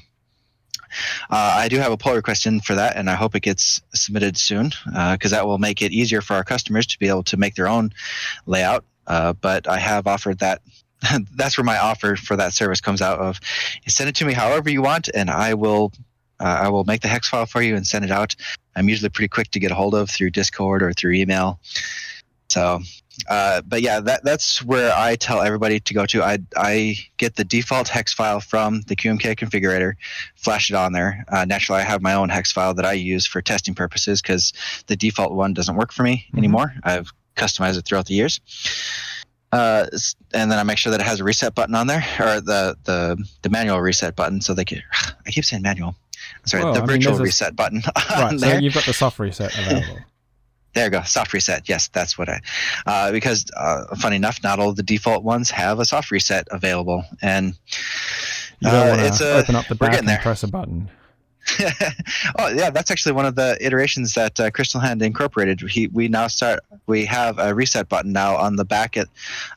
Uh, 1.29 1.53
I 1.57 1.67
do 1.67 1.77
have 1.77 1.91
a 1.91 1.97
pull 1.97 2.13
request 2.13 2.45
in 2.45 2.61
for 2.61 2.75
that, 2.75 2.95
and 2.95 3.09
I 3.09 3.15
hope 3.15 3.35
it 3.35 3.41
gets 3.41 3.81
submitted 3.93 4.37
soon 4.37 4.69
because 4.85 5.33
uh, 5.33 5.37
that 5.37 5.47
will 5.47 5.57
make 5.57 5.81
it 5.81 5.91
easier 5.91 6.21
for 6.21 6.35
our 6.35 6.43
customers 6.43 6.85
to 6.87 6.99
be 6.99 7.07
able 7.07 7.23
to 7.23 7.37
make 7.37 7.55
their 7.55 7.67
own 7.67 7.91
layout. 8.45 8.85
Uh, 9.07 9.33
but 9.33 9.67
I 9.67 9.79
have 9.79 10.07
offered 10.07 10.39
that. 10.39 10.61
that's 11.35 11.57
where 11.57 11.65
my 11.65 11.79
offer 11.79 12.15
for 12.15 12.35
that 12.35 12.53
service 12.53 12.81
comes 12.81 13.01
out 13.01 13.19
of. 13.19 13.39
Send 13.87 14.09
it 14.09 14.15
to 14.17 14.25
me 14.25 14.33
however 14.33 14.69
you 14.69 14.83
want, 14.83 15.09
and 15.13 15.29
I 15.31 15.55
will 15.55 15.91
uh, 16.39 16.59
I 16.63 16.69
will 16.69 16.83
make 16.83 17.01
the 17.01 17.07
hex 17.07 17.29
file 17.29 17.47
for 17.47 17.63
you 17.63 17.75
and 17.75 17.85
send 17.85 18.05
it 18.05 18.11
out. 18.11 18.35
I'm 18.75 18.89
usually 18.89 19.09
pretty 19.09 19.29
quick 19.29 19.49
to 19.51 19.59
get 19.59 19.71
a 19.71 19.75
hold 19.75 19.95
of 19.95 20.09
through 20.09 20.29
Discord 20.29 20.83
or 20.83 20.93
through 20.93 21.13
email. 21.13 21.59
So 22.49 22.79
uh, 23.27 23.61
but 23.61 23.81
yeah, 23.81 23.99
that 23.99 24.23
that's 24.23 24.63
where 24.63 24.93
I 24.95 25.15
tell 25.15 25.41
everybody 25.41 25.79
to 25.79 25.93
go 25.93 26.05
to. 26.05 26.23
I 26.23 26.39
I 26.55 26.97
get 27.17 27.35
the 27.35 27.43
default 27.43 27.87
hex 27.87 28.13
file 28.13 28.39
from 28.39 28.81
the 28.81 28.95
QMK 28.95 29.35
configurator, 29.35 29.93
flash 30.35 30.69
it 30.69 30.75
on 30.75 30.93
there. 30.93 31.25
Uh, 31.27 31.45
naturally, 31.45 31.81
I 31.81 31.83
have 31.83 32.01
my 32.01 32.13
own 32.13 32.29
hex 32.29 32.51
file 32.51 32.73
that 32.75 32.85
I 32.85 32.93
use 32.93 33.25
for 33.25 33.41
testing 33.41 33.75
purposes 33.75 34.21
because 34.21 34.53
the 34.87 34.95
default 34.95 35.33
one 35.33 35.53
doesn't 35.53 35.75
work 35.75 35.91
for 35.91 36.03
me 36.03 36.25
mm-hmm. 36.27 36.37
anymore. 36.37 36.73
I've 36.83 37.11
customized 37.35 37.77
it 37.77 37.85
throughout 37.85 38.05
the 38.05 38.13
years. 38.13 38.39
Uh, 39.51 39.87
and 40.33 40.51
then 40.51 40.59
I 40.59 40.63
make 40.63 40.77
sure 40.77 40.91
that 40.91 40.99
it 40.99 41.07
has 41.07 41.19
a 41.19 41.23
reset 41.23 41.55
button 41.55 41.73
on 41.73 41.87
there, 41.87 42.05
or 42.19 42.39
the 42.39 42.77
the, 42.83 43.23
the 43.41 43.49
manual 43.49 43.81
reset 43.81 44.15
button, 44.15 44.41
so 44.41 44.53
they 44.53 44.65
can. 44.65 44.83
I 45.25 45.31
keep 45.31 45.45
saying 45.45 45.63
manual. 45.63 45.95
Sorry, 46.45 46.63
well, 46.63 46.73
the 46.73 46.83
I 46.83 46.85
virtual 46.85 47.13
mean, 47.13 47.23
reset 47.23 47.51
a, 47.51 47.53
button. 47.53 47.81
right, 48.09 48.39
so 48.39 48.57
you've 48.57 48.73
got 48.73 48.85
the 48.85 48.93
soft 48.93 49.19
reset 49.19 49.57
available. 49.57 49.99
There 50.73 50.85
you 50.85 50.91
go, 50.91 51.01
soft 51.01 51.33
reset. 51.33 51.67
Yes, 51.67 51.87
that's 51.87 52.17
what 52.17 52.29
I. 52.29 52.39
Uh, 52.85 53.11
because 53.11 53.45
uh, 53.57 53.95
funny 53.95 54.17
enough, 54.17 54.43
not 54.43 54.59
all 54.59 54.73
the 54.73 54.83
default 54.83 55.23
ones 55.23 55.49
have 55.49 55.79
a 55.79 55.85
soft 55.85 56.11
reset 56.11 56.47
available, 56.51 57.03
and 57.21 57.55
uh, 58.63 58.95
it's 58.99 59.21
a, 59.21 59.37
open 59.37 59.55
up 59.55 59.67
the 59.67 59.75
back 59.75 59.97
and 59.97 60.07
there. 60.07 60.19
press 60.19 60.43
a 60.43 60.47
button. 60.47 60.89
oh 62.37 62.49
yeah, 62.49 62.69
that's 62.69 62.91
actually 62.91 63.13
one 63.13 63.25
of 63.25 63.35
the 63.35 63.57
iterations 63.59 64.13
that 64.13 64.39
uh, 64.39 64.51
Crystal 64.51 64.79
Hand 64.79 65.01
incorporated. 65.01 65.61
He, 65.61 65.87
we 65.87 66.07
now 66.07 66.27
start. 66.27 66.59
We 66.85 67.05
have 67.05 67.39
a 67.39 67.53
reset 67.55 67.89
button 67.89 68.11
now 68.11 68.35
on 68.35 68.55
the 68.55 68.65
back 68.65 68.95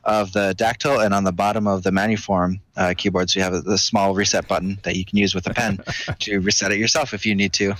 of 0.03 0.33
the 0.33 0.55
Dactyl 0.57 1.03
and 1.03 1.13
on 1.13 1.23
the 1.23 1.31
bottom 1.31 1.67
of 1.67 1.83
the 1.83 1.91
Manuform 1.91 2.59
uh, 2.75 2.93
keyboards. 2.97 3.35
You 3.35 3.43
have 3.43 3.53
a, 3.53 3.61
a, 3.67 3.77
small 3.77 4.15
reset 4.15 4.47
button 4.47 4.79
that 4.83 4.95
you 4.95 5.05
can 5.05 5.17
use 5.17 5.35
with 5.35 5.45
a 5.47 5.53
pen 5.53 5.79
to 6.19 6.39
reset 6.39 6.71
it 6.71 6.79
yourself 6.79 7.13
if 7.13 7.25
you 7.25 7.35
need 7.35 7.53
to. 7.53 7.75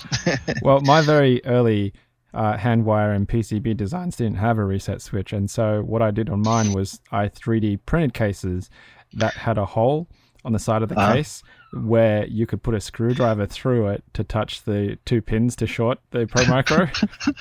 well, 0.62 0.82
my 0.82 1.02
very 1.02 1.44
early 1.46 1.94
uh, 2.34 2.58
handwire 2.58 3.16
and 3.16 3.28
PCB 3.28 3.78
designs 3.78 4.16
didn't 4.16 4.38
have 4.38 4.58
a 4.58 4.66
reset 4.66 5.02
switch. 5.02 5.34
And 5.34 5.50
so 5.50 5.82
what 5.82 6.02
I 6.02 6.12
did 6.12 6.30
on 6.30 6.42
mine 6.42 6.74
was 6.74 7.00
I 7.12 7.28
3D 7.28 7.80
printed 7.86 8.14
cases 8.14 8.70
that 9.14 9.34
had 9.34 9.58
a 9.58 9.66
hole 9.66 10.08
on 10.46 10.52
the 10.52 10.60
side 10.60 10.84
of 10.84 10.90
the 10.90 11.00
uh-huh. 11.00 11.14
case 11.14 11.44
where 11.74 12.26
you 12.28 12.46
could 12.46 12.62
put 12.62 12.76
a 12.76 12.82
screwdriver 12.82 13.46
through 13.48 13.88
it 13.88 14.04
to 14.14 14.24
touch 14.24 14.64
the 14.64 14.98
two 15.06 15.22
pins 15.22 15.56
to 15.56 15.66
short 15.66 16.00
the 16.12 16.28
Pro 16.28 16.46
Micro. 16.46 16.88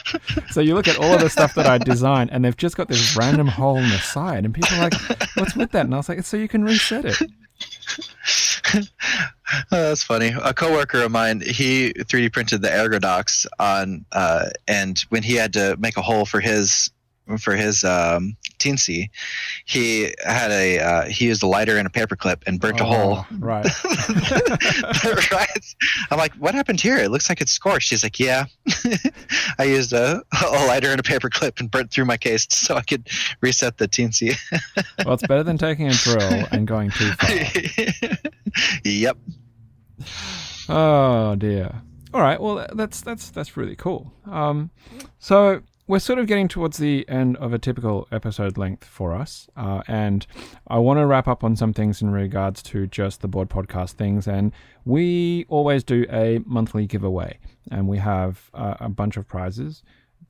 so 0.51 0.61
you 0.61 0.75
look 0.75 0.89
at 0.89 0.99
all 0.99 1.15
of 1.15 1.21
the 1.21 1.29
stuff 1.29 1.55
that 1.55 1.67
I 1.67 1.79
designed, 1.79 2.31
and 2.33 2.45
they've 2.45 2.57
just 2.57 2.77
got 2.77 2.89
this 2.89 3.15
random 3.17 3.47
hole 3.47 3.77
in 3.77 3.89
the 3.91 3.99
side, 3.99 4.45
and 4.45 4.55
people 4.55 4.75
are 4.77 4.85
like, 4.85 4.95
"What's 5.35 5.55
with 5.55 5.73
that?" 5.73 5.85
And 5.85 5.95
I 5.95 5.99
was 5.99 6.09
like, 6.09 6.19
"It's 6.19 6.29
so 6.29 6.39
you 6.39 6.49
can 6.49 6.65
reset 6.65 7.05
it." 7.05 7.17
oh, 8.75 8.83
that's 9.71 10.03
funny. 10.03 10.35
A 10.43 10.55
coworker 10.55 11.03
of 11.03 11.11
mine, 11.11 11.41
he 11.41 11.93
3D 11.93 12.33
printed 12.33 12.63
the 12.63 12.69
Ergodox 12.69 13.47
on, 13.59 14.05
uh, 14.13 14.51
and 14.67 14.99
when 15.09 15.23
he 15.23 15.35
had 15.35 15.53
to 15.55 15.77
make 15.79 15.97
a 15.97 16.03
hole 16.03 16.25
for 16.25 16.41
his 16.41 16.91
for 17.39 17.55
his 17.55 17.85
um, 17.85 18.37
teensy, 18.59 19.11
he 19.65 20.15
had 20.25 20.51
a 20.51 20.79
uh, 20.79 21.05
he 21.07 21.27
used 21.27 21.43
a 21.43 21.47
lighter 21.47 21.77
and 21.77 21.87
a 21.87 21.91
paperclip 21.91 22.43
and 22.47 22.61
burnt 22.61 22.81
oh, 22.81 22.85
a 22.85 22.87
hole. 22.87 23.27
Right. 23.39 23.67
right. 25.33 25.75
I'm 26.11 26.19
like, 26.19 26.35
what 26.35 26.55
happened 26.55 26.81
here? 26.81 26.97
It 26.97 27.11
looks 27.11 27.29
like 27.29 27.41
it's 27.41 27.53
scorched. 27.53 27.91
He's 27.91 28.03
like, 28.03 28.19
yeah. 28.19 28.45
I 29.59 29.65
used 29.65 29.93
a, 29.93 30.23
a 30.43 30.67
lighter 30.67 30.89
and 30.89 31.01
a 31.01 31.03
paperclip 31.03 31.61
and 31.61 31.71
burnt 31.71 31.91
through 31.91 32.07
my 32.07 32.17
case 32.17 32.47
so 32.51 32.77
I 32.77 32.83
could 32.83 33.09
reset 33.41 33.79
the 33.79 33.89
teensy. 33.89 34.37
well, 35.05 35.15
it's 35.15 35.27
better 35.27 35.43
than 35.43 35.59
taking 35.59 35.89
a 35.89 35.93
drill 35.93 36.47
and 36.51 36.67
going 36.67 36.91
too 36.91 37.11
far. 37.13 37.31
yep. 38.85 39.17
Oh 40.69 41.35
dear. 41.37 41.83
All 42.15 42.21
right. 42.21 42.41
Well, 42.41 42.67
that's 42.75 43.01
that's 43.01 43.31
that's 43.31 43.57
really 43.57 43.77
cool. 43.77 44.13
Um, 44.27 44.71
so 45.19 45.63
we're 45.87 45.99
sort 45.99 46.19
of 46.19 46.27
getting 46.27 46.49
towards 46.49 46.79
the 46.79 47.09
end 47.09 47.37
of 47.39 47.53
a 47.53 47.59
typical 47.59 48.07
episode 48.13 48.57
length 48.57 48.85
for 48.85 49.15
us, 49.15 49.49
uh, 49.57 49.83
and 49.89 50.27
I 50.69 50.79
want 50.79 50.99
to 50.99 51.07
wrap 51.07 51.27
up 51.27 51.43
on 51.43 51.57
some 51.57 51.73
things 51.73 52.01
in 52.01 52.11
regards 52.11 52.63
to 52.65 52.87
just 52.87 53.21
the 53.21 53.29
board 53.29 53.49
podcast 53.49 53.93
things. 53.93 54.29
And 54.29 54.53
we 54.85 55.45
always 55.49 55.83
do 55.83 56.07
a 56.11 56.41
monthly 56.47 56.87
giveaway, 56.87 57.39
and 57.71 57.89
we 57.89 57.99
have 57.99 58.51
uh, 58.55 58.75
a 58.81 58.89
bunch 58.89 59.17
of 59.17 59.27
prizes. 59.27 59.83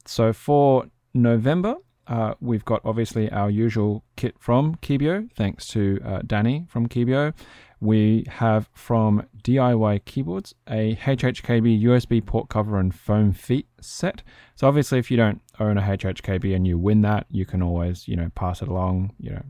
So 0.06 0.32
for 0.32 0.86
November, 1.14 1.76
uh, 2.06 2.34
we've 2.40 2.64
got 2.64 2.80
obviously 2.84 3.30
our 3.30 3.50
usual 3.50 4.04
kit 4.16 4.34
from 4.38 4.76
Keebio, 4.76 5.30
thanks 5.34 5.68
to 5.68 6.00
uh, 6.04 6.20
Danny 6.26 6.66
from 6.68 6.88
Keebio. 6.88 7.34
We 7.80 8.24
have 8.28 8.70
from 8.74 9.26
DIY 9.42 10.04
Keyboards 10.04 10.54
a 10.68 10.94
HHKB 10.94 11.82
USB 11.82 12.24
port 12.24 12.48
cover 12.48 12.78
and 12.78 12.94
foam 12.94 13.32
feet 13.32 13.66
set. 13.80 14.22
So 14.54 14.68
obviously, 14.68 15.00
if 15.00 15.10
you 15.10 15.16
don't 15.16 15.41
own 15.60 15.78
a 15.78 15.82
HHKB 15.82 16.54
and 16.54 16.66
you 16.66 16.78
win 16.78 17.02
that, 17.02 17.26
you 17.30 17.46
can 17.46 17.62
always 17.62 18.08
you 18.08 18.16
know 18.16 18.30
pass 18.34 18.62
it 18.62 18.68
along, 18.68 19.12
you 19.18 19.30
know, 19.30 19.42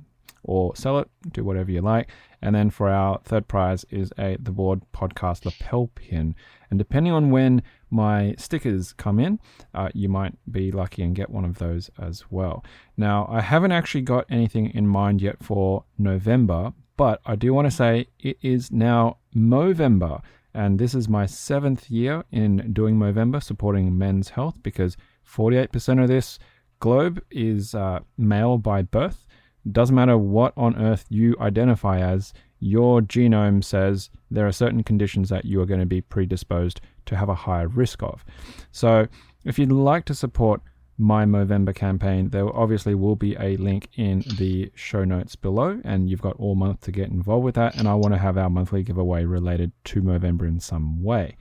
or 0.45 0.75
sell 0.77 0.99
it, 0.99 1.09
do 1.33 1.45
whatever 1.45 1.71
you 1.71 1.81
like. 1.81 2.09
And 2.41 2.55
then 2.55 2.71
for 2.71 2.89
our 2.89 3.21
third 3.25 3.47
prize 3.47 3.85
is 3.91 4.13
a 4.19 4.37
the 4.41 4.51
board 4.51 4.83
podcast 4.93 5.45
lapel 5.45 5.89
pin. 5.95 6.35
And 6.71 6.79
depending 6.79 7.13
on 7.13 7.31
when 7.31 7.63
my 7.91 8.35
stickers 8.39 8.93
come 8.93 9.21
in, 9.21 9.39
uh, 9.75 9.91
you 9.95 10.09
might 10.09 10.35
be 10.51 10.73
lucky 10.73 11.03
and 11.03 11.15
get 11.15 11.31
one 11.31 11.45
of 11.45 11.59
those 11.59 11.91
as 12.01 12.25
well. 12.31 12.65
Now, 12.97 13.29
I 13.31 13.41
haven't 13.41 13.73
actually 13.73 14.01
got 14.01 14.27
anything 14.31 14.71
in 14.71 14.89
mind 14.89 15.23
yet 15.23 15.43
for 15.43 15.85
November, 15.99 16.73
but 16.97 17.21
I 17.27 17.37
do 17.37 17.55
want 17.55 17.67
to 17.67 17.77
say 17.77 18.07
it 18.19 18.39
is 18.43 18.71
now 18.71 19.19
Movember, 19.37 20.23
and 20.55 20.79
this 20.79 20.95
is 20.95 21.09
my 21.09 21.27
seventh 21.27 21.91
year 21.91 22.25
in 22.33 22.73
doing 22.73 22.97
Movember, 22.97 23.43
supporting 23.43 23.97
men's 23.97 24.31
health, 24.31 24.57
because 24.63 24.97
48% 25.33 26.03
of 26.03 26.09
this 26.09 26.39
globe 26.81 27.23
is 27.31 27.75
uh, 27.75 28.01
male 28.19 28.59
by 28.59 28.83
birth. 28.83 29.27
Doesn't 29.71 29.95
matter 29.95 30.19
what 30.19 30.53
on 30.57 30.77
earth 30.77 31.07
you 31.09 31.37
identify 31.41 32.01
as, 32.01 32.35
your 32.59 33.01
genome 33.01 33.63
says 33.63 34.11
there 34.31 34.47
are 34.47 34.53
certain 34.53 34.83
conditions 34.83 35.29
that 35.29 35.45
you 35.45 35.61
are 35.61 35.67
going 35.67 35.81
to 35.81 35.87
be 35.87 36.01
predisposed 36.01 36.81
to 37.07 37.17
have 37.17 37.29
a 37.29 37.35
higher 37.35 37.69
risk 37.69 38.03
of. 38.03 38.25
So, 38.71 39.07
if 39.45 39.59
you'd 39.59 39.73
like 39.73 40.05
to 40.05 40.15
support 40.15 40.61
my 40.99 41.25
Movember 41.25 41.75
campaign, 41.75 42.31
there 42.31 42.49
obviously 42.55 42.95
will 42.95 43.17
be 43.17 43.35
a 43.41 43.57
link 43.57 43.89
in 43.97 44.23
the 44.39 44.71
show 44.75 45.05
notes 45.05 45.35
below, 45.35 45.81
and 45.85 46.09
you've 46.09 46.23
got 46.23 46.37
all 46.37 46.55
month 46.55 46.81
to 46.83 46.93
get 46.93 47.09
involved 47.09 47.45
with 47.45 47.57
that. 47.57 47.77
And 47.77 47.89
I 47.89 47.95
want 47.95 48.15
to 48.15 48.19
have 48.19 48.39
our 48.39 48.51
monthly 48.51 48.85
giveaway 48.85 49.25
related 49.25 49.73
to 49.85 50.03
Movember 50.03 50.47
in 50.47 50.61
some 50.61 51.03
way. 51.03 51.37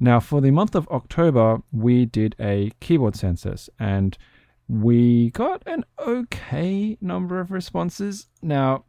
Now, 0.00 0.20
for 0.20 0.40
the 0.40 0.50
month 0.50 0.74
of 0.74 0.88
October, 0.88 1.62
we 1.72 2.04
did 2.04 2.34
a 2.40 2.72
keyboard 2.80 3.16
census 3.16 3.70
and 3.78 4.16
we 4.68 5.30
got 5.30 5.62
an 5.66 5.84
okay 5.98 6.96
number 7.00 7.40
of 7.40 7.50
responses. 7.50 8.26
Now, 8.42 8.84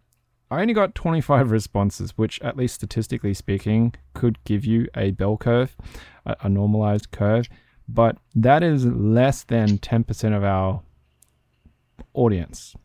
I 0.49 0.61
only 0.61 0.73
got 0.73 0.95
25 0.95 1.51
responses, 1.51 2.11
which, 2.17 2.41
at 2.41 2.55
least 2.55 2.75
statistically 2.75 3.33
speaking, 3.33 3.93
could 4.13 4.43
give 4.45 4.63
you 4.63 4.87
a 4.95 5.11
bell 5.11 5.37
curve, 5.37 5.75
a, 6.25 6.35
a 6.41 6.49
normalized 6.49 7.11
curve 7.11 7.49
but 7.87 8.17
that 8.33 8.63
is 8.63 8.85
less 8.85 9.43
than 9.43 9.77
10% 9.77 10.35
of 10.35 10.43
our 10.43 10.81
audience 12.13 12.75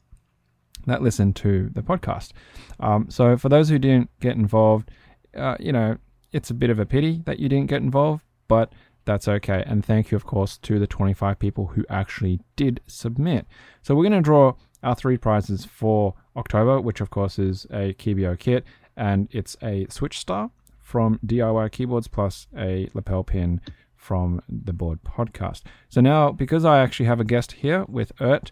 that 0.87 1.03
listened 1.03 1.37
to 1.37 1.71
the 1.73 1.83
podcast. 1.83 2.33
Um, 2.81 3.09
so 3.11 3.37
for 3.37 3.49
those 3.49 3.69
who 3.69 3.79
didn't 3.79 4.11
get 4.21 4.37
involved, 4.37 4.91
uh, 5.37 5.57
you 5.61 5.73
know, 5.73 5.99
it's 6.33 6.51
a 6.51 6.55
bit 6.55 6.71
of 6.71 6.79
a 6.79 6.87
pity 6.87 7.23
that 7.27 7.39
you 7.39 7.49
didn't 7.49 7.69
get 7.69 7.83
involved, 7.83 8.25
but 8.49 8.73
that's 9.05 9.29
okay. 9.29 9.65
And 9.67 9.85
thank 9.85 10.11
you, 10.11 10.17
of 10.17 10.27
course, 10.27 10.59
to 10.59 10.79
the 10.79 10.87
25 10.87 11.39
people 11.39 11.67
who 11.67 11.85
actually 11.89 12.41
did 12.57 12.81
submit. 12.87 13.47
So 13.83 13.95
we're 13.95 14.09
going 14.09 14.13
to 14.13 14.21
draw 14.21 14.55
our 14.83 14.95
three 14.95 15.17
prizes 15.17 15.65
for 15.65 16.15
October, 16.37 16.81
which 16.81 17.01
of 17.01 17.11
course 17.11 17.39
is 17.39 17.67
a 17.71 17.95
Keebio 17.95 18.39
kit, 18.39 18.65
and 18.97 19.29
it's 19.31 19.57
a 19.63 19.87
Switch 19.91 20.19
Star 20.19 20.51
from 20.81 21.19
DIY 21.25 21.73
Keyboards 21.73 22.09
plus 22.09 22.47
a 22.57 22.89
lapel 22.95 23.25
pin 23.25 23.61
from 23.97 24.41
the 24.49 24.73
board 24.73 25.01
podcast. 25.05 25.63
So 25.89 26.01
now, 26.01 26.33
because 26.33 26.65
I 26.65 26.81
actually 26.81 27.07
have 27.07 27.21
a 27.21 27.25
guest 27.25 27.53
here 27.53 27.85
with 27.89 28.13
Ert, 28.21 28.51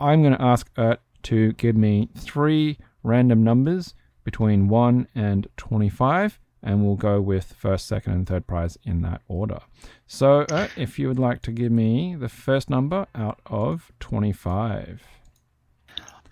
I'm 0.00 0.22
going 0.22 0.34
to 0.34 0.42
ask 0.42 0.70
Ert 0.76 1.00
to 1.24 1.52
give 1.54 1.76
me 1.76 2.08
three 2.16 2.78
random 3.02 3.42
numbers 3.42 3.94
between 4.24 4.68
1 4.68 5.08
and 5.14 5.46
25, 5.56 6.38
and 6.68 6.84
we'll 6.84 6.96
go 6.96 7.18
with 7.18 7.54
first, 7.54 7.86
second, 7.86 8.12
and 8.12 8.26
third 8.26 8.46
prize 8.46 8.76
in 8.84 9.00
that 9.00 9.22
order. 9.26 9.60
So, 10.06 10.44
Ert, 10.50 10.70
if 10.76 10.98
you 10.98 11.08
would 11.08 11.18
like 11.18 11.40
to 11.42 11.50
give 11.50 11.72
me 11.72 12.14
the 12.14 12.28
first 12.28 12.68
number 12.68 13.06
out 13.14 13.40
of 13.46 13.90
25. 14.00 15.02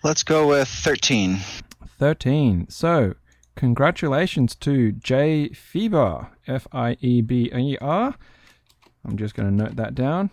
Let's 0.03 0.21
go 0.21 0.47
with 0.47 0.67
13. 0.67 1.39
13. 1.97 2.69
So, 2.69 3.15
congratulations 3.55 4.53
to 4.57 4.91
Jay 4.91 5.49
Fieber, 5.49 6.29
F 6.45 6.67
I 6.71 6.97
E 7.01 7.21
B 7.21 7.51
E 7.51 7.75
R. 7.81 8.13
I'm 9.03 9.17
just 9.17 9.33
going 9.33 9.49
to 9.49 9.63
note 9.63 9.75
that 9.75 9.95
down. 9.95 10.29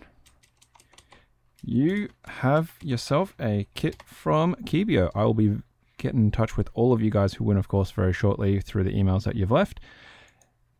You 1.63 2.09
have 2.25 2.73
yourself 2.79 3.33
a 3.39 3.65
kit 3.73 4.03
from 4.05 4.53
Keebio. 4.65 5.09
I 5.15 5.23
will 5.23 5.33
be 5.33 5.57
getting 5.97 6.19
in 6.19 6.31
touch 6.31 6.57
with 6.57 6.69
all 6.73 6.93
of 6.93 7.01
you 7.01 7.09
guys 7.09 7.33
who 7.33 7.43
win, 7.43 7.57
of 7.57 7.67
course, 7.67 7.91
very 7.91 8.13
shortly 8.13 8.59
through 8.59 8.83
the 8.83 8.93
emails 8.93 9.23
that 9.23 9.35
you've 9.35 9.51
left. 9.51 9.79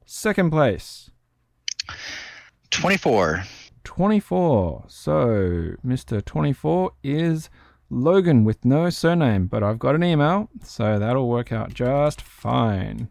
Second 0.06 0.52
place 0.52 1.10
24. 2.72 3.44
24. 3.84 4.84
So, 4.88 5.16
Mr. 5.86 6.24
24 6.24 6.92
is 7.04 7.50
Logan 7.90 8.44
with 8.44 8.66
no 8.66 8.90
surname, 8.90 9.48
but 9.48 9.64
I've 9.64 9.80
got 9.80 9.96
an 9.96 10.04
email, 10.04 10.50
so 10.64 11.00
that'll 11.00 11.30
work 11.30 11.52
out 11.52 11.74
just 11.74 12.22
fine. 12.22 13.10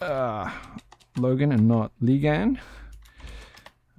Uh, 0.00 0.50
Logan 1.16 1.52
and 1.52 1.68
not 1.68 1.92
Ligan. 2.02 2.58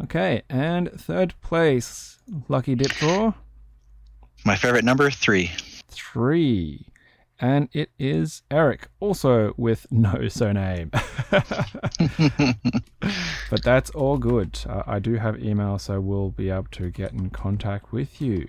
Okay, 0.03 0.41
and 0.49 0.91
third 0.91 1.35
place, 1.41 2.17
lucky 2.49 2.73
dip 2.73 2.91
draw. 2.93 3.33
My 4.43 4.55
favorite 4.55 4.83
number, 4.83 5.11
three. 5.11 5.51
Three. 5.91 6.87
And 7.39 7.69
it 7.73 7.89
is 7.97 8.43
Eric, 8.51 8.87
also 8.99 9.53
with 9.57 9.87
no 9.91 10.27
surname. 10.27 10.91
but 13.49 13.63
that's 13.63 13.89
all 13.91 14.17
good. 14.17 14.59
Uh, 14.69 14.83
I 14.85 14.99
do 14.99 15.15
have 15.15 15.43
email, 15.43 15.79
so 15.79 15.99
we'll 15.99 16.29
be 16.29 16.49
able 16.51 16.67
to 16.71 16.91
get 16.91 17.13
in 17.13 17.31
contact 17.31 17.91
with 17.91 18.21
you. 18.21 18.47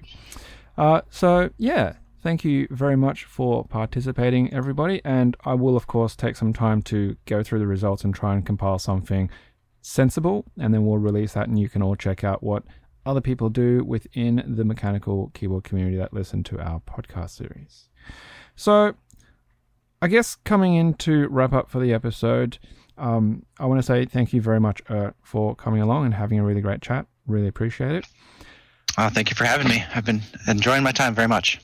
Uh, 0.77 1.01
so, 1.09 1.51
yeah, 1.57 1.95
thank 2.23 2.45
you 2.45 2.69
very 2.71 2.97
much 2.97 3.25
for 3.25 3.65
participating, 3.65 4.53
everybody. 4.53 5.01
And 5.05 5.37
I 5.45 5.55
will, 5.55 5.77
of 5.77 5.87
course, 5.87 6.15
take 6.15 6.37
some 6.37 6.53
time 6.53 6.83
to 6.83 7.17
go 7.25 7.43
through 7.43 7.61
the 7.61 7.67
results 7.67 8.05
and 8.05 8.15
try 8.15 8.35
and 8.35 8.45
compile 8.45 8.79
something 8.79 9.31
sensible, 9.81 10.45
and 10.59 10.73
then 10.73 10.87
we'll 10.87 10.99
release 10.99 11.33
that, 11.33 11.49
and 11.49 11.59
you 11.59 11.69
can 11.69 11.83
all 11.83 11.97
check 11.97 12.25
out 12.25 12.43
what 12.43 12.63
other 13.05 13.21
people 13.21 13.49
do 13.49 13.85
within 13.85 14.43
the 14.47 14.65
mechanical 14.65 15.31
keyboard 15.35 15.65
community 15.65 15.97
that 15.97 16.13
listen 16.13 16.43
to 16.45 16.61
our 16.61 16.81
podcast 16.81 17.31
series. 17.31 17.89
So, 18.57 18.95
I 20.01 20.09
guess 20.09 20.35
coming 20.35 20.75
in 20.75 20.95
to 20.95 21.29
wrap 21.29 21.53
up 21.53 21.71
for 21.71 21.79
the 21.79 21.93
episode, 21.93 22.59
um, 22.99 23.45
I 23.59 23.67
want 23.67 23.79
to 23.79 23.83
say 23.83 24.05
thank 24.05 24.33
you 24.33 24.41
very 24.41 24.61
much 24.61 24.83
uh, 24.89 25.13
for 25.23 25.55
coming 25.55 25.81
along 25.81 26.05
and 26.05 26.15
having 26.15 26.39
a 26.39 26.45
really 26.45 26.61
great 26.61 26.83
chat. 26.83 27.07
Really 27.27 27.49
appreciate 27.49 27.93
it. 27.93 28.07
Uh, 28.99 29.09
thank 29.11 29.31
you 29.31 29.37
for 29.37 29.45
having 29.45 29.69
me. 29.69 29.85
I've 29.95 30.05
been 30.05 30.23
enjoying 30.49 30.83
my 30.83 30.93
time 30.93 31.15
very 31.15 31.29
much. 31.29 31.61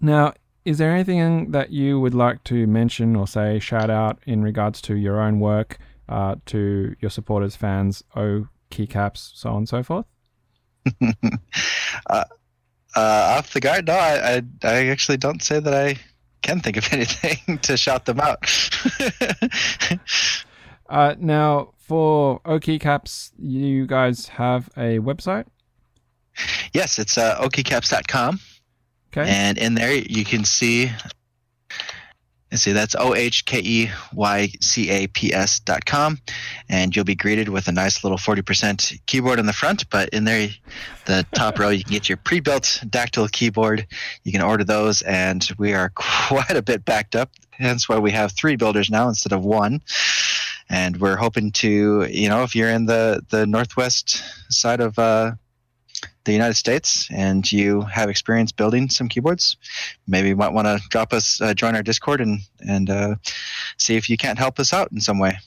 Now, 0.00 0.34
is 0.64 0.78
there 0.78 0.92
anything 0.92 1.50
that 1.52 1.70
you 1.70 1.98
would 1.98 2.14
like 2.14 2.44
to 2.44 2.66
mention 2.66 3.16
or 3.16 3.26
say, 3.26 3.58
shout 3.58 3.90
out 3.90 4.20
in 4.26 4.42
regards 4.42 4.80
to 4.82 4.96
your 4.96 5.20
own 5.20 5.40
work 5.40 5.78
uh, 6.08 6.36
to 6.46 6.94
your 7.00 7.10
supporters, 7.10 7.56
fans, 7.56 8.04
O 8.14 8.48
keycaps, 8.70 9.30
so 9.34 9.50
on 9.50 9.56
and 9.58 9.68
so 9.68 9.82
forth? 9.82 10.06
uh, 12.10 12.24
uh, 12.96 13.34
off 13.38 13.52
the 13.52 13.60
guard, 13.60 13.86
no, 13.86 13.94
I, 13.94 14.36
I, 14.36 14.42
I 14.64 14.86
actually 14.86 15.18
don't 15.18 15.42
say 15.42 15.60
that 15.60 15.74
I 15.74 15.96
can 16.42 16.60
think 16.60 16.76
of 16.76 16.86
anything 16.92 17.58
to 17.58 17.76
shout 17.76 18.06
them 18.06 18.20
out. 18.20 18.38
uh, 20.88 21.14
now, 21.18 21.72
for 21.78 22.40
O 22.44 22.58
keycaps, 22.58 23.32
you 23.38 23.86
guys 23.86 24.28
have 24.28 24.68
a 24.76 24.98
website? 24.98 25.46
Yes, 26.72 26.98
it's 26.98 27.18
uh, 27.18 27.38
ohkeycaps.com. 27.40 28.40
Okay. 29.12 29.28
And 29.28 29.58
in 29.58 29.74
there, 29.74 29.94
you 29.94 30.24
can 30.24 30.44
see 30.44 30.90
and 32.50 32.58
see 32.58 32.72
that's 32.72 32.94
O 32.98 33.14
H 33.14 33.44
K 33.44 33.60
E 33.62 33.90
Y 34.14 34.50
C 34.60 34.90
A 34.90 35.06
P 35.08 35.32
S 35.32 35.60
dot 35.60 35.84
com. 35.84 36.18
And 36.68 36.94
you'll 36.94 37.04
be 37.04 37.14
greeted 37.14 37.48
with 37.48 37.68
a 37.68 37.72
nice 37.72 38.02
little 38.04 38.18
40% 38.18 39.00
keyboard 39.06 39.38
in 39.38 39.46
the 39.46 39.52
front. 39.52 39.88
But 39.90 40.08
in 40.10 40.24
there, 40.24 40.48
the 41.06 41.26
top 41.34 41.58
row, 41.58 41.68
you 41.68 41.84
can 41.84 41.92
get 41.92 42.08
your 42.08 42.18
pre 42.18 42.40
built 42.40 42.80
Dactyl 42.86 43.30
keyboard. 43.30 43.86
You 44.24 44.32
can 44.32 44.42
order 44.42 44.64
those. 44.64 45.02
And 45.02 45.48
we 45.58 45.74
are 45.74 45.90
quite 45.94 46.56
a 46.56 46.62
bit 46.62 46.84
backed 46.84 47.16
up. 47.16 47.30
Hence 47.50 47.88
why 47.88 47.98
we 47.98 48.12
have 48.12 48.32
three 48.32 48.56
builders 48.56 48.88
now 48.88 49.08
instead 49.08 49.32
of 49.32 49.44
one. 49.44 49.82
and 50.70 50.98
we're 50.98 51.16
hoping 51.16 51.50
to, 51.50 52.06
you 52.10 52.28
know, 52.28 52.42
if 52.42 52.54
you're 52.54 52.70
in 52.70 52.86
the 52.86 53.22
the 53.30 53.46
northwest 53.46 54.22
side 54.50 54.80
of 54.80 54.98
uh, 54.98 55.32
the 56.28 56.34
United 56.34 56.54
States 56.54 57.08
and 57.10 57.50
you 57.50 57.80
have 57.82 58.10
experience 58.10 58.52
building 58.52 58.90
some 58.90 59.08
keyboards, 59.08 59.56
maybe 60.06 60.28
you 60.28 60.36
might 60.36 60.52
want 60.52 60.66
to 60.66 60.80
drop 60.90 61.12
us, 61.12 61.40
uh, 61.40 61.54
join 61.54 61.74
our 61.74 61.82
Discord, 61.82 62.20
and 62.20 62.40
and 62.60 62.90
uh, 62.90 63.14
see 63.78 63.96
if 63.96 64.08
you 64.08 64.16
can't 64.16 64.38
help 64.38 64.60
us 64.60 64.72
out 64.72 64.92
in 64.92 65.00
some 65.00 65.18
way. 65.18 65.38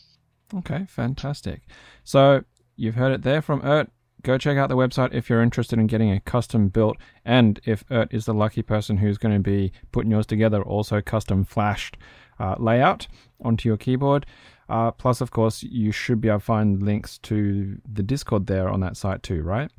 Okay, 0.54 0.86
fantastic. 0.90 1.62
So 2.04 2.44
you've 2.76 2.96
heard 2.96 3.14
it 3.14 3.22
there 3.22 3.42
from 3.42 3.62
Ert. 3.64 3.90
Go 4.24 4.38
check 4.38 4.58
out 4.58 4.70
the 4.70 4.76
website 4.76 5.14
if 5.14 5.30
you're 5.30 5.42
interested 5.42 5.80
in 5.80 5.88
getting 5.88 6.12
a 6.12 6.20
custom 6.20 6.70
built, 6.70 6.98
and 7.24 7.60
if 7.64 7.84
Ert 7.90 8.14
is 8.14 8.26
the 8.26 8.34
lucky 8.34 8.62
person 8.62 8.98
who's 8.98 9.18
going 9.18 9.36
to 9.36 9.40
be 9.40 9.72
putting 9.92 10.12
yours 10.12 10.26
together, 10.26 10.62
also 10.62 11.00
custom 11.02 11.46
flashed 11.46 11.98
uh, 12.40 12.56
layout 12.58 13.08
onto 13.40 13.70
your 13.70 13.78
keyboard. 13.78 14.26
Uh, 14.68 14.90
plus, 14.90 15.22
of 15.22 15.32
course, 15.32 15.64
you 15.64 15.92
should 15.92 16.22
be 16.22 16.30
able 16.30 16.40
to 16.40 16.46
find 16.46 16.82
links 16.82 17.18
to 17.20 17.78
the 17.92 18.04
Discord 18.04 18.48
there 18.48 18.70
on 18.70 18.80
that 18.80 18.98
site 18.98 19.22
too, 19.22 19.44
right? 19.44 19.70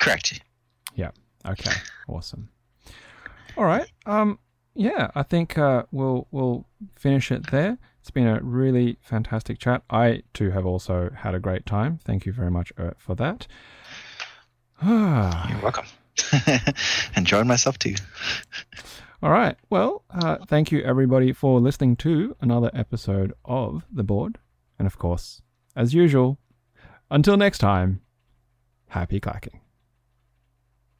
Correct. 0.00 0.40
Yeah. 0.96 1.10
Okay. 1.46 1.72
Awesome. 2.08 2.48
All 3.56 3.64
right. 3.64 3.86
Um. 4.06 4.38
Yeah, 4.74 5.10
I 5.14 5.22
think 5.24 5.58
uh, 5.58 5.84
we'll 5.90 6.26
we'll 6.30 6.66
finish 6.96 7.30
it 7.30 7.50
there. 7.50 7.78
It's 8.00 8.10
been 8.10 8.26
a 8.26 8.40
really 8.40 8.98
fantastic 9.02 9.58
chat. 9.58 9.82
I 9.90 10.22
too 10.32 10.50
have 10.50 10.64
also 10.64 11.10
had 11.14 11.34
a 11.34 11.38
great 11.38 11.66
time. 11.66 11.98
Thank 12.02 12.24
you 12.24 12.32
very 12.32 12.50
much 12.50 12.72
Ert, 12.78 12.96
for 12.98 13.14
that. 13.16 13.46
You're 14.84 15.60
welcome. 15.62 15.86
Enjoyed 17.16 17.46
myself 17.46 17.78
too. 17.78 17.94
All 19.22 19.30
right. 19.30 19.56
Well, 19.68 20.04
uh, 20.08 20.38
thank 20.46 20.72
you 20.72 20.80
everybody 20.80 21.32
for 21.32 21.60
listening 21.60 21.96
to 21.96 22.34
another 22.40 22.70
episode 22.72 23.34
of 23.44 23.84
The 23.92 24.02
Board. 24.02 24.38
And 24.78 24.86
of 24.86 24.96
course, 24.96 25.42
as 25.76 25.92
usual, 25.92 26.38
until 27.10 27.36
next 27.36 27.58
time, 27.58 28.00
happy 28.88 29.20
clacking. 29.20 29.60